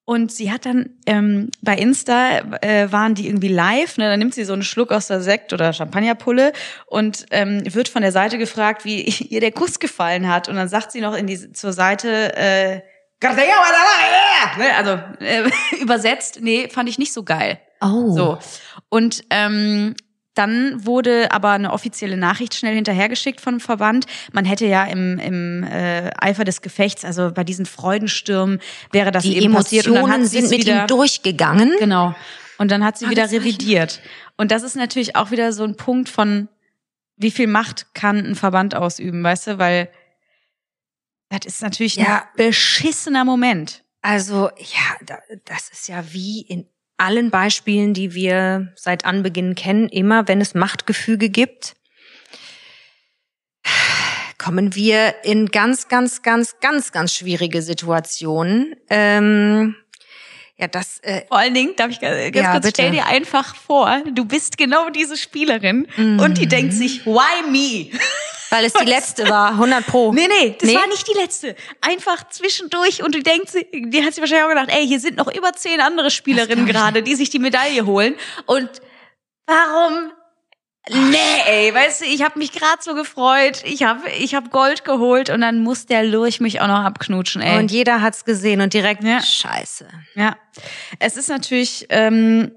Und 0.04 0.32
sie 0.32 0.52
hat 0.52 0.66
dann 0.66 0.90
ähm, 1.06 1.52
bei 1.62 1.76
Insta 1.76 2.40
äh, 2.62 2.92
waren 2.92 3.14
die 3.14 3.28
irgendwie 3.28 3.48
live, 3.50 3.98
ne? 3.98 4.10
Dann 4.10 4.20
nimmt 4.20 4.34
sie 4.34 4.44
so 4.44 4.54
einen 4.54 4.64
Schluck 4.64 4.92
aus 4.92 5.08
der 5.08 5.22
Sekt 5.22 5.54
oder 5.54 5.74
Champagnerpulle 5.74 6.54
und 6.88 7.28
ähm, 7.32 7.62
wird 7.66 7.88
von 7.88 8.02
der 8.02 8.12
Seite 8.12 8.38
gefragt, 8.38 8.84
wie 8.84 9.02
ihr 9.30 9.40
der 9.40 9.52
Kuss 9.52 9.80
gefallen 9.80 10.28
hat. 10.28 10.50
Und 10.50 10.56
dann 10.56 10.68
sagt 10.68 10.92
sie 10.92 11.02
noch 11.02 11.16
in 11.16 11.28
die 11.28 11.54
zur 11.54 11.72
Seite, 11.72 12.36
äh, 12.36 12.82
ne? 14.58 14.76
also 14.76 15.00
äh, 15.24 15.50
übersetzt, 15.82 16.40
nee, 16.42 16.68
fand 16.68 16.90
ich 16.90 16.98
nicht 16.98 17.14
so 17.14 17.24
geil. 17.24 17.60
Oh. 17.80 18.12
So. 18.12 18.40
Und 18.90 19.24
ähm, 19.30 19.96
dann 20.34 20.86
wurde 20.86 21.32
aber 21.32 21.52
eine 21.52 21.74
offizielle 21.74 22.16
Nachricht 22.18 22.56
schnell 22.56 22.74
hinterhergeschickt 22.76 23.42
vom 23.42 23.60
Verband. 23.60 24.06
Man 24.32 24.46
hätte 24.46 24.66
ja 24.66 24.86
im, 24.86 25.20
im 25.20 25.64
äh, 25.64 26.10
Eifer 26.18 26.44
des 26.46 26.62
Gefechts, 26.62 27.04
also 27.04 27.32
bei 27.34 27.44
diesen 27.44 27.66
Freudenstürmen, 27.66 28.60
wäre 28.92 29.12
das 29.12 29.24
Die 29.24 29.38
eben 29.38 29.54
passiert. 29.54 29.88
Und 29.88 29.96
dann 29.96 30.04
Emotionen 30.06 30.28
sind 30.28 30.50
mit 30.50 30.60
wieder, 30.62 30.84
ihm 30.84 30.88
durchgegangen. 30.88 31.74
Genau. 31.80 32.16
Und 32.58 32.72
dann 32.72 32.84
hat 32.86 32.98
sie 32.98 33.10
wieder 33.10 33.24
Fragezeichen. 33.24 33.44
revidiert. 33.58 34.02
Und 34.38 34.52
das 34.52 34.64
ist 34.64 34.76
natürlich 34.76 35.16
auch 35.16 35.32
wieder 35.32 35.52
so 35.52 35.64
ein 35.64 35.76
Punkt 35.76 36.08
von, 36.10 36.48
wie 37.18 37.32
viel 37.32 37.48
Macht 37.48 37.94
kann 37.94 38.18
ein 38.18 38.36
Verband 38.36 38.74
ausüben, 38.76 39.24
weißt 39.24 39.48
du? 39.48 39.58
Weil 39.60 39.90
das 41.30 41.46
ist 41.46 41.62
natürlich 41.62 41.96
Ja. 41.96 42.24
ein 42.24 42.48
beschissener 42.48 43.26
Moment. 43.26 43.84
Also, 44.02 44.50
ja, 44.58 45.06
da- 45.06 45.20
das 45.46 45.70
ist 45.70 45.88
ja 45.88 46.04
wie 46.14 46.42
in 46.42 46.68
allen 47.02 47.32
Beispielen, 47.32 47.94
die 47.94 48.14
wir 48.14 48.72
seit 48.76 49.06
Anbeginn 49.06 49.56
kennen, 49.56 49.90
immer 49.90 50.28
wenn 50.28 50.40
es 50.42 50.54
Machtgefüge 50.54 51.30
gibt, 51.30 51.76
kommen 54.38 54.74
wir 54.76 55.14
in 55.24 55.48
ganz, 55.48 55.88
ganz, 55.88 56.22
ganz, 56.24 56.60
ganz, 56.62 56.92
ganz 56.92 57.14
schwierige 57.14 57.62
Situationen. 57.62 58.76
Ähm, 58.90 59.76
ja, 60.58 60.68
das, 60.68 61.00
äh, 61.04 61.26
Vor 61.28 61.38
allen 61.40 61.54
Dingen, 61.54 61.76
darf 61.76 61.92
ich 61.92 62.00
ganz 62.00 62.36
Ja, 62.36 62.52
kurz, 62.52 62.66
bitte. 62.66 62.82
stell 62.82 62.92
dir 62.92 63.06
einfach 63.08 63.56
vor, 63.56 64.02
du 64.14 64.26
bist 64.26 64.58
genau 64.58 64.90
diese 64.90 65.18
Spielerin 65.18 65.88
und 65.98 66.38
die 66.38 66.48
denkt 66.48 66.74
sich, 66.74 67.06
why 67.06 67.50
me? 67.52 67.92
Weil 68.52 68.66
es 68.66 68.74
die 68.74 68.86
letzte 68.86 69.28
war, 69.28 69.52
100 69.52 69.86
pro. 69.88 70.14
Nee, 70.14 70.28
nee, 70.28 70.56
das 70.60 70.70
Nee? 70.70 70.76
war 70.76 70.86
nicht 70.88 71.08
die 71.08 71.18
letzte. 71.18 71.56
Einfach 71.82 72.30
zwischendurch 72.30 73.02
und 73.04 73.16
du 73.16 73.24
denkst, 73.24 73.54
die 73.74 74.04
hat 74.06 74.14
sich 74.14 74.22
wahrscheinlich 74.22 74.44
auch 74.46 74.50
gedacht, 74.50 74.70
ey, 74.70 74.86
hier 74.88 75.00
sind 75.00 75.18
noch 75.18 75.34
über 75.34 75.54
zehn 75.54 75.82
andere 75.82 76.12
Spielerinnen 76.12 76.66
gerade, 76.68 77.02
die 77.02 77.16
sich 77.16 77.30
die 77.32 77.40
Medaille 77.40 77.86
holen. 77.86 78.16
Und 78.46 78.70
warum? 79.48 80.12
Nee, 80.90 81.18
ey, 81.46 81.74
weißt 81.74 82.02
du, 82.02 82.06
ich 82.06 82.24
habe 82.24 82.40
mich 82.40 82.52
gerade 82.52 82.82
so 82.82 82.96
gefreut. 82.96 83.62
Ich 83.66 83.84
habe 83.84 84.10
ich 84.10 84.34
hab 84.34 84.52
Gold 84.52 84.84
geholt 84.84 85.30
und 85.30 85.42
dann 85.42 85.60
muss 85.64 85.86
der 85.86 86.04
Lurch 86.04 86.40
mich 86.40 86.60
auch 86.60 86.68
noch 86.68 86.84
abknutschen, 86.84 87.42
ey. 87.42 87.60
Und 87.60 87.72
jeder 87.72 88.02
hat's 88.02 88.26
gesehen 88.26 88.62
und 88.62 88.74
direkt, 88.74 89.04
Ja. 89.04 89.22
scheiße. 89.22 89.88
Ja, 90.16 90.36
es 90.98 91.18
ist 91.18 91.30
natürlich, 91.30 91.86
ähm, 91.90 92.52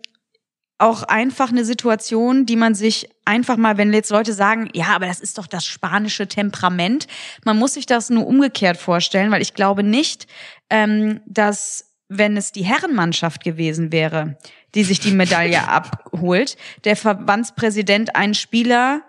auch 0.78 1.04
einfach 1.04 1.50
eine 1.50 1.64
Situation, 1.64 2.46
die 2.46 2.56
man 2.56 2.74
sich 2.74 3.08
einfach 3.24 3.56
mal, 3.56 3.76
wenn 3.76 3.92
jetzt 3.92 4.10
Leute 4.10 4.32
sagen, 4.32 4.68
ja, 4.74 4.87
aber 4.88 5.06
das 5.06 5.20
ist 5.20 5.38
doch 5.38 5.46
das 5.46 5.64
spanische 5.64 6.26
Temperament, 6.26 7.06
man 7.44 7.58
muss 7.58 7.74
sich 7.74 7.87
das 7.87 8.10
nur 8.10 8.26
umgekehrt 8.26 8.76
vorstellen, 8.76 9.30
weil 9.30 9.42
ich 9.42 9.54
glaube 9.54 9.82
nicht, 9.82 10.26
ähm, 10.70 11.20
dass 11.26 11.92
wenn 12.08 12.37
es 12.37 12.52
die 12.52 12.64
Herrenmannschaft 12.64 13.42
gewesen 13.44 13.92
wäre, 13.92 14.37
die 14.74 14.84
sich 14.84 15.00
die 15.00 15.12
Medaille 15.12 15.68
abholt, 15.68 16.56
der 16.84 16.96
Verbandspräsident 16.96 18.16
einen 18.16 18.34
Spieler 18.34 19.02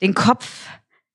den 0.00 0.14
Kopf 0.14 0.66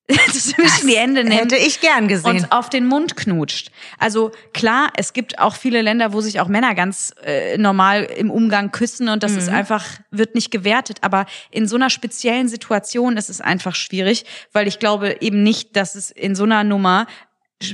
zwischen 0.08 0.86
die 0.86 0.96
Hände 0.96 1.24
nimmt 1.24 1.34
Hätte 1.40 1.56
ich 1.56 1.80
gern 1.80 2.08
gesehen. 2.08 2.30
und 2.36 2.52
auf 2.52 2.68
den 2.68 2.84
Mund 2.86 3.16
knutscht. 3.16 3.70
Also 3.98 4.32
klar, 4.52 4.88
es 4.96 5.12
gibt 5.14 5.38
auch 5.38 5.54
viele 5.56 5.80
Länder, 5.80 6.12
wo 6.12 6.20
sich 6.20 6.40
auch 6.40 6.48
Männer 6.48 6.74
ganz 6.74 7.14
äh, 7.24 7.56
normal 7.56 8.04
im 8.04 8.30
Umgang 8.30 8.70
küssen 8.70 9.08
und 9.08 9.22
das 9.22 9.32
ist 9.32 9.48
Mhm. 9.48 9.54
einfach 9.56 9.84
wird 10.10 10.34
nicht 10.34 10.50
gewertet. 10.50 10.98
Aber 11.00 11.24
in 11.50 11.66
so 11.66 11.76
einer 11.76 11.88
speziellen 11.90 12.48
Situation 12.48 13.16
ist 13.16 13.30
es 13.30 13.40
einfach 13.40 13.74
schwierig, 13.74 14.24
weil 14.52 14.66
ich 14.68 14.78
glaube 14.78 15.16
eben 15.20 15.42
nicht, 15.42 15.74
dass 15.76 15.94
es 15.94 16.10
in 16.10 16.34
so 16.34 16.44
einer 16.44 16.64
Nummer 16.64 17.06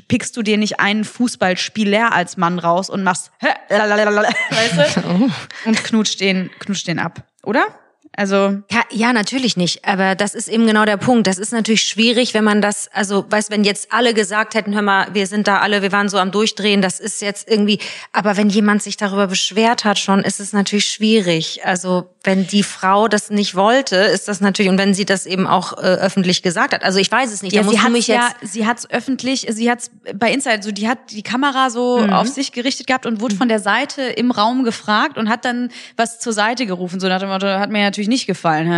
pickst 0.07 0.37
du 0.37 0.43
dir 0.43 0.57
nicht 0.57 0.79
einen 0.79 1.03
Fußballspieler 1.05 2.13
als 2.13 2.37
Mann 2.37 2.61
raus 2.61 2.91
und 2.91 3.03
machst 3.03 3.33
weißt 3.41 4.97
du? 4.99 5.31
und 5.65 5.83
knutscht 5.85 6.21
den 6.21 6.51
knutscht 6.61 6.87
den 6.87 6.99
ab, 7.01 7.25
oder? 7.43 7.65
Also 8.21 8.59
Ja, 8.71 8.83
ja, 8.91 9.15
natürlich 9.15 9.57
nicht. 9.57 9.87
Aber 9.87 10.15
das 10.15 10.35
ist 10.35 10.49
eben 10.49 10.67
genau 10.67 10.85
der 10.85 10.99
Punkt. 10.99 11.27
Das 11.27 11.39
ist 11.39 11.53
natürlich 11.53 11.83
schwierig, 11.83 12.35
wenn 12.35 12.45
man 12.45 12.61
das, 12.61 12.91
also, 12.93 13.25
weißt, 13.31 13.51
wenn 13.51 13.65
jetzt 13.65 13.93
alle 13.95 14.13
gesagt 14.13 14.55
hätten, 14.55 14.75
hör 14.75 14.83
mal, 14.83 15.07
wir 15.15 15.27
sind 15.27 15.49
da 15.49 15.61
alle, 15.61 15.81
wir 15.81 15.91
waren 15.91 16.11
so 16.11 16.19
am 16.19 16.31
Durchdrehen, 16.31 16.83
das 16.83 17.01
ist 17.01 17.23
jetzt 17.23 17.49
irgendwie, 17.51 17.79
aber 18.13 18.37
wenn 18.37 18.51
jemand 18.51 18.83
sich 18.83 18.99
darüber 18.99 19.27
beschwert 19.27 19.87
hat 19.87 19.99
schon, 19.99 20.21
ist 20.21 20.39
es 20.39 20.53
natürlich 20.53 20.85
schwierig. 20.85 21.65
Also, 21.65 22.11
wenn 22.23 22.47
die 22.47 22.63
Frau 22.63 23.09
das 23.09 23.31
nicht 23.31 23.55
wollte, 23.55 23.97
ist 23.97 24.29
das 24.29 24.43
natürlich, 24.43 24.71
und 24.71 24.77
wenn 24.77 24.93
sie 24.93 25.07
das 25.07 25.25
eben 25.25 25.47
auch 25.47 25.79
äh, 25.79 25.81
öffentlich 25.87 26.43
gesagt 26.43 26.75
hat. 26.75 26.83
Also, 26.83 26.99
ich 26.99 27.11
weiß 27.11 27.33
es 27.33 27.43
nicht. 27.43 27.55
Ja, 27.55 27.63
da 27.63 27.71
sie 27.71 27.81
hat 27.81 27.91
mich 27.91 28.07
ja, 28.09 28.29
jetzt, 28.43 28.53
sie 28.53 28.67
hat's 28.67 28.91
öffentlich, 28.91 29.47
sie 29.49 29.71
hat's 29.71 29.91
bei 30.15 30.31
Inside, 30.31 30.63
so 30.63 30.73
die 30.73 30.89
hat 30.89 30.99
die 31.11 31.23
Kamera 31.23 31.71
so 31.71 32.01
Mhm. 32.01 32.13
auf 32.13 32.29
sich 32.29 32.53
gerichtet 32.53 32.87
gehabt 32.87 33.07
und 33.07 33.23
wurde 33.23 33.35
von 33.35 33.49
der 33.49 33.61
Seite 33.61 34.03
im 34.03 34.31
Raum 34.31 34.63
gefragt 34.65 35.17
und 35.17 35.31
hat 35.31 35.47
dann 35.47 35.71
was 35.97 36.21
zur 36.21 36.35
Seite 36.35 36.67
gerufen, 36.67 37.01
so 37.01 37.09
nach 37.09 37.21
dem 37.21 37.31
Motto, 37.31 37.47
hat 37.47 37.71
mir 37.71 37.83
natürlich 37.83 38.10
nicht 38.11 38.27
gefallen. 38.27 38.69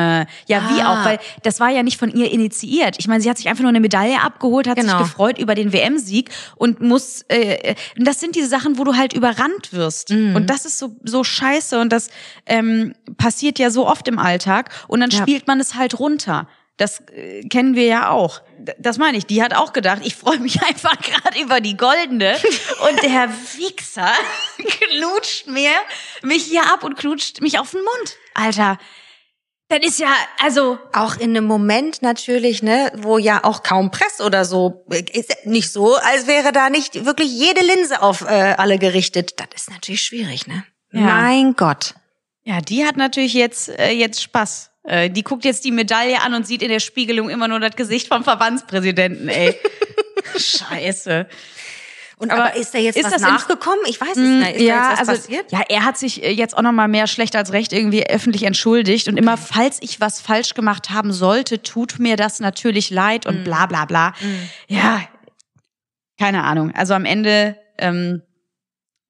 Ja, 0.46 0.70
wie 0.70 0.80
Ah. 0.80 0.92
auch, 1.02 1.04
weil 1.04 1.18
das 1.42 1.58
war 1.58 1.70
ja 1.70 1.82
nicht 1.82 1.98
von 1.98 2.10
ihr 2.14 2.30
initiiert. 2.30 2.94
Ich 3.00 3.08
meine, 3.08 3.20
sie 3.20 3.28
hat 3.28 3.38
sich 3.38 3.48
einfach 3.48 3.62
nur 3.62 3.70
eine 3.70 3.80
Medaille 3.80 4.20
abgeholt, 4.20 4.68
hat 4.68 4.76
Genau. 4.76 4.98
sich 4.98 5.08
gefreut 5.08 5.38
über 5.38 5.56
den 5.56 5.72
WM-Sieg 5.72 6.30
und 6.54 6.80
muss, 6.80 7.22
äh, 7.28 7.74
und 7.98 8.06
das 8.06 8.20
sind 8.20 8.36
diese 8.36 8.46
Sachen, 8.48 8.78
wo 8.78 8.84
du 8.84 8.94
halt 8.96 9.12
überrannt 9.12 9.72
wirst. 9.72 10.10
Mhm. 10.10 10.36
Und 10.36 10.48
das 10.50 10.64
ist 10.64 10.78
so, 10.78 10.94
so 11.02 11.24
scheiße 11.24 11.80
und 11.80 11.90
das 11.92 12.08
ähm, 12.46 12.94
passiert 13.16 13.58
ja 13.58 13.70
so 13.70 13.88
oft 13.88 14.06
im 14.06 14.20
Alltag 14.20 14.70
und 14.86 15.00
dann 15.00 15.10
Ja. 15.10 15.18
spielt 15.22 15.48
man 15.48 15.58
es 15.58 15.74
halt 15.74 15.98
runter. 15.98 16.46
Das 16.78 17.00
äh, 17.14 17.42
kennen 17.48 17.74
wir 17.76 17.84
ja 17.86 18.10
auch. 18.10 18.40
Das 18.78 18.96
meine 18.96 19.18
ich. 19.18 19.26
Die 19.26 19.42
hat 19.42 19.54
auch 19.54 19.72
gedacht, 19.72 19.98
ich 20.04 20.14
freue 20.16 20.38
mich 20.38 20.62
einfach 20.68 20.96
gerade 21.00 21.40
über 21.40 21.60
die 21.60 21.76
goldene. 21.76 22.34
Und 22.88 23.02
der 23.02 23.28
Wichser 23.58 24.10
knutscht 24.58 25.46
mir 25.48 25.70
mich 26.22 26.44
hier 26.44 26.62
ab 26.72 26.84
und 26.84 26.96
knutscht 26.96 27.40
mich 27.40 27.58
auf 27.58 27.70
den 27.72 27.80
Mund. 27.80 28.16
Alter, 28.34 28.78
das 29.72 29.88
ist 29.88 29.98
ja, 29.98 30.14
also, 30.38 30.78
auch 30.92 31.16
in 31.16 31.36
einem 31.36 31.46
Moment 31.46 32.02
natürlich, 32.02 32.62
ne, 32.62 32.92
wo 32.96 33.18
ja 33.18 33.44
auch 33.44 33.62
kaum 33.62 33.90
Press 33.90 34.20
oder 34.20 34.44
so, 34.44 34.84
äh, 34.90 35.02
ist 35.12 35.46
nicht 35.46 35.70
so, 35.70 35.96
als 35.96 36.26
wäre 36.26 36.52
da 36.52 36.70
nicht 36.70 37.04
wirklich 37.04 37.32
jede 37.32 37.64
Linse 37.64 38.02
auf 38.02 38.22
äh, 38.22 38.54
alle 38.58 38.78
gerichtet. 38.78 39.34
Das 39.38 39.62
ist 39.62 39.70
natürlich 39.70 40.02
schwierig, 40.02 40.46
ne? 40.46 40.64
Ja. 40.92 41.00
Mein 41.00 41.54
Gott. 41.56 41.94
ja, 42.44 42.60
die 42.60 42.84
hat 42.84 42.96
natürlich 42.96 43.34
jetzt, 43.34 43.68
äh, 43.70 43.90
jetzt 43.92 44.22
Spaß. 44.22 44.70
Äh, 44.84 45.10
die 45.10 45.22
guckt 45.22 45.44
jetzt 45.44 45.64
die 45.64 45.70
Medaille 45.70 46.20
an 46.20 46.34
und 46.34 46.46
sieht 46.46 46.62
in 46.62 46.68
der 46.68 46.80
Spiegelung 46.80 47.30
immer 47.30 47.48
nur 47.48 47.60
das 47.60 47.76
Gesicht 47.76 48.08
vom 48.08 48.24
Verbandspräsidenten, 48.24 49.28
ey. 49.28 49.58
Scheiße. 50.36 51.26
Und 52.22 52.30
Aber 52.30 52.46
aber, 52.46 52.56
ist 52.56 52.72
da 52.72 52.78
jetzt 52.78 52.96
ist 52.96 53.10
was 53.10 53.20
nachgekommen? 53.20 53.80
Ich 53.88 54.00
weiß 54.00 54.10
es 54.10 54.16
nicht. 54.16 54.56
Ist 54.56 54.68
da 54.68 54.90
jetzt 54.90 55.00
was 55.00 55.08
passiert? 55.08 55.50
ja, 55.50 55.60
er 55.68 55.84
hat 55.84 55.98
sich 55.98 56.22
äh, 56.22 56.30
jetzt 56.30 56.56
auch 56.56 56.62
noch 56.62 56.72
mal 56.72 56.86
mehr 56.88 57.06
schlecht 57.08 57.34
als 57.34 57.52
recht 57.52 57.72
irgendwie 57.72 58.06
öffentlich 58.08 58.44
entschuldigt 58.44 59.08
und 59.08 59.16
immer, 59.16 59.36
falls 59.36 59.78
ich 59.82 60.00
was 60.00 60.20
falsch 60.20 60.54
gemacht 60.54 60.90
haben 60.90 61.12
sollte, 61.12 61.62
tut 61.62 61.98
mir 61.98 62.16
das 62.16 62.38
natürlich 62.38 62.90
leid 62.90 63.26
Mhm. 63.26 63.30
und 63.30 63.44
bla 63.44 63.66
bla 63.66 63.84
bla. 63.86 64.12
Ja, 64.68 65.02
keine 66.18 66.44
Ahnung. 66.44 66.72
Also 66.74 66.94
am 66.94 67.04
Ende 67.04 67.56
ähm, 67.78 68.22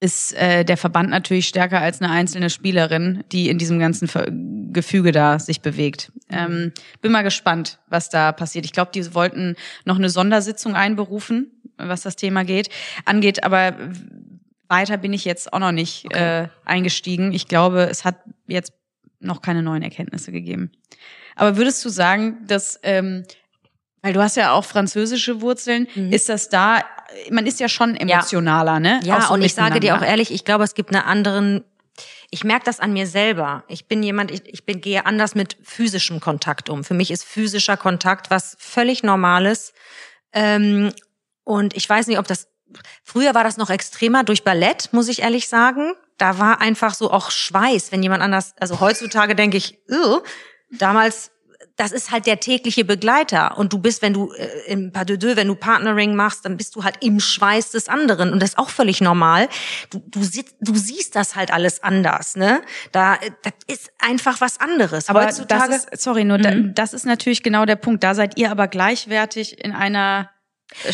ist 0.00 0.32
äh, 0.34 0.64
der 0.64 0.76
Verband 0.76 1.10
natürlich 1.10 1.46
stärker 1.48 1.80
als 1.80 2.00
eine 2.00 2.10
einzelne 2.10 2.50
Spielerin, 2.50 3.22
die 3.30 3.48
in 3.48 3.58
diesem 3.58 3.78
ganzen 3.78 4.08
Ver 4.08 4.26
Gefüge 4.72 5.12
da 5.12 5.38
sich 5.38 5.60
bewegt. 5.60 6.10
Ähm, 6.30 6.72
bin 7.02 7.12
mal 7.12 7.20
gespannt, 7.22 7.78
was 7.90 8.08
da 8.08 8.32
passiert. 8.32 8.64
Ich 8.64 8.72
glaube, 8.72 8.90
die 8.94 9.14
wollten 9.14 9.54
noch 9.84 9.96
eine 9.96 10.08
Sondersitzung 10.08 10.74
einberufen, 10.74 11.50
was 11.76 12.02
das 12.02 12.16
Thema 12.16 12.44
geht, 12.44 12.68
angeht, 13.04 13.44
aber 13.44 13.76
weiter 14.68 14.96
bin 14.96 15.12
ich 15.12 15.24
jetzt 15.24 15.52
auch 15.52 15.58
noch 15.58 15.72
nicht 15.72 16.12
äh, 16.14 16.48
eingestiegen. 16.64 17.32
Ich 17.32 17.46
glaube, 17.48 17.82
es 17.90 18.04
hat 18.04 18.16
jetzt 18.46 18.72
noch 19.20 19.42
keine 19.42 19.62
neuen 19.62 19.82
Erkenntnisse 19.82 20.32
gegeben. 20.32 20.72
Aber 21.36 21.56
würdest 21.56 21.84
du 21.84 21.88
sagen, 21.88 22.38
dass 22.46 22.80
ähm, 22.82 23.24
weil 24.02 24.12
du 24.12 24.20
hast 24.20 24.36
ja 24.36 24.52
auch 24.52 24.64
französische 24.64 25.40
Wurzeln, 25.40 25.86
ist 26.10 26.28
das 26.28 26.48
da, 26.48 26.84
man 27.30 27.46
ist 27.46 27.60
ja 27.60 27.68
schon 27.68 27.94
emotionaler, 27.96 28.80
ne? 28.80 29.00
Ja, 29.04 29.22
so 29.22 29.34
und 29.34 29.42
ich 29.42 29.54
sage 29.54 29.78
dir 29.78 29.96
auch 29.96 30.02
ehrlich, 30.02 30.32
ich 30.32 30.44
glaube, 30.44 30.64
es 30.64 30.74
gibt 30.74 30.92
einen 30.92 31.04
anderen, 31.04 31.64
ich 32.30 32.42
merke 32.42 32.64
das 32.64 32.80
an 32.80 32.92
mir 32.92 33.06
selber. 33.06 33.62
Ich 33.68 33.86
bin 33.86 34.02
jemand, 34.02 34.32
ich, 34.32 34.42
ich 34.46 34.66
bin, 34.66 34.80
gehe 34.80 35.06
anders 35.06 35.36
mit 35.36 35.56
physischem 35.62 36.18
Kontakt 36.18 36.68
um. 36.68 36.82
Für 36.82 36.94
mich 36.94 37.12
ist 37.12 37.24
physischer 37.24 37.76
Kontakt 37.76 38.28
was 38.30 38.56
völlig 38.58 39.04
Normales. 39.04 39.72
Ähm, 40.32 40.92
und 41.44 41.76
ich 41.76 41.88
weiß 41.88 42.06
nicht, 42.06 42.18
ob 42.18 42.26
das, 42.26 42.48
früher 43.02 43.34
war 43.34 43.44
das 43.44 43.56
noch 43.56 43.70
extremer 43.70 44.24
durch 44.24 44.44
Ballett, 44.44 44.92
muss 44.92 45.08
ich 45.08 45.22
ehrlich 45.22 45.48
sagen. 45.48 45.94
Da 46.18 46.38
war 46.38 46.60
einfach 46.60 46.94
so 46.94 47.10
auch 47.10 47.30
Schweiß, 47.30 47.92
wenn 47.92 48.02
jemand 48.02 48.22
anders, 48.22 48.54
also 48.58 48.80
heutzutage 48.80 49.34
denke 49.34 49.56
ich, 49.56 49.78
"Ugh." 49.90 50.22
damals 50.78 51.32
das 51.76 51.92
ist 51.92 52.10
halt 52.10 52.26
der 52.26 52.38
tägliche 52.38 52.84
Begleiter. 52.84 53.56
Und 53.58 53.72
du 53.72 53.78
bist, 53.78 54.02
wenn 54.02 54.12
du 54.12 54.32
äh, 54.32 54.46
im 54.66 54.92
Pas 54.92 55.06
de 55.06 55.16
deux, 55.16 55.36
wenn 55.36 55.48
du 55.48 55.54
Partnering 55.54 56.14
machst, 56.14 56.44
dann 56.44 56.56
bist 56.56 56.76
du 56.76 56.84
halt 56.84 56.98
im 57.00 57.18
Schweiß 57.18 57.70
des 57.70 57.88
anderen. 57.88 58.32
Und 58.32 58.40
das 58.40 58.50
ist 58.50 58.58
auch 58.58 58.68
völlig 58.68 59.00
normal. 59.00 59.48
Du, 59.90 60.02
du, 60.06 60.20
du 60.60 60.74
siehst 60.74 61.16
das 61.16 61.34
halt 61.34 61.52
alles 61.52 61.82
anders, 61.82 62.36
ne? 62.36 62.62
Da, 62.92 63.18
das 63.42 63.54
ist 63.66 63.90
einfach 63.98 64.40
was 64.40 64.60
anderes. 64.60 65.08
Aber 65.08 65.24
Heutzutage, 65.24 65.72
das 65.72 65.84
ist, 65.86 66.02
sorry, 66.02 66.24
nur 66.24 66.38
da, 66.38 66.52
das 66.54 66.92
ist 66.92 67.06
natürlich 67.06 67.42
genau 67.42 67.64
der 67.64 67.76
Punkt. 67.76 68.04
Da 68.04 68.14
seid 68.14 68.38
ihr 68.38 68.50
aber 68.50 68.68
gleichwertig 68.68 69.64
in 69.64 69.72
einer 69.72 70.30
äh, 70.84 70.92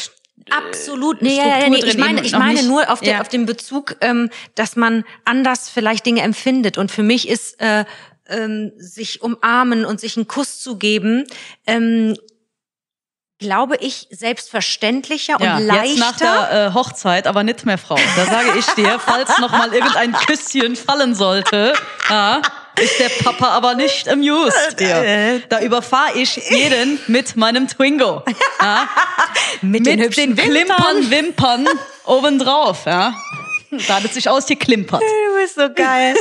Absolut. 0.51 1.21
Nee, 1.23 1.35
Struktur 1.37 1.59
ja, 1.61 1.69
nee. 1.69 1.79
Ich 1.85 1.99
meine, 1.99 2.23
ich 2.23 2.33
meine 2.33 2.55
nicht- 2.55 2.69
nur 2.69 2.91
auf, 2.91 3.01
den 3.01 3.11
Ja. 3.15 3.21
auf 3.21 3.29
den 3.29 3.47
Bezug, 3.47 3.97
ähm, 4.01 4.31
dass 4.55 4.77
man 4.77 5.05
anders 5.25 5.69
vielleicht 5.69 6.07
Dinge 6.07 6.23
empfindet. 6.23 6.79
Und 6.79 6.91
für 6.91 7.03
mich 7.03 7.29
ist 7.29 7.61
äh, 7.61 7.85
ähm, 8.29 8.73
sich 8.77 9.23
umarmen 9.23 9.85
und 9.85 10.01
sich 10.01 10.17
einen 10.17 10.29
Kuss 10.29 10.61
zu 10.61 10.77
geben, 10.77 11.25
ähm, 11.67 12.17
glaube 13.39 13.77
ich, 13.77 14.09
selbstverständlicher 14.11 15.37
Ja, 15.41 15.57
und 15.57 15.67
jetzt 15.67 15.69
leichter. 15.69 15.99
nach 16.01 16.17
der 16.17 16.67
äh, 16.67 16.75
Hochzeit, 16.75 17.27
aber 17.29 17.45
nicht 17.45 17.65
mehr 17.67 17.79
Frau. 17.79 17.97
Da 18.17 18.25
sage 18.27 18.59
ich 18.59 18.67
dir, 18.75 18.99
falls 18.99 19.39
noch 19.39 19.53
mal 19.53 19.73
irgendein 19.73 20.13
Küsschen 20.13 20.75
fallen 20.75 21.15
sollte, 21.15 21.73
ja, 22.11 22.43
ist 22.83 22.99
der 22.99 23.09
Papa 23.23 23.49
aber 23.49 23.75
nicht 23.75 24.09
amused. 24.09 24.81
Ja. 24.81 25.39
Da 25.49 25.61
überfahre 25.61 26.19
ich 26.19 26.37
jeden 26.51 26.99
mit 27.07 27.37
meinem 27.37 27.69
Twingo. 27.69 28.23
Ja. 28.61 28.89
mit, 29.63 29.85
Mit 29.85 30.01
hübschen 30.01 30.37
den 30.37 30.51
Klimpern, 30.51 31.11
Wimpern 31.11 31.69
obendrauf. 32.05 32.87
Ja. 32.87 33.15
Da 33.71 33.97
hat 33.97 34.05
es 34.05 34.15
sich 34.15 34.29
ausgeklimpert. 34.29 35.03
Du 35.39 35.45
bist 35.45 35.55
so 35.55 35.73
geil. 35.73 36.17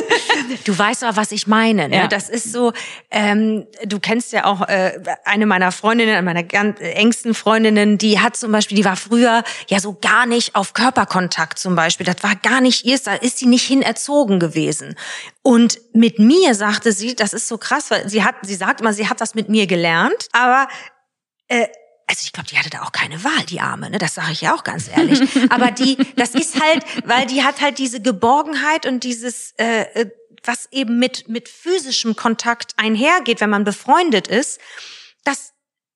Du 0.63 0.77
weißt 0.77 1.03
aber, 1.03 1.17
was 1.17 1.31
ich 1.31 1.47
meine. 1.47 1.89
Ne? 1.89 1.95
Ja. 1.95 2.07
Das 2.07 2.29
ist 2.29 2.51
so, 2.51 2.71
ähm, 3.10 3.65
du 3.83 3.99
kennst 3.99 4.31
ja 4.31 4.45
auch 4.45 4.62
äh, 4.67 4.99
eine 5.25 5.47
meiner 5.47 5.71
Freundinnen, 5.71 6.23
meiner 6.23 6.43
ganz 6.43 6.79
engsten 6.79 7.33
Freundinnen, 7.33 7.97
die 7.97 8.19
hat 8.19 8.38
zum 8.38 8.51
Beispiel, 8.51 8.77
die 8.77 8.86
war 8.86 8.95
früher 8.95 9.43
ja 9.69 9.79
so 9.79 9.97
gar 9.99 10.27
nicht 10.27 10.55
auf 10.55 10.73
Körperkontakt 10.73 11.57
zum 11.57 11.75
Beispiel. 11.75 12.05
Das 12.05 12.21
war 12.21 12.36
gar 12.36 12.62
nicht 12.62 12.86
ihr, 12.86 12.99
da 12.99 13.15
ist 13.15 13.39
sie 13.39 13.47
nicht 13.47 13.65
hin 13.65 13.81
erzogen 13.81 14.39
gewesen. 14.39 14.95
Und 15.41 15.79
mit 15.93 16.19
mir 16.19 16.53
sagte 16.53 16.91
sie, 16.91 17.15
das 17.15 17.33
ist 17.33 17.47
so 17.47 17.57
krass, 17.57 17.89
weil 17.89 18.07
sie 18.07 18.23
hat, 18.23 18.36
sie 18.43 18.55
sagt 18.55 18.81
immer, 18.81 18.93
sie 18.93 19.10
hat 19.10 19.19
das 19.19 19.33
mit 19.33 19.49
mir 19.49 19.65
gelernt, 19.65 20.27
aber 20.31 20.67
äh, 21.47 21.67
also 22.08 22.22
ich 22.24 22.32
glaube, 22.32 22.48
die 22.50 22.58
hatte 22.58 22.70
da 22.70 22.84
auch 22.84 22.93
keine 22.93 23.24
Wahl, 23.24 23.46
die 23.50 23.60
Arme, 23.60 23.89
ne? 23.89 23.98
Das 23.98 24.15
sage 24.15 24.32
ich 24.32 24.41
ja 24.41 24.56
auch 24.56 24.63
ganz 24.63 24.88
ehrlich. 24.88 25.20
Aber 25.50 25.72
die, 25.72 25.98
das 26.15 26.36
ist 26.36 26.62
halt, 26.62 26.84
weil 27.06 27.26
die 27.26 27.43
hat 27.43 27.62
halt 27.62 27.78
diese 27.78 28.02
Geborgenheit 28.02 28.86
und 28.86 29.04
dieses, 29.04 29.52
äh, 29.58 29.82
äh, 29.93 30.10
was 30.43 30.70
eben 30.72 31.00
mit 31.00 31.28
mit 31.28 31.50
physischem 31.50 32.15
Kontakt 32.15 32.74
einhergeht, 32.78 33.41
wenn 33.41 33.50
man 33.50 33.65
befreundet 33.65 34.28
ist. 34.28 34.62
Das 35.26 35.51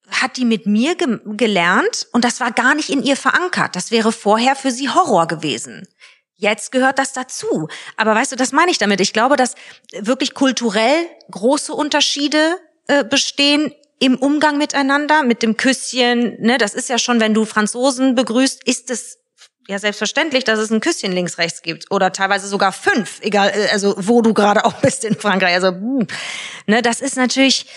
hat 0.10 0.36
die 0.36 0.44
mit 0.44 0.66
mir 0.66 0.96
ge 0.96 1.20
gelernt 1.26 2.08
und 2.12 2.26
das 2.26 2.42
war 2.42 2.52
gar 2.52 2.76
nicht 2.76 2.90
in 2.90 3.02
ihr 3.02 3.16
verankert. 3.16 3.78
Das 3.78 3.92
wäre 3.92 4.12
vorher 4.12 4.58
für 4.58 4.72
sie 4.72 4.90
Horror 4.90 5.28
gewesen. 5.28 5.88
Jetzt 6.36 6.72
gehört 6.74 7.00
das 7.00 7.14
dazu. 7.14 7.70
Aber 7.96 8.16
weißt 8.16 8.34
du, 8.34 8.36
das 8.36 8.52
meine 8.52 8.72
ich 8.72 8.80
damit. 8.80 9.00
Ich 9.00 9.14
glaube, 9.14 9.38
dass 9.38 9.56
wirklich 9.94 10.34
kulturell 10.34 11.08
große 11.30 11.72
Unterschiede 11.72 12.58
äh, 12.88 13.06
bestehen 13.06 13.74
im 14.02 14.18
Umgang 14.18 14.58
miteinander, 14.58 15.22
mit 15.22 15.44
dem 15.44 15.58
Küsschen. 15.58 16.42
Ne, 16.42 16.58
das 16.58 16.74
ist 16.74 16.90
ja 16.90 16.98
schon, 16.98 17.20
wenn 17.20 17.36
du 17.36 17.46
Franzosen 17.46 18.16
begrüßt, 18.16 18.68
ist 18.68 18.90
es 18.90 19.20
ja 19.68 19.78
selbstverständlich, 19.78 20.44
dass 20.44 20.58
es 20.58 20.72
ein 20.72 20.80
Küsschen 20.80 21.12
links 21.12 21.38
rechts 21.38 21.62
gibt 21.62 21.92
oder 21.92 22.12
teilweise 22.12 22.48
sogar 22.48 22.72
fünf, 22.72 23.20
egal 23.22 23.52
äh, 23.54 23.70
also 23.72 23.94
wo 23.98 24.24
du 24.24 24.34
gerade 24.34 24.66
auch 24.66 24.74
bist 24.82 25.06
in 25.06 25.16
Frankreich. 25.16 25.54
Also 25.54 25.70
uh, 25.70 26.04
ne, 26.66 26.82
das 26.82 27.00
ist 27.00 27.16
natürlich 27.16 27.68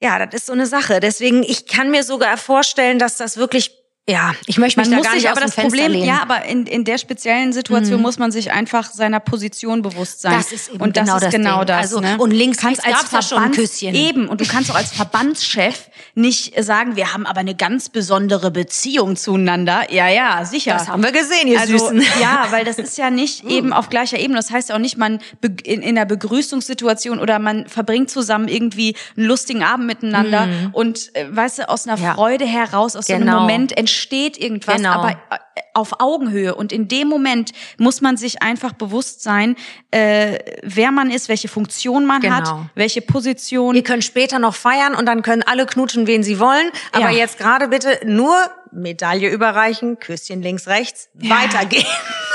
ja, 0.00 0.26
das 0.26 0.34
ist 0.34 0.46
so 0.46 0.52
eine 0.52 0.66
Sache. 0.66 0.98
Deswegen 0.98 1.44
ich 1.44 1.68
kann 1.68 1.92
mir 1.92 2.02
sogar 2.02 2.36
vorstellen, 2.38 2.98
dass 2.98 3.16
das 3.16 3.36
wirklich 3.36 3.81
ja, 4.08 4.32
ich 4.46 4.58
möchte 4.58 4.80
mich 4.80 4.88
man 4.88 4.90
da 4.90 4.96
muss 4.96 5.06
gar 5.06 5.12
nicht 5.14 5.22
sich 5.22 5.30
aber 5.30 5.40
das 5.42 5.54
Fenster 5.54 5.76
Problem, 5.78 5.92
lehnen. 5.92 6.08
ja, 6.08 6.22
aber 6.22 6.44
in, 6.46 6.66
in 6.66 6.82
der 6.84 6.98
speziellen 6.98 7.52
Situation 7.52 8.02
muss 8.02 8.18
man 8.18 8.32
sich 8.32 8.50
einfach 8.50 8.90
seiner 8.90 9.20
Position 9.20 9.80
bewusst 9.80 10.22
sein. 10.22 10.32
Das 10.32 10.50
ist 10.50 10.70
eben 10.70 10.80
und 10.82 10.96
das 10.96 11.04
genau 11.04 11.16
ist 11.18 11.22
das 11.26 11.32
genau 11.32 11.58
Ding. 11.58 11.66
das. 11.68 11.76
Also, 11.82 12.00
ne? 12.00 12.16
und 12.18 12.32
links, 12.32 12.58
kannst 12.58 12.84
als 12.84 13.04
Verbands- 13.04 13.56
Küsschen. 13.56 13.94
Eben 13.94 14.28
und 14.28 14.40
du 14.40 14.44
kannst 14.44 14.72
auch 14.72 14.74
als 14.74 14.90
Verbandschef 14.90 15.88
nicht 16.16 16.60
sagen, 16.64 16.96
wir 16.96 17.14
haben 17.14 17.26
aber 17.26 17.38
eine 17.40 17.54
ganz 17.54 17.90
besondere 17.90 18.50
Beziehung 18.50 19.14
zueinander. 19.14 19.92
Ja, 19.92 20.08
ja, 20.08 20.44
sicher. 20.44 20.72
Das 20.72 20.88
haben 20.88 21.04
wir 21.04 21.12
gesehen, 21.12 21.46
ihr 21.46 21.60
also, 21.60 21.78
Süßen. 21.78 22.02
Ja, 22.20 22.48
weil 22.50 22.64
das 22.64 22.78
ist 22.78 22.98
ja 22.98 23.08
nicht 23.08 23.44
eben 23.48 23.72
auf 23.72 23.88
gleicher 23.88 24.18
Ebene. 24.18 24.36
Das 24.36 24.50
heißt 24.50 24.70
ja 24.70 24.74
auch 24.74 24.80
nicht, 24.80 24.98
man 24.98 25.20
in, 25.62 25.80
in 25.80 25.96
einer 25.96 26.06
Begrüßungssituation 26.06 27.20
oder 27.20 27.38
man 27.38 27.68
verbringt 27.68 28.10
zusammen 28.10 28.48
irgendwie 28.48 28.96
einen 29.16 29.26
lustigen 29.26 29.62
Abend 29.62 29.86
miteinander 29.86 30.48
und 30.72 31.14
äh, 31.14 31.26
weißt 31.30 31.60
du, 31.60 31.68
aus 31.68 31.86
einer 31.86 32.00
Ja. 32.02 32.14
Freude 32.14 32.46
heraus, 32.46 32.96
aus 32.96 33.06
so 33.06 33.12
einem 33.12 33.26
Genau. 33.26 33.40
Moment 33.42 33.70
entsteht 33.78 33.91
irgendwas, 34.38 34.76
Genau. 34.76 34.90
aber 34.90 35.10
äh, 35.30 35.38
auf 35.74 36.00
Augenhöhe. 36.00 36.54
Und 36.54 36.72
in 36.72 36.88
dem 36.88 37.08
Moment 37.08 37.52
muss 37.78 38.00
man 38.00 38.16
sich 38.16 38.42
einfach 38.42 38.72
bewusst 38.72 39.22
sein, 39.22 39.56
äh, 39.90 40.38
wer 40.62 40.90
man 40.92 41.10
ist, 41.10 41.28
welche 41.28 41.48
Funktion 41.48 42.04
man 42.04 42.20
Genau. 42.20 42.34
hat, 42.36 42.48
welche 42.74 43.00
Position. 43.02 43.74
Ihr 43.74 43.82
könnt 43.84 44.04
später 44.04 44.38
noch 44.38 44.54
feiern 44.54 44.94
und 44.94 45.06
dann 45.06 45.22
können 45.22 45.42
alle 45.42 45.66
knutschen, 45.66 46.06
wen 46.06 46.22
sie 46.22 46.38
wollen. 46.38 46.70
Aber 46.92 47.10
Ja. 47.10 47.16
jetzt 47.18 47.38
gerade 47.38 47.68
bitte 47.68 48.00
nur 48.04 48.34
Medaille 48.70 49.28
überreichen, 49.30 49.98
Küsschen 49.98 50.42
links, 50.42 50.66
rechts, 50.66 51.08
weitergehen. 51.14 51.86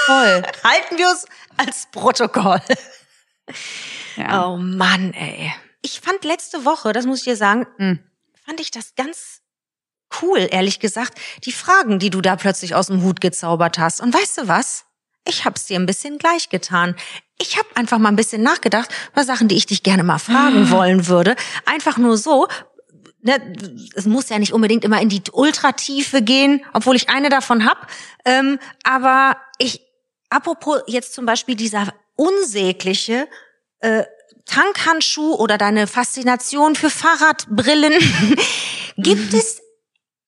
Voll. 0.06 0.44
Halten 0.64 0.98
wir 0.98 1.12
es 1.12 1.26
als 1.58 1.88
Protokoll. 1.92 2.62
Ja. 4.16 4.48
Oh 4.48 4.58
Mann, 4.58 5.14
ey. 5.14 5.52
Ich 5.82 6.00
fand 6.02 6.24
letzte 6.26 6.66
Woche, 6.66 6.92
das 6.94 7.06
muss 7.06 7.20
ich 7.20 7.24
dir 7.26 7.36
sagen, 7.38 7.66
Hm. 7.78 8.00
fand 8.46 8.60
ich 8.60 8.72
das 8.72 8.96
ganz 8.96 9.37
cool, 10.22 10.48
ehrlich 10.52 10.80
gesagt, 10.80 11.18
die 11.44 11.52
Fragen, 11.52 12.00
die 12.00 12.10
du 12.10 12.22
da 12.22 12.36
plötzlich 12.36 12.76
aus 12.76 12.88
dem 12.88 13.04
Hut 13.04 13.22
gezaubert 13.22 13.78
hast. 13.80 14.02
Und 14.02 14.14
weißt 14.14 14.40
du 14.40 14.48
was? 14.48 14.86
Ich 15.28 15.46
hab's 15.46 15.66
dir 15.66 15.78
ein 15.78 15.86
bisschen 15.86 16.18
gleich 16.18 16.50
getan. 16.50 16.96
Ich 17.38 17.58
habe 17.58 17.68
einfach 17.76 17.98
mal 17.98 18.10
ein 18.10 18.16
bisschen 18.16 18.42
nachgedacht 18.42 18.90
über 19.12 19.24
Sachen, 19.24 19.48
die 19.48 19.58
ich 19.58 19.66
dich 19.66 19.84
gerne 19.84 20.04
mal 20.04 20.20
fragen 20.20 20.72
wollen 20.72 21.08
würde. 21.08 21.36
Einfach 21.66 21.98
nur 21.98 22.18
so. 22.18 22.48
Ne, 23.22 23.42
es 23.96 24.06
muss 24.06 24.30
ja 24.30 24.40
nicht 24.40 24.54
unbedingt 24.54 24.86
immer 24.86 25.02
in 25.02 25.10
die 25.10 25.22
Ultratiefe 25.32 26.22
gehen, 26.22 26.64
obwohl 26.74 26.96
ich 26.96 27.10
eine 27.10 27.30
davon 27.30 27.66
hab. 27.66 27.88
Ähm, 28.26 28.60
aber 28.84 29.38
ich, 29.58 29.82
apropos 30.30 30.82
jetzt 30.88 31.14
zum 31.14 31.26
Beispiel 31.26 31.56
dieser 31.56 31.94
unsägliche 32.16 33.28
äh, 33.80 34.04
Tankhandschuh 34.46 35.36
oder 35.36 35.58
deine 35.58 35.88
Faszination 35.88 36.76
für 36.76 36.90
Fahrradbrillen. 36.90 37.94
Gibt 38.98 39.34
es, 39.34 39.62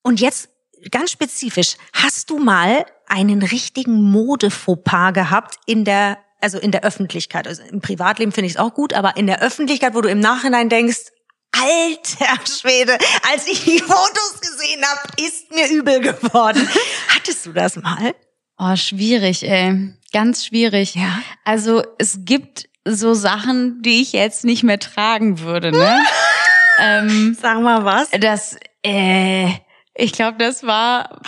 und 0.02 0.20
jetzt 0.20 0.48
ganz 0.90 1.10
spezifisch, 1.10 1.76
hast 1.92 2.30
du 2.30 2.38
mal 2.38 2.86
einen 3.06 3.42
richtigen 3.42 4.02
Modefauxpas 4.02 5.12
gehabt 5.12 5.56
in 5.66 5.84
der, 5.84 6.18
also 6.40 6.58
in 6.58 6.70
der 6.70 6.84
Öffentlichkeit? 6.84 7.46
Also 7.46 7.62
im 7.62 7.80
Privatleben 7.80 8.32
finde 8.32 8.46
ich 8.46 8.54
es 8.54 8.58
auch 8.58 8.74
gut, 8.74 8.94
aber 8.94 9.16
in 9.16 9.26
der 9.26 9.42
Öffentlichkeit, 9.42 9.94
wo 9.94 10.00
du 10.00 10.08
im 10.08 10.20
Nachhinein 10.20 10.68
denkst, 10.68 11.12
alter 11.52 12.46
Schwede, 12.46 12.96
als 13.32 13.46
ich 13.46 13.64
die 13.64 13.78
Fotos 13.78 14.40
gesehen 14.40 14.84
habe, 14.84 15.00
ist 15.20 15.50
mir 15.52 15.68
übel 15.68 16.00
geworden. 16.00 16.68
Hattest 17.08 17.46
du 17.46 17.52
das 17.52 17.76
mal? 17.76 18.14
Oh, 18.58 18.76
schwierig, 18.76 19.42
ey. 19.48 19.94
Ganz 20.12 20.44
schwierig. 20.44 20.94
Ja. 20.94 21.22
Also 21.44 21.82
es 21.98 22.18
gibt 22.24 22.68
so 22.84 23.14
Sachen, 23.14 23.82
die 23.82 24.00
ich 24.02 24.12
jetzt 24.12 24.44
nicht 24.44 24.62
mehr 24.62 24.78
tragen 24.78 25.40
würde, 25.40 25.72
ne? 25.72 26.04
ähm, 26.78 27.36
Sag 27.40 27.60
mal 27.60 27.84
was. 27.84 28.10
das, 28.10 28.56
äh, 28.82 29.48
ich 29.94 30.12
glaube, 30.12 30.38
das 30.38 30.64
war 30.64 31.20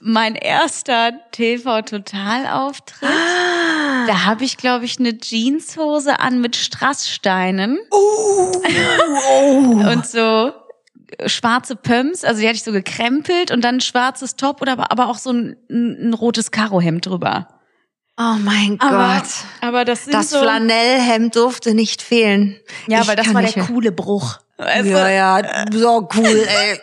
mein 0.00 0.34
erster 0.34 1.12
TV-Total-Auftritt. 1.30 3.08
Da 4.08 4.24
habe 4.24 4.44
ich, 4.44 4.56
glaube 4.56 4.84
ich, 4.84 4.98
eine 4.98 5.16
Jeanshose 5.18 6.18
an 6.18 6.40
mit 6.40 6.56
Strasssteinen 6.56 7.78
und 9.86 10.06
so 10.06 10.52
schwarze 11.26 11.76
Pumps, 11.76 12.24
also 12.24 12.40
die 12.40 12.46
hatte 12.48 12.56
ich 12.56 12.62
so 12.64 12.72
gekrempelt 12.72 13.50
und 13.50 13.62
dann 13.62 13.76
ein 13.76 13.80
schwarzes 13.80 14.34
Top 14.36 14.62
oder 14.62 14.72
aber, 14.72 14.90
aber 14.90 15.08
auch 15.08 15.18
so 15.18 15.30
ein, 15.30 15.56
ein 15.70 16.14
rotes 16.14 16.50
Karohemd 16.50 17.04
drüber. 17.06 17.48
Oh 18.18 18.36
mein 18.38 18.78
Aber, 18.80 19.16
Gott. 19.20 19.28
aber 19.60 19.84
das 19.84 20.04
sind 20.04 20.14
Das 20.14 20.30
so, 20.30 20.40
Flanellhemd 20.40 21.36
durfte 21.36 21.74
nicht 21.74 22.02
fehlen. 22.02 22.58
ja, 22.86 23.02
Ich 23.02 23.08
weil 23.08 23.16
das 23.16 23.32
war 23.34 23.42
der 23.42 23.52
mehr. 23.56 23.66
coole 23.66 23.92
Bruch. 23.92 24.38
Du? 24.58 24.64
Ja, 24.88 25.08
ja, 25.10 25.64
so 25.72 26.08
cool, 26.16 26.46
ey. 26.48 26.80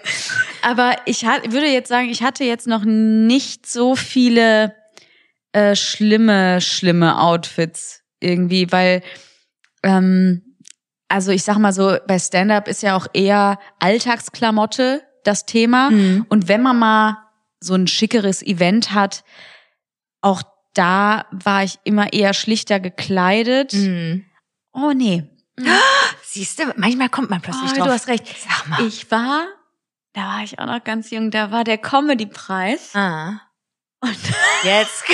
Aber 0.61 0.95
ich 1.05 1.25
hat, 1.25 1.51
würde 1.51 1.67
jetzt 1.67 1.89
sagen, 1.89 2.09
ich 2.09 2.23
hatte 2.23 2.43
jetzt 2.43 2.67
noch 2.67 2.83
nicht 2.85 3.65
so 3.65 3.95
viele 3.95 4.75
äh, 5.51 5.75
schlimme, 5.75 6.61
schlimme 6.61 7.19
Outfits 7.19 8.01
irgendwie, 8.19 8.71
weil 8.71 9.01
ähm, 9.83 10.55
also 11.07 11.31
ich 11.31 11.43
sag 11.43 11.57
mal 11.57 11.73
so, 11.73 11.97
bei 12.07 12.19
Stand-up 12.19 12.67
ist 12.67 12.83
ja 12.83 12.95
auch 12.95 13.07
eher 13.13 13.59
Alltagsklamotte 13.79 15.01
das 15.23 15.45
Thema. 15.45 15.89
Mhm. 15.89 16.25
Und 16.29 16.47
wenn 16.47 16.61
man 16.61 16.77
mal 16.77 17.17
so 17.59 17.73
ein 17.73 17.87
schickeres 17.87 18.41
Event 18.43 18.93
hat, 18.93 19.23
auch 20.21 20.43
da 20.75 21.25
war 21.31 21.63
ich 21.63 21.79
immer 21.83 22.13
eher 22.13 22.33
schlichter 22.33 22.79
gekleidet. 22.79 23.73
Mhm. 23.73 24.25
Oh 24.71 24.91
nee. 24.95 25.23
Siehst 26.23 26.59
du, 26.59 26.73
manchmal 26.77 27.09
kommt 27.09 27.29
man 27.29 27.41
plötzlich 27.41 27.71
Oh, 27.71 27.75
drauf. 27.77 27.87
du 27.87 27.93
hast 27.93 28.07
recht. 28.07 28.27
Sag 28.47 28.67
mal. 28.67 28.85
Ich 28.87 29.09
war, 29.11 29.45
da 30.19 30.25
war 30.27 30.43
ich 30.43 30.59
auch 30.59 30.65
noch 30.65 30.83
ganz 30.83 31.11
jung, 31.11 31.31
da 31.31 31.49
war 31.51 31.63
der 31.63 31.77
Comedy-Preis. 31.77 32.93
ah. 32.95 33.39
Und 34.01 34.17
Jetzt 34.63 35.03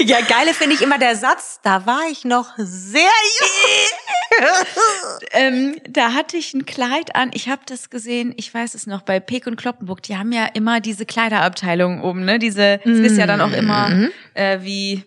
Ja, 0.00 0.20
geile 0.22 0.54
finde 0.54 0.74
ich 0.76 0.82
immer 0.82 0.98
der 0.98 1.16
Satz, 1.16 1.60
da 1.62 1.84
war 1.86 2.02
ich 2.10 2.24
noch 2.24 2.54
sehr 2.56 3.02
jung. 3.40 4.48
ähm, 5.32 5.80
da 5.88 6.12
hatte 6.14 6.36
ich 6.38 6.54
ein 6.54 6.64
Kleid 6.66 7.14
an. 7.16 7.30
Ich 7.34 7.48
habe 7.48 7.62
das 7.66 7.90
gesehen, 7.90 8.32
ich 8.36 8.52
weiß 8.52 8.74
es 8.74 8.86
noch, 8.86 9.02
bei 9.02 9.20
Peek 9.20 9.46
und 9.46 9.56
Kloppenburg, 9.56 10.02
die 10.02 10.16
haben 10.16 10.32
ja 10.32 10.46
immer 10.54 10.80
diese 10.80 11.04
Kleiderabteilung 11.06 12.02
oben, 12.02 12.24
ne? 12.24 12.38
Diese, 12.38 12.80
es 12.84 12.98
ist 12.98 13.16
ja 13.18 13.26
dann 13.26 13.40
auch 13.40 13.52
immer 13.52 13.88
Mhm. 13.88 14.10
äh, 14.34 14.58
wie 14.62 15.04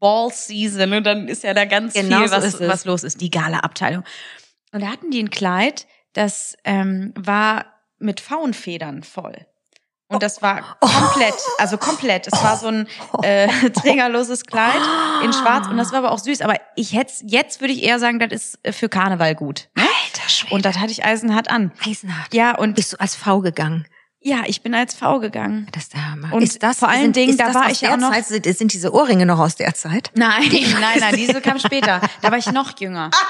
Ball 0.00 0.30
Season 0.32 0.92
und 0.92 1.04
dann 1.04 1.28
ist 1.28 1.42
ja 1.44 1.54
da 1.54 1.64
ganz 1.66 1.94
Genau 1.94 2.18
viel, 2.18 2.28
so 2.28 2.36
was, 2.36 2.44
es. 2.44 2.60
was 2.60 2.84
los 2.84 3.04
ist, 3.04 3.20
die 3.20 3.30
Gala-Abteilung. 3.30 4.04
Und 4.72 4.82
da 4.82 4.88
hatten 4.88 5.10
die 5.10 5.22
ein 5.22 5.30
Kleid, 5.30 5.86
das 6.14 6.56
ähm, 6.64 7.12
war 7.16 7.66
mit 7.98 8.20
Faunfedern 8.20 9.02
voll. 9.02 9.46
Und 10.08 10.24
das 10.24 10.42
war 10.42 10.76
komplett, 10.80 11.34
also 11.58 11.78
komplett. 11.78 12.26
Es 12.26 12.42
war 12.42 12.56
so 12.56 12.66
ein 12.66 12.88
äh, 13.22 13.46
trägerloses 13.70 14.44
Kleid 14.44 14.80
in 15.22 15.32
Schwarz 15.32 15.68
und 15.68 15.76
das 15.76 15.92
war 15.92 16.00
aber 16.00 16.10
auch 16.10 16.18
süß. 16.18 16.40
Aber 16.40 16.56
ich 16.74 16.94
hätte 16.94 17.12
jetzt 17.26 17.60
würde 17.60 17.72
ich 17.72 17.84
eher 17.84 18.00
sagen, 18.00 18.18
das 18.18 18.32
ist 18.32 18.58
für 18.76 18.88
Karneval 18.88 19.36
gut. 19.36 19.68
Ne? 19.76 19.84
Alter 19.84 20.28
Schwede. 20.28 20.54
Und 20.54 20.64
das 20.64 20.78
hatte 20.78 20.90
ich 20.90 21.04
eisenhart 21.04 21.48
an. 21.48 21.70
Eisenhart. 21.86 22.34
Ja, 22.34 22.56
und 22.56 22.74
Bist 22.74 22.92
du 22.92 22.96
als 23.00 23.14
V 23.14 23.40
gegangen? 23.40 23.86
ja, 24.22 24.42
ich 24.46 24.62
bin 24.62 24.74
als 24.74 24.94
V 24.94 25.20
gegangen. 25.20 25.68
Das 25.72 25.84
ist 25.84 25.94
der 25.94 26.10
Hammer. 26.10 26.32
Und 26.34 26.42
ist 26.42 26.60
das, 26.62 26.80
vor 26.80 26.88
allen 26.88 27.02
sind, 27.02 27.16
Dingen, 27.16 27.36
da 27.38 27.46
das 27.46 27.54
war 27.54 27.70
ich 27.70 27.80
ja 27.80 27.92
auch 27.94 27.96
noch- 27.96 28.10
Zeit, 28.12 28.26
sind 28.26 28.72
diese 28.72 28.92
Ohrringe 28.92 29.24
noch 29.26 29.38
aus 29.38 29.54
der 29.54 29.74
Zeit? 29.74 30.10
Nein, 30.14 30.42
nein, 30.80 30.98
nein, 30.98 31.14
diese 31.16 31.40
kam 31.40 31.58
später. 31.60 32.00
Da 32.20 32.30
war 32.30 32.36
ich 32.36 32.50
noch 32.50 32.78
jünger. 32.80 33.10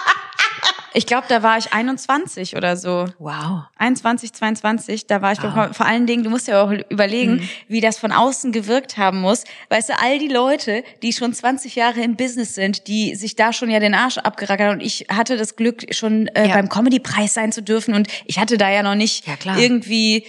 Ich 0.92 1.06
glaube, 1.06 1.26
da 1.28 1.42
war 1.42 1.56
ich 1.56 1.72
21 1.72 2.56
oder 2.56 2.76
so. 2.76 3.06
Wow. 3.18 3.62
21, 3.78 4.32
22, 4.32 5.06
da 5.06 5.22
war 5.22 5.32
ich 5.32 5.38
beim- 5.38 5.72
vor 5.72 5.86
allen 5.86 6.06
Dingen, 6.06 6.24
du 6.24 6.30
musst 6.30 6.48
ja 6.48 6.62
auch 6.62 6.72
überlegen, 6.88 7.48
wie 7.68 7.80
das 7.80 7.98
von 7.98 8.10
außen 8.12 8.50
gewirkt 8.52 8.96
haben 8.96 9.20
muss. 9.20 9.44
Weißt 9.68 9.90
du, 9.90 9.98
all 10.00 10.18
die 10.18 10.28
Leute, 10.28 10.82
die 11.02 11.12
schon 11.12 11.32
20 11.32 11.76
Jahre 11.76 12.00
im 12.00 12.16
Business 12.16 12.54
sind, 12.54 12.88
die 12.88 13.14
sich 13.14 13.36
da 13.36 13.52
schon 13.52 13.70
ja 13.70 13.78
den 13.78 13.94
Arsch 13.94 14.18
abgerackert 14.18 14.66
haben 14.68 14.74
und 14.80 14.84
ich 14.84 15.06
hatte 15.08 15.36
das 15.36 15.54
Glück, 15.56 15.94
schon 15.94 16.26
äh, 16.28 16.48
Ja. 16.48 16.54
beim 16.56 16.68
Comedy-Preis 16.68 17.34
sein 17.34 17.52
zu 17.52 17.62
dürfen 17.62 17.94
und 17.94 18.08
ich 18.24 18.38
hatte 18.38 18.58
da 18.58 18.68
ja 18.70 18.82
noch 18.82 18.96
nicht 18.96 19.26
Ja, 19.26 19.34
irgendwie 19.58 20.24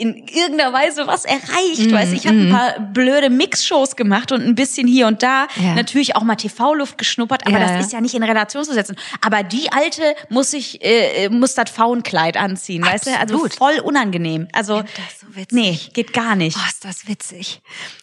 in 0.00 0.16
irgendeiner 0.28 0.72
Weise 0.72 1.06
was 1.06 1.24
erreicht. 1.24 1.78
Mhm, 1.86 1.92
Weiß 1.92 2.12
ich 2.12 2.26
habe 2.26 2.36
ein 2.38 2.50
paar 2.50 2.80
blöde 2.80 3.28
Mixshows 3.30 3.96
gemacht 3.96 4.32
und 4.32 4.42
ein 4.42 4.54
bisschen 4.54 4.86
hier 4.86 5.06
und 5.06 5.22
da 5.22 5.46
Ja. 5.56 5.74
natürlich 5.74 6.16
auch 6.16 6.22
mal 6.22 6.36
TV-Luft 6.36 6.96
geschnuppert, 6.98 7.46
aber 7.46 7.58
Ja, 7.58 7.60
das 7.60 7.70
ja. 7.72 7.78
ist 7.80 7.92
ja 7.92 8.00
nicht 8.00 8.14
in 8.14 8.22
Relation 8.22 8.64
zu 8.64 8.72
setzen. 8.72 8.96
Aber 9.20 9.42
die 9.42 9.70
alte 9.72 10.02
muss 10.30 10.52
ich 10.54 10.82
äh, 10.82 11.28
muss 11.28 11.54
das 11.54 11.70
Frauenkleid 11.70 12.36
anziehen, 12.38 12.82
weißt 12.84 13.06
du? 13.06 13.10
Also 13.10 13.34
Absolut. 13.34 13.54
voll 13.54 13.78
unangenehm. 13.80 14.48
Also 14.52 14.80
das 14.80 14.88
so 15.20 15.36
witzig. 15.36 15.52
nee, 15.52 15.78
geht 15.92 16.12
gar 16.14 16.34
nicht. 16.34 16.56
Oh, 16.56 16.66
ist 16.68 16.84
das 16.84 17.06
witzig. 17.06 17.60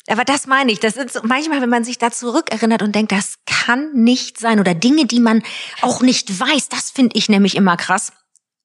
Aber 0.07 0.23
das 0.23 0.45
meine 0.47 0.71
ich. 0.71 0.79
Das 0.79 0.95
ist 0.97 1.23
manchmal, 1.23 1.61
wenn 1.61 1.69
man 1.69 1.83
sich 1.83 1.97
da 1.97 2.11
zurückerinnert 2.11 2.81
und 2.83 2.93
denkt, 2.95 3.11
das 3.11 3.39
kann 3.45 3.91
nicht 3.93 4.39
sein. 4.39 4.59
Oder 4.59 4.75
Dinge, 4.75 5.05
die 5.05 5.19
man 5.19 5.41
auch 5.81 6.01
nicht 6.01 6.39
weiß. 6.39 6.69
Das 6.69 6.91
finde 6.91 7.17
ich 7.17 7.27
nämlich 7.27 7.55
immer 7.55 7.75
krass. 7.75 8.11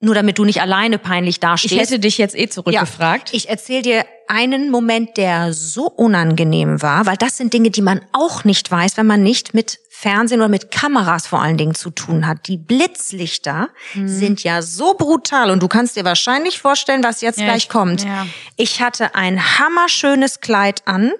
Nur 0.05 0.16
damit 0.16 0.36
du 0.38 0.44
nicht 0.44 0.61
alleine 0.61 0.98
peinlich 0.98 1.38
dastehst. 1.38 1.72
Ich 1.72 1.80
hätte 1.80 1.98
dich 2.00 2.18
jetzt 2.18 2.36
eh 2.36 2.48
zurückgefragt. 2.48 3.30
Ich 3.32 3.48
erzähle 3.48 3.82
dir 3.82 4.05
einen 4.26 4.68
Moment, 4.70 5.16
der 5.16 5.53
so 5.53 5.86
unangenehm 5.86 6.82
war, 6.82 7.07
weil 7.07 7.16
das 7.16 7.36
sind 7.36 7.53
Dinge, 7.55 7.70
die 7.70 7.82
man 7.82 8.00
auch 8.12 8.42
nicht 8.42 8.68
weiß, 8.68 8.96
wenn 8.96 9.07
man 9.07 9.22
nicht 9.22 9.55
mit 9.55 9.78
Fernsehen 9.90 10.40
oder 10.40 10.48
mit 10.48 10.72
Kameras 10.72 11.28
vor 11.28 11.40
allen 11.40 11.57
Dingen 11.57 11.76
zu 11.76 11.90
tun 11.90 12.26
hat. 12.26 12.48
Die 12.48 12.57
Blitzlichter 12.59 13.68
Mhm. 13.94 14.09
sind 14.09 14.42
ja 14.42 14.61
so 14.61 14.94
brutal 14.94 15.50
und 15.50 15.62
du 15.62 15.68
kannst 15.68 15.94
dir 15.94 16.05
wahrscheinlich 16.05 16.59
vorstellen, 16.59 17.05
was 17.05 17.20
jetzt 17.20 17.38
Ja, 17.38 17.44
gleich 17.44 17.64
ich- 17.64 17.68
kommt. 17.68 18.03
ja. 18.05 18.26
Ich 18.57 18.82
hatte 18.82 19.14
ein 19.14 19.59
hammerschönes 19.61 20.40
Kleid 20.40 20.82
an, 20.86 21.12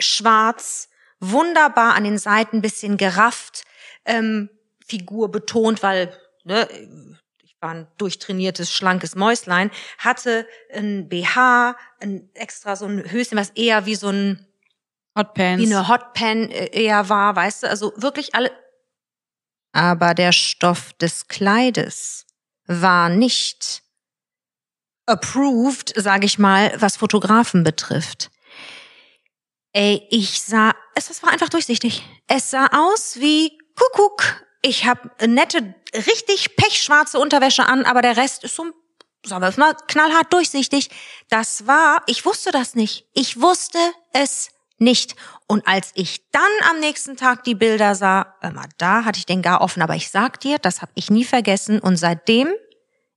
schwarz, 0.00 0.88
wunderbar 1.20 1.94
an 1.94 2.04
den 2.04 2.16
Seiten, 2.18 2.62
bisschen 2.62 2.96
gerafft, 2.96 3.64
ähm, 4.06 4.48
Figur 4.86 5.30
betont, 5.30 5.82
weil 5.82 6.10
ne, 6.44 6.66
war 7.64 7.70
ein 7.70 7.88
durchtrainiertes, 7.96 8.70
schlankes 8.70 9.16
Mäuslein, 9.16 9.70
hatte 9.98 10.46
ein 10.72 11.08
BH, 11.08 11.76
ein 11.98 12.28
extra 12.34 12.76
so 12.76 12.84
ein 12.84 13.10
Höschen, 13.10 13.38
was 13.38 13.50
eher 13.50 13.86
wie 13.86 13.96
so 13.96 14.10
ein 14.10 14.46
Hotpants. 15.16 15.64
wie 15.64 15.74
eine 15.74 15.88
Hotpan 15.88 16.50
äh, 16.50 16.66
eher 16.66 17.08
war, 17.08 17.34
weißt 17.34 17.62
du, 17.64 17.70
also 17.70 17.92
wirklich 17.96 18.34
alle. 18.34 18.52
Aber 19.72 20.14
der 20.14 20.32
Stoff 20.32 20.92
des 20.92 21.26
Kleides 21.26 22.26
war 22.66 23.08
nicht 23.08 23.82
approved, 25.06 25.94
sage 25.96 26.26
ich 26.26 26.38
mal, 26.38 26.72
was 26.80 26.96
Fotografen 26.96 27.64
betrifft. 27.64 28.30
Ey, 29.72 30.06
ich 30.10 30.40
sah, 30.40 30.74
es, 30.94 31.10
es 31.10 31.22
war 31.22 31.32
einfach 31.32 31.48
durchsichtig. 31.48 32.04
Es 32.28 32.50
sah 32.50 32.66
aus 32.72 33.16
wie 33.18 33.58
Kuckuck. 33.74 34.43
Ich 34.66 34.86
habe 34.86 35.10
nette, 35.26 35.74
richtig 35.94 36.56
pechschwarze 36.56 37.18
Unterwäsche 37.18 37.66
an, 37.66 37.84
aber 37.84 38.00
der 38.00 38.16
Rest 38.16 38.44
ist 38.44 38.56
so, 38.56 38.64
sagen 39.22 39.42
wir 39.42 39.52
mal, 39.58 39.74
knallhart 39.88 40.32
durchsichtig. 40.32 40.88
Das 41.28 41.66
war, 41.66 42.02
ich 42.06 42.24
wusste 42.24 42.50
das 42.50 42.74
nicht. 42.74 43.04
Ich 43.12 43.42
wusste 43.42 43.78
es 44.14 44.48
nicht. 44.78 45.16
Und 45.46 45.68
als 45.68 45.90
ich 45.94 46.30
dann 46.30 46.50
am 46.70 46.80
nächsten 46.80 47.18
Tag 47.18 47.44
die 47.44 47.54
Bilder 47.54 47.94
sah, 47.94 48.36
immer 48.40 48.64
da 48.78 49.04
hatte 49.04 49.18
ich 49.18 49.26
den 49.26 49.42
gar 49.42 49.60
offen. 49.60 49.82
Aber 49.82 49.96
ich 49.96 50.10
sag 50.10 50.40
dir, 50.40 50.58
das 50.58 50.80
habe 50.80 50.92
ich 50.94 51.10
nie 51.10 51.24
vergessen. 51.24 51.78
Und 51.78 51.98
seitdem, 51.98 52.50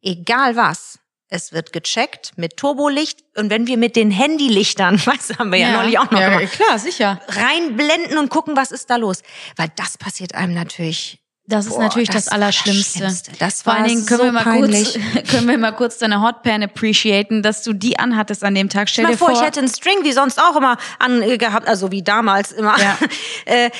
egal 0.01 0.57
was, 0.57 0.99
es 1.29 1.53
wird 1.53 1.71
gecheckt 1.71 2.33
mit 2.35 2.57
Turbolicht. 2.57 3.23
Und 3.37 3.49
wenn 3.49 3.67
wir 3.67 3.77
mit 3.77 3.95
den 3.95 4.11
Handylichtern, 4.11 4.99
weißt 5.05 5.29
du, 5.29 5.37
haben 5.37 5.53
wir 5.53 5.59
ja, 5.59 5.71
neulich 5.71 5.97
auch 5.97 6.11
noch 6.11 6.19
ja, 6.19 6.37
gemacht, 6.37 6.51
klar, 6.51 6.77
sicher. 6.77 7.21
reinblenden 7.29 8.17
und 8.17 8.27
gucken, 8.27 8.57
was 8.57 8.73
ist 8.73 8.89
da 8.89 8.97
los. 8.97 9.23
Weil 9.55 9.69
das 9.77 9.97
passiert 9.97 10.35
einem 10.35 10.53
natürlich. 10.53 11.21
Das 11.49 11.65
ist 11.65 11.75
Boah, 11.75 11.83
natürlich 11.83 12.09
das 12.09 12.25
das, 12.25 12.33
war 12.33 12.39
das 12.39 12.43
Allerschlimmste. 12.43 12.97
Schlimmste. 12.99 13.31
Das 13.39 13.61
Vor 13.61 13.71
war 13.73 13.79
allen 13.79 13.87
Dingen 13.87 14.05
können 14.05 14.19
so 14.19 14.25
wir 14.25 14.31
mal 14.33 14.43
peinlich. 14.43 14.99
kurz, 15.13 15.29
können 15.31 15.47
wir 15.47 15.57
mal 15.57 15.71
kurz 15.71 15.97
deine 15.97 16.21
Hotpan 16.21 16.61
appreciaten, 16.61 17.41
dass 17.41 17.63
du 17.63 17.71
die 17.71 17.97
anhattest 17.97 18.43
an 18.43 18.53
dem 18.53 18.67
Tag. 18.67 18.89
Stell 18.89 19.05
Stell 19.05 19.13
dir 19.15 19.17
vor, 19.17 19.29
vor, 19.29 19.39
ich 19.39 19.45
hätte 19.47 19.61
einen 19.61 19.69
String 19.69 20.03
wie 20.03 20.11
sonst 20.11 20.41
auch 20.41 20.57
immer 20.57 20.77
angehabt, 20.99 21.67
also 21.67 21.89
wie 21.91 22.03
damals 22.03 22.51
immer. 22.51 22.75
Ja. 22.77 22.97
äh, 23.45 23.71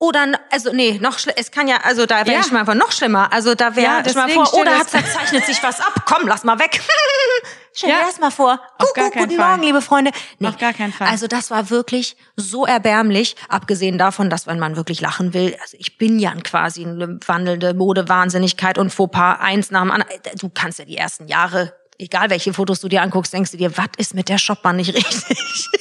oder, 0.00 0.32
also 0.50 0.72
nee, 0.72 0.98
noch 1.00 1.16
es 1.36 1.52
kann 1.52 1.68
ja, 1.68 1.76
also 1.84 2.06
da 2.06 2.26
wäre 2.26 2.32
Ja. 2.32 2.40
ich 2.40 2.50
mal 2.50 2.60
einfach 2.60 2.74
noch 2.74 2.90
schlimmer. 2.90 3.32
Also 3.32 3.54
da 3.54 3.76
wäre 3.76 3.98
Ja, 3.98 4.02
ich 4.04 4.14
mal 4.16 4.28
vor, 4.28 4.52
oder 4.54 4.76
hat 4.78 4.90
verzeichnet 4.90 5.46
sich 5.46 5.62
was 5.62 5.78
ab, 5.78 6.02
komm, 6.06 6.26
lass 6.26 6.42
mal 6.42 6.58
weg. 6.58 6.80
Stell 7.74 7.90
dir 7.90 7.96
Ja. 7.96 8.06
das 8.06 8.20
mal 8.20 8.30
vor. 8.30 8.60
Auf 8.78 8.92
gar 8.92 9.04
Kuckuck, 9.06 9.12
keinen 9.12 9.24
guten 9.28 9.36
Fall. 9.40 9.48
Morgen, 9.50 9.62
liebe 9.62 9.80
Freunde. 9.82 10.10
Auf 10.44 10.58
gar 10.58 10.72
keinen 10.72 10.92
Fall. 10.92 11.08
Also 11.08 11.26
das 11.26 11.50
war 11.50 11.70
wirklich 11.70 12.16
so 12.36 12.66
erbärmlich, 12.66 13.36
abgesehen 13.48 13.98
davon, 13.98 14.28
dass 14.30 14.46
wenn 14.46 14.58
man 14.58 14.76
wirklich 14.76 15.00
lachen 15.00 15.32
will, 15.34 15.56
also 15.62 15.76
ich 15.80 15.96
bin 15.98 16.18
ja 16.18 16.32
quasi 16.42 16.84
eine 16.84 17.18
wandelnde 17.26 17.74
Modewahnsinnigkeit 17.74 18.78
und 18.78 18.90
Fauxpas 18.90 19.38
eins 19.40 19.70
nach 19.70 19.82
dem 19.82 19.90
anderen. 19.90 20.12
Du 20.38 20.48
kannst 20.50 20.78
ja 20.78 20.84
die 20.84 20.96
ersten 20.96 21.28
Jahre, 21.28 21.74
egal 21.98 22.30
welche 22.30 22.52
Fotos 22.52 22.80
du 22.80 22.88
dir 22.88 23.02
anguckst, 23.02 23.32
denkst 23.32 23.52
du 23.52 23.56
dir, 23.56 23.76
was 23.76 23.86
ist 23.96 24.14
mit 24.14 24.28
der 24.28 24.38
Shopbahn 24.38 24.76
nicht 24.76 24.94
richtig? 24.94 25.36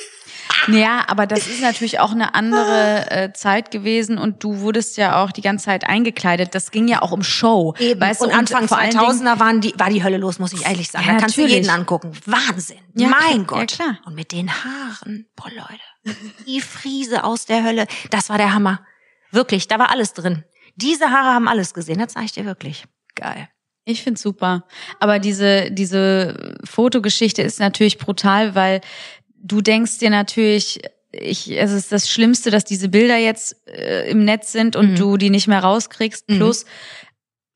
Ja, 0.67 1.03
aber 1.07 1.27
das 1.27 1.47
ist 1.47 1.61
natürlich 1.61 1.99
auch 1.99 2.11
eine 2.11 2.35
andere 2.35 3.09
äh, 3.09 3.33
Zeit 3.33 3.71
gewesen 3.71 4.17
und 4.17 4.43
du 4.43 4.59
wurdest 4.59 4.97
ja 4.97 5.23
auch 5.23 5.31
die 5.31 5.41
ganze 5.41 5.65
Zeit 5.65 5.85
eingekleidet. 5.85 6.53
Das 6.55 6.71
ging 6.71 6.87
ja 6.87 7.01
auch 7.01 7.11
um 7.11 7.23
Show. 7.23 7.73
Weißt 7.97 8.21
du, 8.21 8.25
und 8.25 8.31
Anfang 8.31 8.67
vor 8.67 8.77
allen 8.77 8.91
Dingen- 8.91 9.01
2000er 9.01 9.39
waren 9.39 9.61
die, 9.61 9.73
war 9.77 9.89
die 9.89 10.03
Hölle 10.03 10.17
los, 10.17 10.39
muss 10.39 10.53
ich 10.53 10.65
ehrlich 10.65 10.89
sagen. 10.89 11.05
Ja, 11.05 11.13
da 11.13 11.19
kannst 11.19 11.37
natürlich. 11.37 11.57
du 11.57 11.61
jeden 11.63 11.69
angucken. 11.69 12.11
Wahnsinn. 12.25 12.77
Ja, 12.95 13.07
mein 13.09 13.19
klar, 13.19 13.59
ja, 13.59 13.65
Gott. 13.65 13.71
klar. 13.73 13.99
Und 14.05 14.15
mit 14.15 14.31
den 14.31 14.49
Haaren. 14.51 15.27
Boah, 15.35 15.49
Leute. 15.49 16.17
Die 16.47 16.61
Friese 16.61 17.23
aus 17.23 17.45
der 17.45 17.63
Hölle. 17.63 17.87
Das 18.09 18.29
war 18.29 18.37
der 18.37 18.53
Hammer. 18.53 18.81
Wirklich, 19.31 19.67
da 19.67 19.79
war 19.79 19.89
alles 19.91 20.13
drin. 20.13 20.43
Diese 20.75 21.09
Haare 21.09 21.33
haben 21.33 21.47
alles 21.47 21.73
gesehen. 21.73 21.99
Das 21.99 22.13
sag 22.13 22.23
ich 22.23 22.31
dir 22.31 22.45
wirklich. 22.45 22.85
Geil. 23.15 23.49
Ich 23.83 24.03
find's 24.03 24.21
super. 24.21 24.65
Aber 24.99 25.17
diese, 25.19 25.71
diese 25.71 26.55
Fotogeschichte 26.63 27.41
ist 27.41 27.59
natürlich 27.59 27.97
brutal, 27.97 28.53
weil 28.55 28.81
du 29.43 29.61
denkst 29.61 29.97
dir 29.99 30.09
natürlich, 30.09 30.81
ich, 31.11 31.51
es 31.51 31.71
ist 31.71 31.91
das 31.91 32.09
Schlimmste, 32.09 32.51
dass 32.51 32.63
diese 32.63 32.87
Bilder 32.89 33.17
jetzt 33.17 33.55
äh, 33.67 34.09
im 34.09 34.23
Netz 34.23 34.51
sind 34.51 34.75
und 34.75 34.91
Mhm. 34.91 34.95
du 34.95 35.17
die 35.17 35.29
nicht 35.29 35.47
mehr 35.47 35.59
rauskriegst. 35.61 36.29
Mhm. 36.29 36.37
Plus 36.37 36.65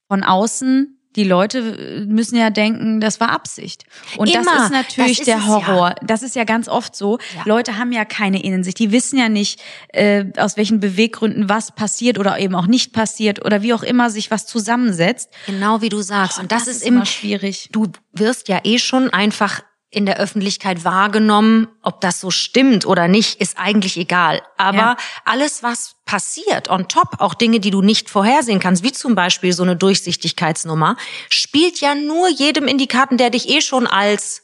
von 0.08 0.24
außen, 0.24 0.92
die 1.16 1.24
Leute 1.24 1.60
äh, 1.60 2.06
müssen 2.06 2.36
ja 2.38 2.50
denken, 2.50 3.00
das 3.00 3.22
war 3.22 3.30
Absicht. 3.30 3.86
Und 4.18 4.36
das 4.36 4.46
Immer. 4.46 4.66
ist 4.66 4.72
natürlich 4.72 5.18
Das 5.18 5.20
ist 5.20 5.28
der 5.28 5.48
Horror. 5.48 5.96
Das 6.04 6.22
ist 6.22 6.36
ja 6.36 6.44
ganz 6.44 6.68
oft 6.68 6.96
so. 6.96 7.18
Ja. 7.34 7.44
Leute 7.46 7.78
haben 7.78 7.94
ja 7.94 8.04
keine 8.04 8.44
Innensicht. 8.44 8.78
Die 8.80 8.92
wissen 8.92 9.18
ja 9.18 9.30
nicht, 9.30 9.62
äh, 9.94 10.26
aus 10.38 10.58
welchen 10.58 10.82
Beweggründen 10.82 11.48
was 11.48 11.74
passiert 11.74 12.20
oder 12.20 12.38
eben 12.38 12.56
auch 12.56 12.68
nicht 12.68 12.92
passiert 12.92 13.46
oder 13.46 13.62
wie 13.62 13.74
auch 13.74 13.84
immer 13.84 14.10
sich 14.10 14.30
was 14.32 14.46
zusammensetzt. 14.46 15.30
Genau 15.46 15.82
wie 15.82 15.90
du 15.90 16.02
sagst. 16.02 16.40
und 16.40 16.52
das, 16.52 16.68
ist 16.68 16.84
immer 16.84 16.98
immer 16.98 17.06
schwierig. 17.06 17.70
du 17.72 17.88
wirst 18.12 18.50
ja 18.50 18.60
eh 18.66 18.78
schon 18.80 19.10
einfach 19.12 19.62
in 19.96 20.06
der 20.06 20.18
Öffentlichkeit 20.20 20.84
wahrgenommen. 20.84 21.68
Ob 21.82 22.02
das 22.02 22.20
so 22.20 22.30
stimmt 22.32 22.86
oder 22.86 23.08
nicht, 23.08 23.40
ist 23.42 23.58
eigentlich 23.58 23.98
egal. 23.98 24.42
Aber 24.58 24.78
Ja. 24.78 24.98
alles, 25.24 25.64
was 25.64 25.96
passiert 26.06 26.70
on 26.70 26.88
top, 26.88 27.20
auch 27.20 27.34
Dinge, 27.34 27.60
die 27.60 27.72
du 27.72 27.82
nicht 27.82 28.10
vorhersehen 28.10 28.60
kannst, 28.60 28.84
wie 28.84 28.92
zum 28.92 29.16
Beispiel 29.16 29.54
so 29.54 29.64
eine 29.64 29.76
Durchsichtigkeitsnummer, 29.76 30.98
spielt 31.30 31.80
ja 31.80 31.96
nur 31.96 32.30
jedem 32.30 32.68
in 32.68 32.78
die 32.78 32.88
Karten, 32.88 33.18
der 33.18 33.30
dich 33.30 33.50
eh 33.50 33.62
schon 33.62 33.88
als 33.88 34.42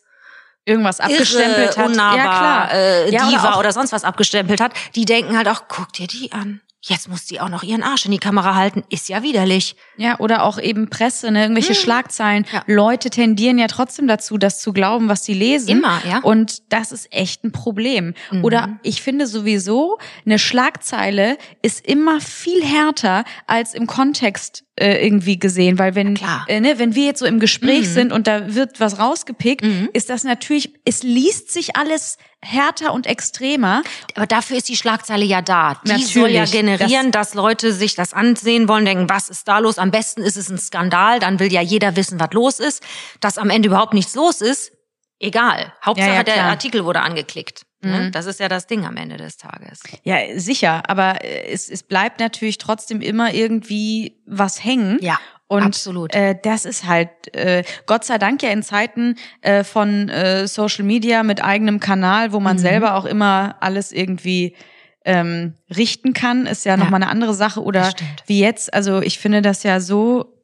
Irgendwas 0.63 0.99
abgestempelt 0.99 1.71
irre, 1.71 1.77
hat. 1.77 1.85
unnahbar, 1.87 2.17
ja, 2.17 2.23
klar. 2.23 2.73
Äh, 2.73 3.11
Ja, 3.11 3.21
oder 3.23 3.29
Diva 3.31 3.53
auch- 3.53 3.59
oder, 3.59 3.71
sonst 3.73 3.91
was 3.91 4.03
abgestempelt 4.03 4.61
hat. 4.61 4.73
Die 4.95 5.05
denken 5.05 5.35
halt 5.35 5.47
auch, 5.47 5.63
guck 5.67 5.91
dir 5.93 6.05
die 6.07 6.31
an. 6.31 6.61
Jetzt 6.83 7.07
muss 7.07 7.25
die 7.25 7.39
auch 7.39 7.49
noch 7.49 7.61
ihren 7.61 7.83
Arsch 7.83 8.05
in 8.05 8.11
die 8.11 8.17
Kamera 8.17 8.55
halten. 8.55 8.83
Ist 8.89 9.07
ja 9.07 9.21
widerlich. 9.21 9.75
Ja, 9.97 10.19
oder 10.19 10.43
auch 10.43 10.59
eben 10.59 10.89
Presse, 10.89 11.29
ne? 11.29 11.43
irgendwelche 11.43 11.75
Schlagzeilen. 11.75 12.45
Ja. 12.51 12.63
Leute 12.65 13.11
tendieren 13.11 13.59
ja 13.59 13.67
trotzdem 13.67 14.07
dazu, 14.07 14.39
das 14.39 14.59
zu 14.59 14.73
glauben, 14.73 15.07
was 15.07 15.23
sie 15.23 15.35
lesen. 15.35 15.69
Immer, 15.69 16.01
ja. 16.09 16.19
Und 16.19 16.73
das 16.73 16.91
ist 16.91 17.13
echt 17.13 17.43
ein 17.43 17.51
Problem. 17.51 18.15
Mhm. 18.31 18.43
Oder 18.43 18.79
ich 18.81 19.03
finde 19.03 19.27
sowieso, 19.27 19.99
eine 20.25 20.39
Schlagzeile 20.39 21.37
ist 21.61 21.85
immer 21.85 22.19
viel 22.19 22.63
härter 22.63 23.25
als 23.45 23.75
im 23.75 23.85
Kontext 23.85 24.63
äh, 24.77 25.05
irgendwie 25.05 25.37
gesehen, 25.37 25.77
weil 25.79 25.95
wenn 25.95 26.17
äh, 26.47 26.59
ne, 26.61 26.79
wenn 26.79 26.95
wir 26.95 27.05
jetzt 27.05 27.19
so 27.19 27.25
im 27.25 27.39
Gespräch 27.39 27.81
Mhm. 27.81 27.93
sind 27.93 28.13
und 28.13 28.25
da 28.27 28.55
wird 28.55 28.79
was 28.79 28.99
rausgepickt, 28.99 29.63
Mhm. 29.65 29.89
ist 29.93 30.09
das 30.09 30.23
natürlich, 30.23 30.73
es 30.85 31.03
liest 31.03 31.51
sich 31.51 31.75
alles 31.75 32.17
härter 32.41 32.93
und 32.93 33.05
extremer. 33.05 33.83
Aber 34.15 34.25
dafür 34.25 34.57
ist 34.57 34.69
die 34.69 34.75
Schlagzeile 34.77 35.25
ja 35.25 35.41
da. 35.41 35.79
Die 35.85 35.89
Natürlich. 35.89 36.13
soll 36.13 36.29
ja 36.29 36.45
generieren, 36.45 37.11
dass 37.11 37.33
Leute 37.33 37.73
sich 37.73 37.95
das 37.95 38.13
ansehen 38.13 38.67
wollen, 38.67 38.85
denken, 38.85 39.09
was 39.09 39.29
ist 39.29 39.47
da 39.47 39.59
los? 39.59 39.77
Am 39.77 39.91
besten 39.91 40.21
ist 40.23 40.37
es 40.37 40.49
ein 40.49 40.57
Skandal, 40.57 41.19
dann 41.19 41.39
will 41.39 41.51
ja 41.51 41.61
jeder 41.61 41.95
wissen, 41.97 42.19
was 42.19 42.31
los 42.31 42.59
ist. 42.59 42.81
Dass 43.19 43.37
am 43.37 43.49
Ende 43.49 43.67
überhaupt 43.67 43.93
nichts 43.93 44.15
los 44.15 44.41
ist, 44.41 44.71
egal. 45.19 45.73
Hauptsache 45.85 46.09
Ja, 46.09 46.15
ja, 46.15 46.23
der. 46.23 46.43
Artikel 46.45 46.83
wurde 46.85 47.01
angeklickt. 47.01 47.63
Ne? 47.83 47.99
Mhm. 48.07 48.11
Das 48.11 48.25
ist 48.27 48.39
ja 48.39 48.47
das 48.47 48.67
Ding 48.67 48.85
am 48.85 48.95
Ende 48.97 49.17
des 49.17 49.37
Tages. 49.37 49.81
Ja, 50.03 50.17
sicher, 50.35 50.83
aber 50.89 51.23
äh, 51.23 51.51
es, 51.51 51.69
es 51.69 51.83
bleibt 51.83 52.19
natürlich 52.19 52.57
trotzdem 52.57 53.01
immer 53.01 53.33
irgendwie 53.33 54.21
was 54.25 54.63
hängen. 54.63 54.97
Ja, 55.01 55.19
Und 55.47 55.63
absolut. 55.63 56.13
Äh, 56.15 56.35
das 56.41 56.65
ist 56.65 56.85
halt 56.85 57.09
äh, 57.35 57.63
Gott 57.87 58.05
sei 58.05 58.17
Dank 58.19 58.43
ja 58.43 58.49
in 58.51 58.61
Zeiten 58.63 59.15
äh, 59.41 59.63
von 59.63 60.09
äh, 60.09 60.47
Social 60.47 60.85
Media 60.85 61.23
mit 61.23 61.43
eigenem 61.43 61.79
Kanal, 61.79 62.33
wo 62.33 62.39
man 62.39 62.57
Mhm. 62.57 62.61
selber 62.61 62.95
auch 62.95 63.05
immer 63.05 63.55
alles 63.61 63.91
irgendwie 63.91 64.55
ähm, 65.03 65.55
richten 65.75 66.13
kann, 66.13 66.45
ist 66.45 66.63
ja, 66.63 66.77
noch 66.77 66.85
Ja. 66.85 66.91
mal 66.91 66.97
eine 66.97 67.09
andere 67.09 67.33
Sache. 67.33 67.63
Oder 67.63 67.91
wie 68.27 68.39
jetzt, 68.39 68.71
also 68.73 69.01
ich 69.01 69.17
finde 69.17 69.41
das 69.41 69.63
ja 69.63 69.79
so 69.79 70.37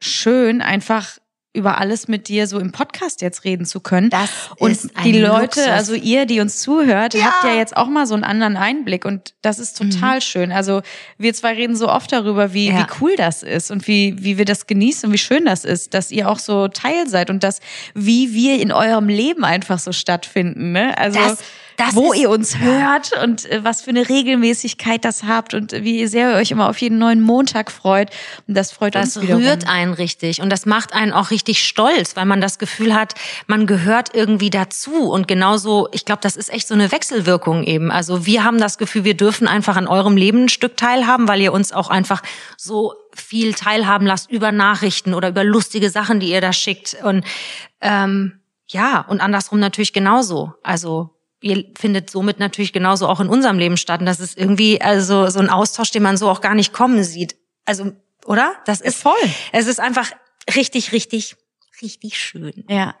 schön, 0.00 0.62
einfach 0.62 1.18
über 1.54 1.78
alles 1.78 2.08
mit 2.08 2.26
dir 2.28 2.46
so 2.48 2.58
im 2.58 2.72
Podcast 2.72 3.22
jetzt 3.22 3.44
reden 3.44 3.64
zu 3.64 3.78
können. 3.80 4.10
Das 4.10 4.28
und 4.58 4.72
ist 4.72 4.90
ein 4.96 5.04
die 5.04 5.18
Leute, 5.20 5.60
Luxus. 5.60 5.68
also 5.68 5.94
ihr, 5.94 6.26
die 6.26 6.40
uns 6.40 6.60
zuhört, 6.60 7.14
habt 7.14 7.44
ja 7.44 7.54
jetzt 7.54 7.76
auch 7.76 7.86
mal 7.86 8.06
so 8.06 8.14
einen 8.14 8.24
anderen 8.24 8.56
Einblick 8.56 9.04
und 9.04 9.34
das 9.40 9.58
ist 9.60 9.78
total 9.78 10.20
schön. 10.20 10.50
Also 10.52 10.82
wir 11.16 11.32
zwei 11.32 11.54
reden 11.54 11.76
so 11.76 11.88
oft 11.88 12.10
darüber, 12.12 12.52
wie, 12.52 12.70
Mhm. 12.70 12.76
Ja. 12.76 12.82
wie 12.82 12.92
cool 13.00 13.14
das 13.16 13.42
ist 13.44 13.70
und 13.70 13.86
wie, 13.86 14.16
wie 14.18 14.36
wir 14.36 14.44
das 14.44 14.66
genießen 14.66 15.06
und 15.08 15.12
wie 15.14 15.18
schön 15.18 15.44
das 15.44 15.64
ist, 15.64 15.94
dass 15.94 16.10
ihr 16.10 16.28
auch 16.28 16.40
so 16.40 16.66
Teil 16.68 17.08
seid 17.08 17.30
und 17.30 17.44
das, 17.44 17.60
wie 17.94 18.34
wir 18.34 18.60
in 18.60 18.72
eurem 18.72 19.08
Leben 19.08 19.44
einfach 19.44 19.78
so 19.78 19.92
stattfinden. 19.92 20.72
Ne? 20.72 20.98
Also 20.98 21.18
Das- 21.20 21.38
das 21.76 21.94
wo 21.94 22.12
ist- 22.12 22.20
ihr 22.20 22.30
uns 22.30 22.58
hört 22.58 23.12
und 23.22 23.44
äh, 23.50 23.64
was 23.64 23.82
für 23.82 23.90
eine 23.90 24.08
Regelmäßigkeit 24.08 25.04
das 25.04 25.24
habt 25.24 25.54
und 25.54 25.72
wie 25.72 26.06
sehr 26.06 26.30
ihr 26.32 26.36
euch 26.36 26.50
immer 26.50 26.68
auf 26.68 26.78
jeden 26.78 26.98
neuen 26.98 27.20
Montag 27.20 27.70
freut. 27.70 28.10
Und 28.46 28.56
das 28.56 28.72
freut 28.72 28.94
Das 28.94 29.16
uns 29.16 29.22
wiederum. 29.24 29.42
rührt 29.42 29.68
einen 29.68 29.92
richtig 29.94 30.40
und 30.40 30.50
das 30.50 30.66
macht 30.66 30.92
einen 30.94 31.12
auch 31.12 31.30
richtig 31.30 31.62
stolz, 31.66 32.16
weil 32.16 32.26
man 32.26 32.40
das 32.40 32.58
Gefühl 32.58 32.94
hat, 32.94 33.14
man 33.46 33.66
gehört 33.66 34.14
irgendwie 34.14 34.50
dazu 34.50 35.10
und 35.10 35.28
genauso, 35.28 35.88
ich 35.92 36.04
glaube, 36.04 36.20
das 36.22 36.36
ist 36.36 36.52
echt 36.52 36.68
so 36.68 36.74
eine 36.74 36.92
Wechselwirkung 36.92 37.64
eben. 37.64 37.90
Also 37.90 38.26
wir 38.26 38.44
haben 38.44 38.58
das 38.58 38.78
Gefühl, 38.78 39.04
wir 39.04 39.16
dürfen 39.16 39.48
einfach 39.48 39.76
an 39.76 39.86
eurem 39.88 40.16
Leben 40.16 40.44
ein 40.44 40.48
Stück 40.48 40.76
teilhaben, 40.76 41.28
weil 41.28 41.40
ihr 41.40 41.52
uns 41.52 41.72
auch 41.72 41.88
einfach 41.90 42.22
so 42.56 42.94
viel 43.14 43.54
teilhaben 43.54 44.06
lasst 44.06 44.30
über 44.30 44.50
Nachrichten 44.52 45.14
oder 45.14 45.28
über 45.28 45.44
lustige 45.44 45.88
Sachen, 45.90 46.18
die 46.20 46.30
ihr 46.30 46.40
da 46.40 46.52
schickt 46.52 46.96
und 47.04 47.24
ähm, 47.80 48.40
ja 48.68 49.00
und 49.08 49.20
andersrum 49.20 49.60
natürlich 49.60 49.92
genauso. 49.92 50.52
Also 50.62 51.10
ihr 51.44 51.64
findet 51.76 52.08
somit 52.08 52.38
natürlich 52.38 52.72
genauso 52.72 53.06
auch 53.06 53.20
in 53.20 53.28
unserem 53.28 53.58
Leben 53.58 53.76
statt. 53.76 54.00
Und 54.00 54.06
das 54.06 54.18
ist 54.18 54.38
irgendwie 54.38 54.80
also 54.80 55.28
so 55.28 55.40
ein 55.40 55.50
Austausch, 55.50 55.90
den 55.90 56.02
man 56.02 56.16
so 56.16 56.30
auch 56.30 56.40
gar 56.40 56.54
nicht 56.54 56.72
kommen 56.72 57.04
sieht. 57.04 57.36
Also, 57.66 57.92
oder? 58.24 58.54
Das 58.64 58.80
ist 58.80 59.02
Voll. 59.02 59.12
Es 59.52 59.66
ist 59.66 59.78
einfach 59.78 60.10
richtig, 60.56 60.92
richtig, 60.92 61.36
richtig 61.82 62.18
schön. 62.18 62.64
Ja. 62.68 62.94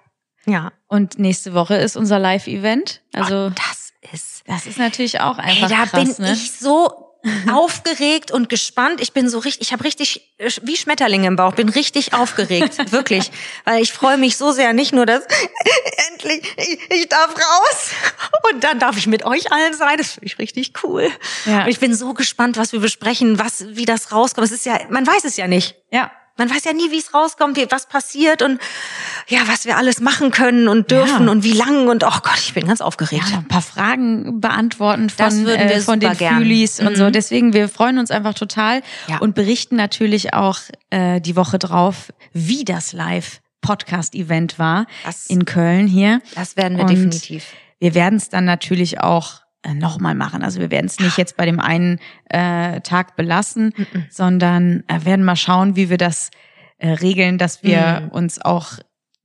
Ja. 0.46 0.72
Und 0.88 1.18
nächste 1.18 1.54
Woche 1.54 1.76
ist 1.76 1.96
unser 1.96 2.18
Live-Event. 2.18 3.00
Also 3.14 3.46
Und 3.46 3.58
das 3.58 4.12
ist. 4.12 4.42
das 4.46 4.66
ist 4.66 4.78
natürlich 4.78 5.20
auch 5.20 5.38
Ey, 5.38 5.44
einfach 5.44 5.70
da 5.70 5.86
krass, 5.86 6.16
bin 6.16 6.26
ne? 6.26 6.32
ich 6.34 6.52
so 6.52 7.13
aufgeregt 7.52 8.30
und 8.30 8.48
gespannt. 8.48 9.00
Ich 9.00 9.12
bin 9.12 9.28
so 9.28 9.38
richtig, 9.38 9.68
ich 9.68 9.72
habe 9.72 9.84
richtig 9.84 10.34
äh, 10.38 10.50
wie 10.62 10.76
Schmetterlinge 10.76 11.26
im 11.26 11.36
Bauch, 11.36 11.54
bin 11.54 11.68
richtig 11.68 12.12
aufgeregt, 12.12 12.78
wirklich, 12.92 13.30
weil 13.64 13.82
ich 13.82 13.92
freue 13.92 14.18
mich 14.18 14.36
so 14.36 14.52
sehr, 14.52 14.72
nicht 14.72 14.92
nur, 14.92 15.06
dass 15.06 15.24
endlich 16.10 16.42
ich, 16.56 16.90
ich 16.90 17.08
darf 17.08 17.34
raus 17.34 17.90
und 18.50 18.64
dann 18.64 18.78
darf 18.78 18.96
ich 18.96 19.06
mit 19.06 19.24
euch 19.24 19.52
allen 19.52 19.74
sein. 19.74 19.96
Das 19.96 20.12
finde 20.12 20.26
ich 20.26 20.38
richtig 20.38 20.72
cool. 20.82 21.10
Ja. 21.46 21.64
Und 21.64 21.68
ich 21.68 21.80
bin 21.80 21.94
so 21.94 22.14
gespannt, 22.14 22.56
was 22.56 22.72
wir 22.72 22.80
besprechen, 22.80 23.38
was 23.38 23.64
wie 23.68 23.84
das 23.84 24.12
rauskommt. 24.12 24.46
Es 24.46 24.52
ist 24.52 24.66
ja, 24.66 24.78
man 24.90 25.06
weiß 25.06 25.24
es 25.24 25.36
ja 25.36 25.46
nicht. 25.46 25.76
Ja. 25.90 26.10
Man 26.36 26.50
weiß 26.50 26.64
ja 26.64 26.72
nie, 26.72 26.90
wie 26.90 26.98
es 26.98 27.14
rauskommt, 27.14 27.56
wie, 27.56 27.66
was 27.70 27.86
passiert 27.86 28.42
und 28.42 28.58
ja, 29.28 29.38
was 29.46 29.66
wir 29.66 29.76
alles 29.76 30.00
machen 30.00 30.32
können 30.32 30.66
und 30.68 30.90
dürfen 30.90 31.26
Ja. 31.26 31.30
und 31.32 31.44
wie 31.44 31.52
lang 31.52 31.86
und 31.88 32.02
oh 32.02 32.10
Gott, 32.22 32.38
ich 32.38 32.54
bin 32.54 32.66
ganz 32.66 32.80
aufgeregt. 32.80 33.22
Ja, 33.30 33.38
ein 33.38 33.46
paar 33.48 33.62
Fragen 33.62 34.40
beantworten 34.40 35.10
von, 35.10 35.24
Das 35.26 35.36
würden 35.36 35.68
wir 35.68 35.76
äh, 35.76 35.80
von 35.80 36.00
den 36.00 36.16
gern. 36.16 36.38
Fühlis 36.38 36.80
und 36.80 36.96
so. 36.96 37.08
Deswegen, 37.10 37.52
wir 37.52 37.68
freuen 37.68 37.98
uns 37.98 38.10
einfach 38.10 38.34
total 38.34 38.82
Ja. 39.06 39.18
und 39.18 39.36
berichten 39.36 39.76
natürlich 39.76 40.34
auch 40.34 40.58
äh, 40.90 41.20
die 41.20 41.36
Woche 41.36 41.58
drauf, 41.60 42.12
wie 42.32 42.64
das 42.64 42.92
Live-Podcast-Event 42.92 44.58
war 44.58 44.86
Das- 45.04 45.26
in 45.26 45.44
Köln 45.44 45.86
hier. 45.86 46.20
Das 46.34 46.56
werden 46.56 46.76
wir 46.76 46.84
Und 46.84 46.90
definitiv. 46.90 47.46
Wir 47.78 47.94
werden 47.94 48.16
es 48.16 48.28
dann 48.28 48.44
natürlich 48.44 49.00
auch 49.00 49.40
nochmal 49.72 50.14
machen. 50.14 50.42
Also 50.42 50.60
wir 50.60 50.70
werden 50.70 50.86
es 50.86 51.00
nicht 51.00 51.16
jetzt 51.16 51.38
bei 51.38 51.46
dem 51.46 51.60
einen 51.60 51.98
äh, 52.28 52.80
Tag 52.82 53.16
belassen, 53.16 53.72
sondern 54.10 54.84
äh, 54.88 55.04
werden 55.06 55.24
mal 55.24 55.36
schauen, 55.36 55.76
wie 55.76 55.88
wir 55.88 55.96
das 55.98 56.30
äh, 56.78 56.90
regeln, 56.90 57.38
dass 57.38 57.62
wir 57.62 58.00
Mhm. 58.02 58.08
uns 58.10 58.40
auch 58.42 58.72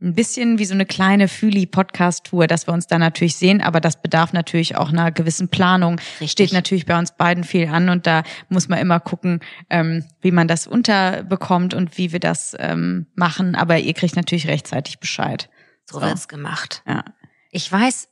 ein 0.02 0.14
bisschen 0.14 0.60
wie 0.60 0.64
so 0.66 0.74
eine 0.74 0.86
kleine 0.86 1.28
Füli-Podcast-Tour, 1.28 2.48
dass 2.48 2.68
wir 2.68 2.74
uns 2.74 2.88
da 2.88 2.98
natürlich 2.98 3.36
sehen, 3.36 3.62
aber 3.62 3.82
das 3.82 4.02
bedarf 4.02 4.32
natürlich 4.32 4.78
auch 4.78 4.90
einer 4.94 5.12
gewissen 5.12 5.50
Planung. 5.50 6.00
Richtig. 6.22 6.32
Steht 6.32 6.54
natürlich 6.54 6.86
bei 6.86 6.98
uns 6.98 7.12
beiden 7.18 7.44
viel 7.44 7.68
an 7.68 7.90
und 7.90 8.08
da 8.08 8.24
muss 8.48 8.70
man 8.70 8.80
immer 8.80 9.02
gucken, 9.02 9.42
ähm, 9.70 10.06
wie 10.22 10.32
man 10.32 10.48
das 10.48 10.68
unterbekommt 10.68 11.74
und 11.74 11.98
wie 11.98 12.14
wir 12.14 12.22
das 12.22 12.56
ähm, 12.60 13.08
machen. 13.16 13.56
Aber 13.56 13.78
ihr 13.78 13.94
kriegt 13.94 14.16
natürlich 14.16 14.48
rechtzeitig 14.48 15.00
Bescheid. 15.00 15.50
So 15.92 16.00
wird's 16.02 16.30
gemacht. 16.30 16.82
Ja. 16.88 17.04
Ich 17.52 17.70
weiß, 17.70 18.08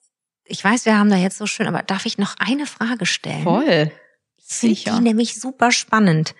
ich 0.48 0.64
weiß, 0.64 0.86
wir 0.86 0.98
haben 0.98 1.10
da 1.10 1.16
jetzt 1.18 1.38
so 1.38 1.46
schön, 1.48 1.68
aber 1.68 1.84
darf 1.84 2.06
ich 2.06 2.18
noch 2.18 2.36
eine 2.40 2.66
Frage 2.66 3.06
stellen? 3.06 3.44
Voll. 3.44 3.92
Sicher. 4.38 4.96
die 4.96 5.02
nämlich 5.02 5.40
super 5.40 5.72
spannend. 5.72 6.34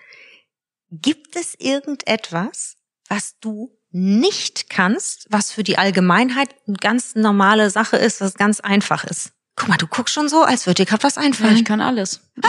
Gibt 0.90 1.36
es 1.36 1.54
irgendetwas, 1.58 2.76
was 3.08 3.38
du 3.40 3.70
nicht 3.90 4.70
kannst, 4.70 5.26
was 5.30 5.52
für 5.52 5.62
die 5.62 5.78
Allgemeinheit 5.78 6.54
eine 6.66 6.76
ganz 6.76 7.14
normale 7.14 7.70
Sache 7.70 7.96
ist, 7.96 8.20
was 8.20 8.34
ganz 8.34 8.60
einfach 8.60 9.04
ist? 9.04 9.32
Guck 9.56 9.68
mal, 9.68 9.76
du 9.76 9.86
guckst 9.86 10.14
schon 10.14 10.28
so, 10.28 10.42
als 10.42 10.66
würde 10.66 10.84
dir 10.84 10.86
gerade 10.88 11.02
was 11.02 11.16
Ja, 11.16 11.22
einfallen. 11.22 11.56
ich 11.56 11.64
kann 11.64 11.80
alles. 11.80 12.20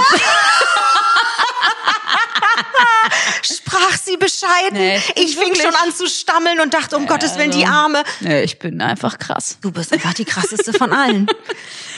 Sprach 3.44 3.98
sie 3.98 4.18
bescheiden. 4.18 4.74
Nee, 4.78 4.98
ich 5.16 5.30
ich 5.32 5.38
fing 5.38 5.56
schon 5.56 5.74
an 5.76 5.94
zu 5.94 6.08
stammeln 6.08 6.60
und 6.60 6.74
dachte, 6.74 6.98
um 6.98 7.08
Gottes 7.08 7.38
Willen, 7.38 7.52
die 7.52 7.64
also- 7.66 7.74
Arme. 7.78 8.04
Nee, 8.20 8.44
ich 8.44 8.60
bin 8.60 8.82
einfach 8.82 9.18
krass. 9.20 9.58
Du 9.62 9.72
bist 9.72 9.92
einfach 9.94 10.14
die 10.14 10.26
krasseste 10.26 10.74
von 10.74 10.92
allen. 10.94 11.28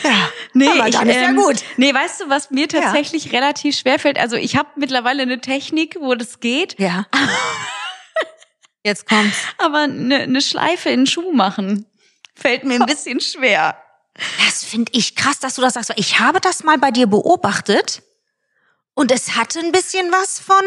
Ja, 0.04 0.30
Nee, 0.54 0.68
aber 0.68 0.88
ich, 0.88 0.96
dann 0.96 1.08
ist 1.08 1.16
ja 1.16 1.30
ähm, 1.30 1.36
gut. 1.36 1.58
Nee, 1.78 1.94
weißt 1.94 2.22
du, 2.22 2.30
was 2.30 2.50
mir 2.50 2.68
tatsächlich 2.68 3.32
relativ 3.34 3.78
schwer 3.78 4.00
fällt? 4.00 4.18
Also 4.18 4.36
ich 4.36 4.56
habe 4.56 4.68
mittlerweile 4.76 5.22
eine 5.22 5.40
Technik, 5.42 5.96
wo 6.00 6.16
das 6.16 6.40
geht, 6.40 6.80
Ja. 6.80 7.06
Jetzt 8.84 9.08
kommt's. 9.08 9.38
aber 9.60 9.82
eine, 9.84 10.22
eine 10.22 10.42
Schleife 10.42 10.90
in 10.90 11.02
den 11.02 11.08
Schuh 11.08 11.32
machen 11.34 11.86
fällt 12.36 12.64
mir 12.64 12.80
ein 12.80 12.86
bisschen 12.88 13.22
schwer. 13.22 13.78
Das 14.44 14.64
finde 14.64 14.92
ich 14.96 15.16
krass, 15.16 15.38
dass 15.40 15.56
du 15.56 15.62
das 15.62 15.76
sagst. 15.76 15.92
Ich 15.98 16.20
habe 16.20 16.40
das 16.42 16.64
mal 16.64 16.80
bei 16.80 16.90
dir 16.90 17.06
beobachtet 17.06 18.02
und 18.96 19.12
es 19.12 19.36
hatte 19.36 19.60
ein 19.60 19.72
bisschen 19.72 20.12
was 20.12 20.40
von. 20.40 20.64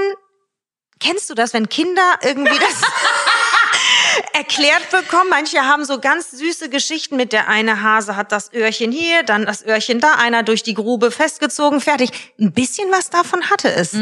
Kennst 1.00 1.28
du 1.30 1.34
das, 1.34 1.52
wenn 1.52 1.68
Kinder 1.68 2.18
irgendwie 2.22 2.58
das 2.58 2.82
erklärt 4.32 4.90
bekommen? 4.90 5.28
Manche 5.30 5.62
haben 5.62 5.84
so 5.84 5.98
ganz 5.98 6.30
süße 6.30 6.68
Geschichten 6.70 7.16
mit 7.16 7.32
der 7.32 7.48
eine 7.48 7.82
Hase 7.82 8.16
hat 8.16 8.32
das 8.32 8.52
Öhrchen 8.52 8.92
hier, 8.92 9.22
dann 9.22 9.46
das 9.46 9.64
Öhrchen 9.64 10.00
da, 10.00 10.14
einer 10.14 10.42
durch 10.42 10.62
die 10.62 10.74
Grube 10.74 11.10
festgezogen, 11.10 11.80
fertig. 11.80 12.10
Ein 12.40 12.52
bisschen 12.52 12.90
was 12.90 13.10
davon 13.10 13.50
hatte 13.50 13.72
es. 13.72 13.94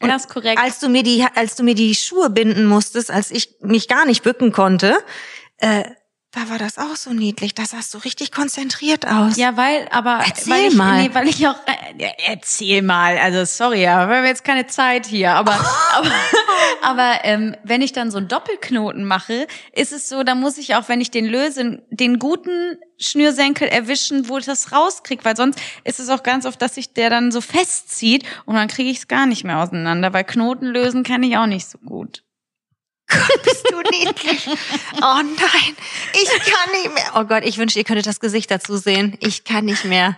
Und 0.00 0.08
das 0.08 0.26
ist 0.26 0.28
korrekt. 0.28 0.60
Als 0.60 0.80
du 0.80 0.88
mir 0.88 1.02
die, 1.02 1.24
als 1.34 1.56
du 1.56 1.62
mir 1.62 1.74
die 1.74 1.94
Schuhe 1.94 2.30
binden 2.30 2.66
musstest, 2.66 3.10
als 3.10 3.30
ich 3.30 3.56
mich 3.60 3.88
gar 3.88 4.04
nicht 4.04 4.22
bücken 4.22 4.52
konnte, 4.52 4.98
äh, 5.58 5.84
da 6.34 6.50
war 6.50 6.58
das 6.58 6.78
auch 6.78 6.96
so 6.96 7.12
niedlich. 7.12 7.54
Da 7.54 7.64
sahst 7.64 7.94
du 7.94 7.98
richtig 7.98 8.32
konzentriert 8.32 9.06
aus. 9.06 9.36
ja, 9.36 9.56
weil, 9.56 9.86
aber 9.90 10.20
Erzähl 10.26 10.52
weil 10.52 10.68
ich, 10.68 10.74
mal. 10.74 11.02
Nee, 11.02 11.10
weil 11.12 11.28
ich 11.28 11.46
auch 11.46 11.56
äh, 11.66 12.02
ja, 12.02 12.08
erzähl 12.26 12.82
mal, 12.82 13.16
also 13.18 13.44
sorry, 13.44 13.86
aber 13.86 14.10
wir 14.10 14.16
haben 14.18 14.26
jetzt 14.26 14.44
keine 14.44 14.66
Zeit 14.66 15.06
hier, 15.06 15.32
aber 15.32 15.52
aber, 15.94 16.12
aber 16.82 17.18
ähm, 17.22 17.56
wenn 17.62 17.82
ich 17.82 17.92
dann 17.92 18.10
so 18.10 18.18
einen 18.18 18.28
Doppelknoten 18.28 19.04
mache, 19.04 19.46
ist 19.72 19.92
es 19.92 20.08
so, 20.08 20.24
da 20.24 20.34
muss 20.34 20.58
ich 20.58 20.74
auch, 20.74 20.88
wenn 20.88 21.00
ich 21.00 21.10
den 21.12 21.26
löse, 21.26 21.82
den 21.90 22.18
guten 22.18 22.78
Schnürsenkel 22.98 23.68
erwischen, 23.68 24.28
wo 24.28 24.38
ich 24.38 24.44
das 24.44 24.72
rauskriege, 24.72 25.24
weil 25.24 25.36
sonst 25.36 25.60
ist 25.84 26.00
es 26.00 26.08
auch 26.08 26.22
ganz 26.22 26.46
oft, 26.46 26.60
dass 26.60 26.74
sich 26.74 26.92
der 26.94 27.10
dann 27.10 27.30
so 27.30 27.40
festzieht 27.40 28.24
und 28.44 28.56
dann 28.56 28.68
kriege 28.68 28.90
ich 28.90 28.98
es 28.98 29.08
gar 29.08 29.26
nicht 29.26 29.44
mehr 29.44 29.58
auseinander, 29.58 30.12
weil 30.12 30.24
Knoten 30.24 30.66
lösen 30.66 31.04
kann 31.04 31.22
ich 31.22 31.36
auch 31.36 31.46
nicht 31.46 31.68
so 31.68 31.78
gut. 31.78 32.23
Bist 33.44 33.70
du 33.70 33.80
niedlich? 33.90 34.46
Oh 34.48 35.00
nein, 35.22 35.76
ich 36.14 36.28
kann 36.30 36.72
nicht 36.72 36.94
mehr. 36.94 37.12
Oh 37.14 37.24
Gott, 37.24 37.44
ich 37.44 37.58
wünschte, 37.58 37.78
ihr 37.78 37.84
könntet 37.84 38.06
das 38.06 38.18
Gesicht 38.20 38.50
dazu 38.50 38.76
sehen. 38.76 39.16
Ich 39.20 39.44
kann 39.44 39.64
nicht 39.66 39.84
mehr. 39.84 40.16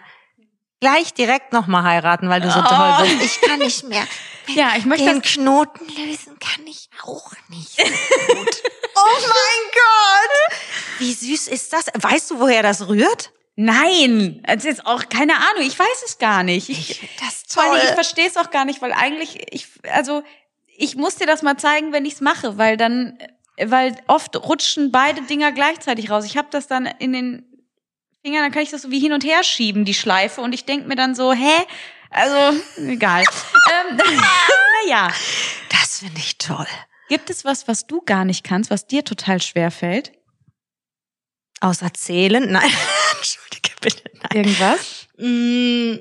Gleich 0.80 1.14
direkt 1.14 1.52
nochmal 1.52 1.82
heiraten, 1.84 2.28
weil 2.28 2.40
du 2.40 2.50
so 2.50 2.60
toll 2.60 2.94
Oh. 2.98 3.02
bist. 3.02 3.22
Ich 3.22 3.40
kann 3.40 3.58
nicht 3.58 3.84
mehr. 3.88 4.06
Ja, 4.48 4.74
ich 4.76 4.84
möchte 4.84 5.06
Den 5.06 5.22
Knoten 5.22 5.86
lösen 5.88 6.38
kann 6.38 6.66
ich 6.66 6.88
auch 7.02 7.32
nicht 7.48 7.70
so 7.76 7.82
gut. 8.34 8.62
Oh 8.94 9.18
mein 9.20 9.72
Gott! 9.72 10.58
Wie 10.98 11.12
süß 11.12 11.48
ist 11.48 11.72
das? 11.72 11.86
Weißt 11.94 12.30
du, 12.30 12.38
woher 12.40 12.62
das 12.62 12.86
rührt? 12.88 13.32
Nein, 13.56 14.42
das 14.46 14.58
ist 14.58 14.64
jetzt 14.64 14.86
auch 14.86 15.08
keine 15.08 15.34
Ahnung. 15.34 15.62
Ich 15.66 15.78
weiß 15.78 16.02
es 16.04 16.18
gar 16.18 16.42
nicht. 16.42 16.68
Ich, 16.68 17.00
das 17.20 17.44
toll. 17.44 17.64
ich 17.82 17.90
verstehe 17.90 18.28
es 18.28 18.36
auch 18.36 18.50
gar 18.50 18.64
nicht, 18.66 18.82
weil 18.82 18.92
eigentlich 18.92 19.38
ich 19.52 19.66
also 19.90 20.22
ich 20.78 20.96
muss 20.96 21.16
dir 21.16 21.26
das 21.26 21.42
mal 21.42 21.56
zeigen, 21.56 21.92
wenn 21.92 22.04
ich 22.04 22.14
es 22.14 22.20
mache, 22.20 22.58
weil 22.58 22.76
dann 22.76 23.18
weil 23.58 23.96
oft 24.06 24.36
rutschen 24.36 24.92
beide 24.92 25.22
Dinger 25.22 25.50
gleichzeitig 25.52 26.10
raus. 26.10 26.24
Ich 26.26 26.36
habe 26.36 26.48
das 26.50 26.66
dann 26.66 26.84
in 26.86 27.12
den 27.14 27.66
Fingern, 28.22 28.42
dann 28.42 28.52
kann 28.52 28.62
ich 28.62 28.70
das 28.70 28.82
so 28.82 28.90
wie 28.90 29.00
hin 29.00 29.12
und 29.14 29.24
her 29.24 29.42
schieben, 29.44 29.84
die 29.86 29.94
Schleife 29.94 30.40
und 30.42 30.52
ich 30.52 30.64
denk 30.66 30.86
mir 30.86 30.96
dann 30.96 31.14
so, 31.14 31.32
hä? 31.32 31.54
Also 32.10 32.60
egal. 32.76 33.24
ähm, 33.90 33.96
naja, 34.84 35.10
Das 35.70 36.00
finde 36.00 36.18
ich 36.18 36.36
toll. 36.38 36.66
gibt 37.08 37.30
es 37.30 37.44
was, 37.46 37.66
was 37.66 37.86
du 37.86 38.02
gar 38.02 38.24
nicht 38.26 38.44
kannst, 38.44 38.70
was 38.70 38.86
dir 38.86 39.04
total 39.04 39.40
schwer 39.40 39.70
fällt? 39.70 40.12
Außer 41.60 41.94
zählen? 41.94 42.50
Nein. 42.52 42.70
Entschuldige 43.16 43.70
bitte. 43.80 44.02
Nein. 44.22 44.30
Irgendwas? 44.34 45.06
Mm, 45.16 45.94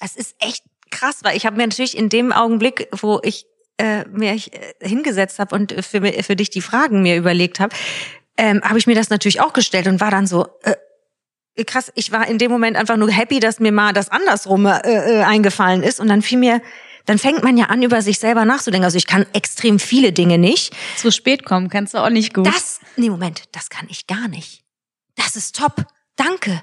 Es 0.00 0.16
ist 0.16 0.34
echt 0.38 0.64
krass, 0.90 1.20
weil 1.22 1.36
ich 1.36 1.46
habe 1.46 1.56
mir 1.56 1.66
natürlich 1.66 1.96
in 1.96 2.08
dem 2.08 2.32
Augenblick, 2.32 2.88
wo 2.92 3.20
ich 3.22 3.46
äh, 3.78 4.04
mir 4.08 4.32
äh, 4.32 4.40
hingesetzt 4.80 5.38
habe 5.38 5.54
und 5.54 5.72
für, 5.84 6.00
für 6.22 6.36
dich 6.36 6.50
die 6.50 6.60
Fragen 6.60 7.02
mir 7.02 7.16
überlegt 7.16 7.60
habe, 7.60 7.74
ähm, 8.36 8.60
habe 8.62 8.78
ich 8.78 8.86
mir 8.86 8.94
das 8.94 9.10
natürlich 9.10 9.40
auch 9.40 9.52
gestellt 9.52 9.86
und 9.86 10.00
war 10.00 10.10
dann 10.10 10.26
so, 10.26 10.46
äh, 10.62 10.74
krass, 11.64 11.92
ich 11.94 12.12
war 12.12 12.26
in 12.26 12.38
dem 12.38 12.50
Moment 12.50 12.76
einfach 12.76 12.96
nur 12.96 13.10
happy, 13.10 13.40
dass 13.40 13.60
mir 13.60 13.72
mal 13.72 13.92
das 13.92 14.08
andersrum 14.08 14.66
äh, 14.66 14.80
äh, 14.80 15.22
eingefallen 15.22 15.82
ist 15.82 16.00
und 16.00 16.08
dann 16.08 16.22
fiel 16.22 16.38
mir, 16.38 16.62
dann 17.06 17.18
fängt 17.18 17.42
man 17.42 17.56
ja 17.56 17.66
an, 17.66 17.82
über 17.82 18.02
sich 18.02 18.18
selber 18.18 18.44
nachzudenken. 18.44 18.84
Also 18.84 18.98
ich 18.98 19.06
kann 19.06 19.26
extrem 19.32 19.78
viele 19.78 20.12
Dinge 20.12 20.38
nicht. 20.38 20.74
Zu 20.96 21.10
spät 21.10 21.44
kommen 21.44 21.68
kannst 21.68 21.94
du 21.94 21.98
auch 21.98 22.10
nicht 22.10 22.34
gut. 22.34 22.46
Das, 22.46 22.80
nee, 22.96 23.10
Moment, 23.10 23.44
das 23.52 23.68
kann 23.68 23.86
ich 23.88 24.06
gar 24.06 24.28
nicht. 24.28 24.62
Das 25.16 25.36
ist 25.36 25.56
top. 25.56 25.86
Danke. 26.16 26.60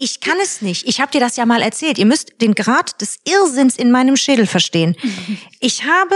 Ich 0.00 0.20
kann 0.20 0.38
es 0.40 0.62
nicht. 0.62 0.86
Ich 0.86 1.00
habe 1.00 1.10
dir 1.10 1.20
das 1.20 1.36
ja 1.36 1.44
mal 1.44 1.60
erzählt. 1.60 1.98
Ihr 1.98 2.06
müsst 2.06 2.40
den 2.40 2.54
Grad 2.54 3.00
des 3.00 3.18
Irrsinns 3.24 3.76
in 3.76 3.90
meinem 3.90 4.16
Schädel 4.16 4.46
verstehen. 4.46 4.96
Ich 5.60 5.82
habe 5.84 6.14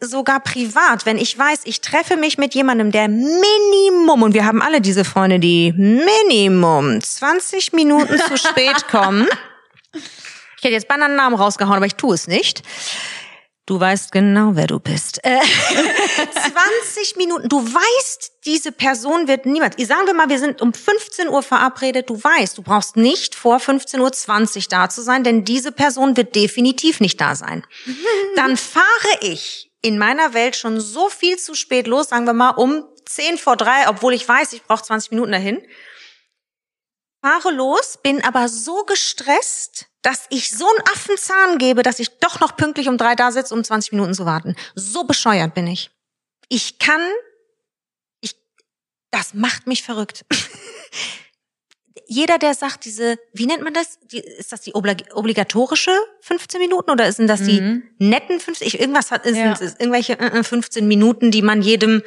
sogar 0.00 0.40
privat, 0.40 1.04
wenn 1.04 1.18
ich 1.18 1.38
weiß, 1.38 1.60
ich 1.64 1.82
treffe 1.82 2.16
mich 2.16 2.38
mit 2.38 2.54
jemandem, 2.54 2.90
der 2.90 3.08
Minimum, 3.08 4.22
und 4.22 4.32
wir 4.32 4.46
haben 4.46 4.62
alle 4.62 4.80
diese 4.80 5.04
Freunde, 5.04 5.38
die 5.38 5.72
Minimum 5.72 7.02
20 7.02 7.74
Minuten 7.74 8.18
zu 8.18 8.38
spät 8.38 8.88
kommen. 8.90 9.28
Ich 9.92 10.64
hätte 10.64 10.72
jetzt 10.72 10.88
beinahe 10.88 11.08
einen 11.08 11.16
Namen 11.16 11.36
rausgehauen, 11.36 11.76
aber 11.76 11.86
ich 11.86 11.96
tue 11.96 12.14
es 12.14 12.28
nicht. 12.28 12.62
Du 13.68 13.78
weißt 13.78 14.12
genau, 14.12 14.52
wer 14.54 14.66
du 14.66 14.80
bist. 14.80 15.22
Äh, 15.24 15.40
20 16.94 17.16
Minuten. 17.16 17.50
Du 17.50 17.62
weißt, 17.62 18.32
diese 18.46 18.72
Person 18.72 19.28
wird 19.28 19.44
niemals. 19.44 19.76
Sagen 19.86 20.06
wir 20.06 20.14
mal, 20.14 20.30
wir 20.30 20.38
sind 20.38 20.62
um 20.62 20.72
15 20.72 21.28
Uhr 21.28 21.42
verabredet. 21.42 22.08
Du 22.08 22.14
weißt, 22.16 22.56
du 22.56 22.62
brauchst 22.62 22.96
nicht 22.96 23.34
vor 23.34 23.58
15.20 23.58 24.56
Uhr 24.56 24.62
da 24.70 24.88
zu 24.88 25.02
sein, 25.02 25.22
denn 25.22 25.44
diese 25.44 25.70
Person 25.70 26.16
wird 26.16 26.34
definitiv 26.34 27.00
nicht 27.00 27.20
da 27.20 27.34
sein. 27.34 27.62
Dann 28.36 28.56
fahre 28.56 28.86
ich 29.20 29.70
in 29.82 29.98
meiner 29.98 30.32
Welt 30.32 30.56
schon 30.56 30.80
so 30.80 31.10
viel 31.10 31.36
zu 31.36 31.54
spät 31.54 31.86
los, 31.86 32.08
sagen 32.08 32.24
wir 32.24 32.32
mal 32.32 32.52
um 32.52 32.86
10 33.04 33.36
vor 33.36 33.56
3, 33.56 33.90
obwohl 33.90 34.14
ich 34.14 34.26
weiß, 34.26 34.54
ich 34.54 34.62
brauche 34.62 34.82
20 34.82 35.10
Minuten 35.10 35.32
dahin. 35.32 35.60
Fahre 37.20 37.50
los, 37.50 37.98
bin 38.02 38.24
aber 38.24 38.48
so 38.48 38.84
gestresst, 38.84 39.87
dass 40.02 40.26
ich 40.30 40.50
so 40.50 40.66
einen 40.68 40.86
Affenzahn 40.92 41.58
gebe, 41.58 41.82
dass 41.82 41.98
ich 41.98 42.18
doch 42.18 42.40
noch 42.40 42.56
pünktlich 42.56 42.88
um 42.88 42.96
drei 42.98 43.14
da 43.14 43.32
sitze, 43.32 43.54
um 43.54 43.64
20 43.64 43.92
Minuten 43.92 44.14
zu 44.14 44.24
warten. 44.26 44.54
So 44.74 45.04
bescheuert 45.04 45.54
bin 45.54 45.66
ich. 45.66 45.90
Ich 46.48 46.78
kann, 46.78 47.00
ich, 48.20 48.36
das 49.10 49.34
macht 49.34 49.66
mich 49.66 49.82
verrückt. 49.82 50.24
Jeder, 52.10 52.38
der 52.38 52.54
sagt, 52.54 52.86
diese, 52.86 53.18
wie 53.34 53.44
nennt 53.46 53.62
man 53.62 53.74
das? 53.74 53.98
Die, 54.10 54.18
ist 54.20 54.50
das 54.52 54.62
die 54.62 54.72
oblig 54.72 55.04
obligatorische 55.14 55.90
15 56.22 56.58
Minuten 56.58 56.90
oder 56.90 57.12
sind 57.12 57.26
das 57.26 57.42
die 57.42 57.60
Mhm. 57.60 57.82
netten 57.98 58.40
15? 58.40 58.66
Ich, 58.66 58.80
irgendwas 58.80 59.10
hat, 59.10 59.24
sind 59.24 59.36
Ja. 59.36 59.52
es 59.52 59.74
irgendwelche 59.78 60.18
äh, 60.18 60.38
äh, 60.38 60.42
15 60.42 60.88
Minuten, 60.88 61.30
die 61.30 61.42
man 61.42 61.60
jedem 61.60 62.02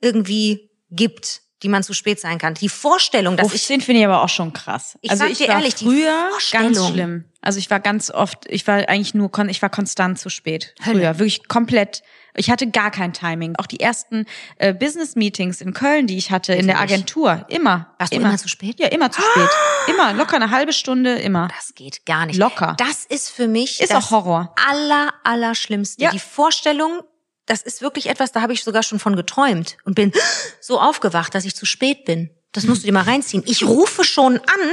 irgendwie 0.00 0.70
gibt, 0.90 1.42
die 1.62 1.68
man 1.68 1.82
zu 1.82 1.92
spät 1.94 2.20
sein 2.20 2.38
kann. 2.38 2.54
Die 2.54 2.68
Vorstellung, 2.68 3.36
dass 3.36 3.46
ich 3.48 3.52
15 3.66 3.80
finde 3.80 4.00
ich 4.00 4.06
aber 4.06 4.22
auch 4.22 4.28
schon 4.28 4.52
krass. 4.52 4.98
Ich 5.00 5.10
also 5.10 5.24
ich 5.24 5.38
dir 5.38 5.48
war 5.48 5.56
ehrlich, 5.56 5.74
die 5.76 5.84
früher 5.84 6.28
ganz 6.50 6.86
schlimm. 6.88 7.24
Also 7.40 7.58
ich 7.58 7.70
war 7.70 7.80
ganz 7.80 8.10
oft, 8.10 8.44
ich 8.48 8.66
war 8.68 8.88
eigentlich 8.88 9.14
nur, 9.14 9.30
kon- 9.32 9.48
ich 9.48 9.60
war 9.62 9.68
konstant 9.70 10.18
zu 10.18 10.28
spät. 10.30 10.74
Hölle. 10.84 11.00
Früher, 11.00 11.18
wirklich 11.18 11.48
komplett. 11.48 12.02
Ich 12.34 12.50
hatte 12.50 12.70
gar 12.70 12.90
kein 12.90 13.12
Timing. 13.12 13.56
Auch 13.58 13.66
die 13.66 13.80
ersten 13.80 14.24
äh, 14.56 14.72
Business-Meetings 14.72 15.60
in 15.60 15.74
Köln, 15.74 16.06
die 16.06 16.16
ich 16.16 16.30
hatte, 16.30 16.54
in 16.54 16.66
der? 16.66 16.80
Agentur, 16.80 17.44
immer. 17.48 17.92
Warst 17.98 18.12
du 18.12 18.16
immer. 18.16 18.28
immer 18.28 18.38
zu 18.38 18.48
spät? 18.48 18.78
Ja, 18.80 18.86
immer 18.88 19.10
zu 19.10 19.20
spät. 19.20 19.48
Immer, 19.88 20.12
locker 20.14 20.36
eine 20.36 20.50
halbe 20.50 20.72
Stunde, 20.72 21.14
immer. 21.16 21.48
Das 21.56 21.74
geht 21.74 22.06
gar 22.06 22.24
nicht. 22.26 22.36
Locker. 22.38 22.76
Das 22.78 23.04
ist 23.04 23.30
für 23.30 23.48
mich 23.48 23.80
Ist 23.80 23.90
das 23.90 24.04
auch 24.06 24.10
Horror. 24.12 24.54
aller, 24.70 25.12
aller 25.24 25.56
Schlimmste. 25.56 26.00
Ja. 26.04 26.10
Die 26.12 26.20
Vorstellung, 26.20 27.00
das 27.46 27.62
ist 27.62 27.82
wirklich 27.82 28.08
etwas, 28.08 28.32
da 28.32 28.40
habe 28.40 28.52
ich 28.52 28.64
sogar 28.64 28.82
schon 28.82 28.98
von 28.98 29.16
geträumt 29.16 29.76
und 29.84 29.94
bin 29.94 30.12
so 30.60 30.80
aufgewacht, 30.80 31.34
dass 31.34 31.44
ich 31.44 31.56
zu 31.56 31.66
spät 31.66 32.04
bin. 32.04 32.30
Das 32.52 32.64
musst 32.64 32.82
du 32.82 32.86
dir 32.86 32.92
mal 32.92 33.04
reinziehen. 33.04 33.42
Ich 33.46 33.64
rufe 33.64 34.04
schon 34.04 34.36
an, 34.36 34.70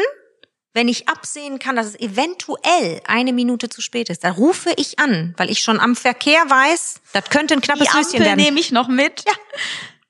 wenn 0.73 0.87
ich 0.87 1.07
absehen 1.07 1.59
kann, 1.59 1.75
dass 1.75 1.87
es 1.87 1.99
eventuell 1.99 3.01
eine 3.07 3.33
Minute 3.33 3.69
zu 3.69 3.81
spät 3.81 4.09
ist. 4.09 4.23
Da 4.23 4.31
rufe 4.31 4.71
ich 4.77 4.99
an, 4.99 5.33
weil 5.37 5.49
ich 5.49 5.59
schon 5.59 5.79
am 5.79 5.95
Verkehr 5.95 6.41
weiß, 6.47 7.01
das 7.13 7.25
könnte 7.29 7.53
ein 7.55 7.61
knappes 7.61 7.87
Die 7.87 7.97
Höschen 7.97 8.05
Ampel 8.15 8.25
werden. 8.25 8.39
nehme 8.43 8.59
ich 8.59 8.71
noch 8.71 8.87
mit. 8.87 9.23
Ja. 9.25 9.33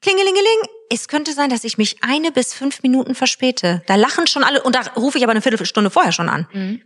Klingelingeling. 0.02 0.46
Es 0.92 1.08
könnte 1.08 1.34
sein, 1.34 1.50
dass 1.52 1.64
ich 1.64 1.78
mich 1.78 1.98
eine 2.04 2.32
bis 2.32 2.54
fünf 2.54 2.82
Minuten 2.82 3.14
verspäte. 3.14 3.84
Da 3.86 3.96
lachen 3.96 4.26
schon 4.28 4.44
alle 4.44 4.64
und 4.64 4.74
da 4.76 4.82
rufe 4.96 5.18
ich 5.18 5.24
aber 5.24 5.32
eine 5.32 5.42
Viertelstunde 5.42 5.92
vorher 5.92 6.12
schon 6.12 6.30
an. 6.30 6.82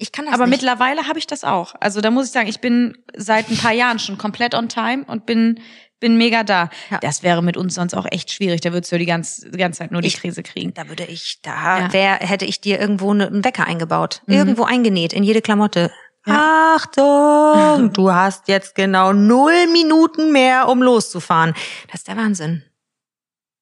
Ich 0.00 0.12
kann 0.12 0.26
das 0.26 0.34
Aber 0.34 0.46
nicht. 0.46 0.62
mittlerweile 0.62 1.08
habe 1.08 1.18
ich 1.18 1.26
das 1.26 1.44
auch. 1.44 1.74
Also 1.80 2.00
da 2.00 2.10
muss 2.10 2.26
ich 2.26 2.32
sagen, 2.32 2.48
ich 2.48 2.60
bin 2.60 2.96
seit 3.16 3.50
ein 3.50 3.56
paar 3.56 3.72
Jahren 3.72 3.98
schon 3.98 4.16
komplett 4.18 4.54
on 4.54 4.68
time 4.68 5.04
und 5.06 5.26
bin 5.26 5.60
bin 6.00 6.16
mega 6.16 6.44
da. 6.44 6.70
Ja. 6.90 6.98
Das 6.98 7.24
wäre 7.24 7.42
mit 7.42 7.56
uns 7.56 7.74
sonst 7.74 7.92
auch 7.94 8.06
echt 8.08 8.30
schwierig. 8.30 8.60
Da 8.60 8.72
würdest 8.72 8.92
du 8.92 8.98
die 8.98 9.04
ganze, 9.06 9.50
die 9.50 9.58
ganze 9.58 9.80
Zeit 9.80 9.90
nur 9.90 10.00
die 10.00 10.06
Ich- 10.06 10.20
Krise 10.20 10.44
kriegen. 10.44 10.72
Da 10.72 10.88
würde 10.88 11.04
ich, 11.04 11.40
da 11.42 11.80
Ja. 11.80 11.92
wär, 11.92 12.14
hätte 12.20 12.44
ich 12.44 12.60
dir 12.60 12.78
irgendwo 12.78 13.12
ne- 13.14 13.26
einen 13.26 13.44
Wecker 13.44 13.66
eingebaut. 13.66 14.22
Irgendwo 14.28 14.62
eingenäht, 14.62 15.12
in 15.12 15.24
jede 15.24 15.42
Klamotte. 15.42 15.90
Ja. 16.24 16.76
Achtung, 16.76 17.92
du 17.92 18.12
hast 18.12 18.46
jetzt 18.46 18.76
genau 18.76 19.12
null 19.12 19.66
Minuten 19.72 20.30
mehr, 20.30 20.68
um 20.68 20.82
loszufahren. 20.82 21.54
Das 21.90 22.00
ist 22.02 22.08
der 22.08 22.16
Wahnsinn. 22.16 22.62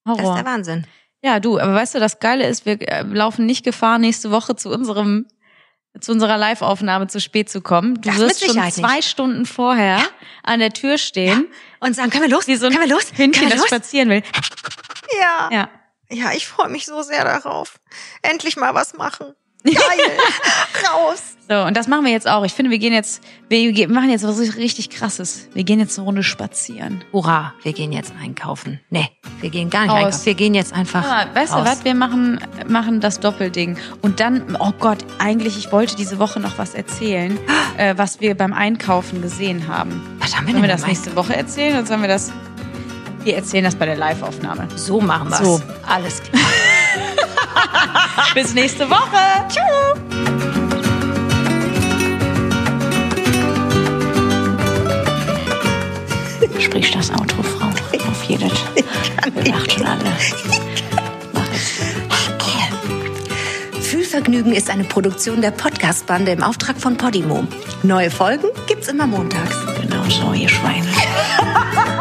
Das 0.05 0.18
ist 0.18 0.22
Horror. 0.24 0.34
der 0.37 0.45
Wahnsinn. 0.45 0.87
Ja, 1.22 1.41
du, 1.41 1.59
aber 1.59 1.72
weißt 1.74 1.95
du, 1.95 2.01
das 2.01 2.18
Geile 2.20 2.47
ist, 2.47 2.66
wir 2.66 2.80
äh, 2.87 3.03
laufen 3.03 3.47
nicht 3.47 3.64
Gefahr, 3.64 3.99
nächste 3.99 4.30
Woche 4.30 4.55
zu 4.57 4.70
unserem 4.70 5.26
zu 6.01 6.12
unserer 6.12 6.36
Live-Aufnahme 6.38 7.07
zu 7.07 7.20
spät 7.20 7.49
zu 7.49 7.61
kommen. 7.61 7.94
Du 8.01 8.09
Das 8.11 8.18
wirst 8.18 8.44
schon 8.44 8.70
zwei 8.70 9.03
Stunden 9.03 9.47
vorher 9.47 10.01
an 10.42 10.61
der 10.61 10.72
Tür 10.72 10.99
stehen, 10.99 11.49
Und 11.80 11.94
sagen, 11.97 12.11
können 12.11 12.24
wir 12.24 12.30
los? 12.30 12.47
wie 12.47 12.57
so 12.57 12.66
ein 12.66 12.72
können 12.72 12.88
wir 12.88 12.94
los? 12.94 13.12
Hündchen, 13.14 13.44
wir 13.44 13.51
das 13.51 13.59
los? 13.61 13.68
spazieren 13.68 14.09
will. 14.11 14.22
Ja. 15.20 15.49
Ja. 15.51 15.68
ja, 16.11 16.32
ich 16.32 16.47
freue 16.47 16.68
mich 16.68 16.86
so 16.86 17.03
sehr 17.03 17.24
darauf. 17.24 17.78
Endlich 18.22 18.57
mal 18.57 18.74
was 18.74 18.94
machen. 18.94 19.34
Geil. 19.64 19.74
Raus. 20.92 21.22
So, 21.48 21.54
und 21.62 21.76
das 21.76 21.86
machen 21.86 22.04
wir 22.04 22.11
jetzt 22.11 22.28
auch. 22.28 22.44
Ich 22.44 22.52
finde, 22.54 22.72
wir 22.72 22.78
gehen 22.80 22.92
jetzt, 22.92 23.22
wir 23.48 23.88
machen 23.88 24.11
jetzt 24.11 24.24
was 24.24 24.38
richtig 24.57 24.90
krasses. 24.90 25.48
Wir 25.54 25.62
gehen 25.62 25.78
jetzt 25.78 25.96
eine 25.96 26.04
Runde 26.04 26.24
spazieren. 26.24 27.04
Hurra, 27.12 27.54
wir 27.62 27.72
gehen 27.72 27.92
jetzt 27.92 28.12
einkaufen. 28.20 28.80
Nee, 28.90 29.09
wir 29.40 29.50
gehen 29.50 29.70
gar 29.70 29.82
nicht 29.82 29.90
Raus. 29.92 30.04
einkaufen. 30.07 30.26
Wir 30.26 30.34
gehen 30.34 30.54
jetzt 30.54 30.72
einfach 30.72 31.04
Ah, 31.04 31.26
weißt 31.34 31.52
raus. 31.52 31.62
du 31.64 31.70
was? 31.70 31.84
Wir 31.84 31.94
machen, 31.94 32.40
machen 32.66 33.00
das 33.00 33.20
Doppelding. 33.20 33.78
Und 34.02 34.18
dann, 34.18 34.57
oh 34.59 34.72
Gott, 34.80 34.98
eigentlich, 35.18 35.57
ich 35.57 35.70
wollte 35.70 35.94
diese 35.94 36.18
Woche 36.18 36.40
noch 36.40 36.59
was 36.59 36.74
erzählen, 36.74 37.38
äh, 37.76 37.94
was 37.96 38.20
wir 38.20 38.36
beim 38.36 38.52
Einkaufen 38.52 39.22
gesehen 39.22 39.68
haben. 39.68 40.02
Was 40.18 40.36
haben 40.36 40.46
wir 40.46 40.52
Sollen 40.52 40.64
wir 40.64 40.68
das 40.68 40.84
nächste 40.86 41.14
Woche 41.14 41.36
erzählen 41.36 41.76
oder 41.78 41.86
sollen 41.86 42.00
wir 42.02 42.09
das? 42.09 42.32
Wir 43.22 43.36
erzählen 43.36 43.64
das 43.64 43.76
bei 43.76 43.86
der 43.86 43.96
Live-Aufnahme. 43.96 44.66
So 44.74 45.00
machen 45.00 45.30
wir's. 45.30 45.38
So. 45.38 45.61
Alles 45.86 46.22
klar. 46.24 46.42
Bis 48.34 48.54
nächste 48.54 48.88
Woche. 48.88 49.46
Tschüss. 49.48 50.16
Sprich 56.59 56.90
das 56.90 57.11
Auto, 57.11 57.42
Frau. 57.42 57.66
Auf 58.09 58.24
jedes. 58.24 58.52
Wir 59.34 59.52
macht 59.52 59.72
schon 59.72 59.86
alle. 59.86 60.04
Mach 61.32 61.46
es. 61.54 61.80
Fühlvergnügen 63.86 64.52
ist 64.52 64.68
eine 64.68 64.84
Produktion 64.84 65.40
der 65.40 65.52
Podcast-Bande 65.52 66.32
im 66.32 66.42
Auftrag 66.42 66.80
von 66.80 66.96
Podimo. 66.96 67.46
Neue 67.82 68.11
Folgen 68.11 68.48
gibt's 68.66 68.88
immer 68.88 69.07
montags. 69.07 69.57
Genau 69.80 70.02
so, 70.09 70.32
ihr 70.32 70.48
Schweine. 70.48 70.86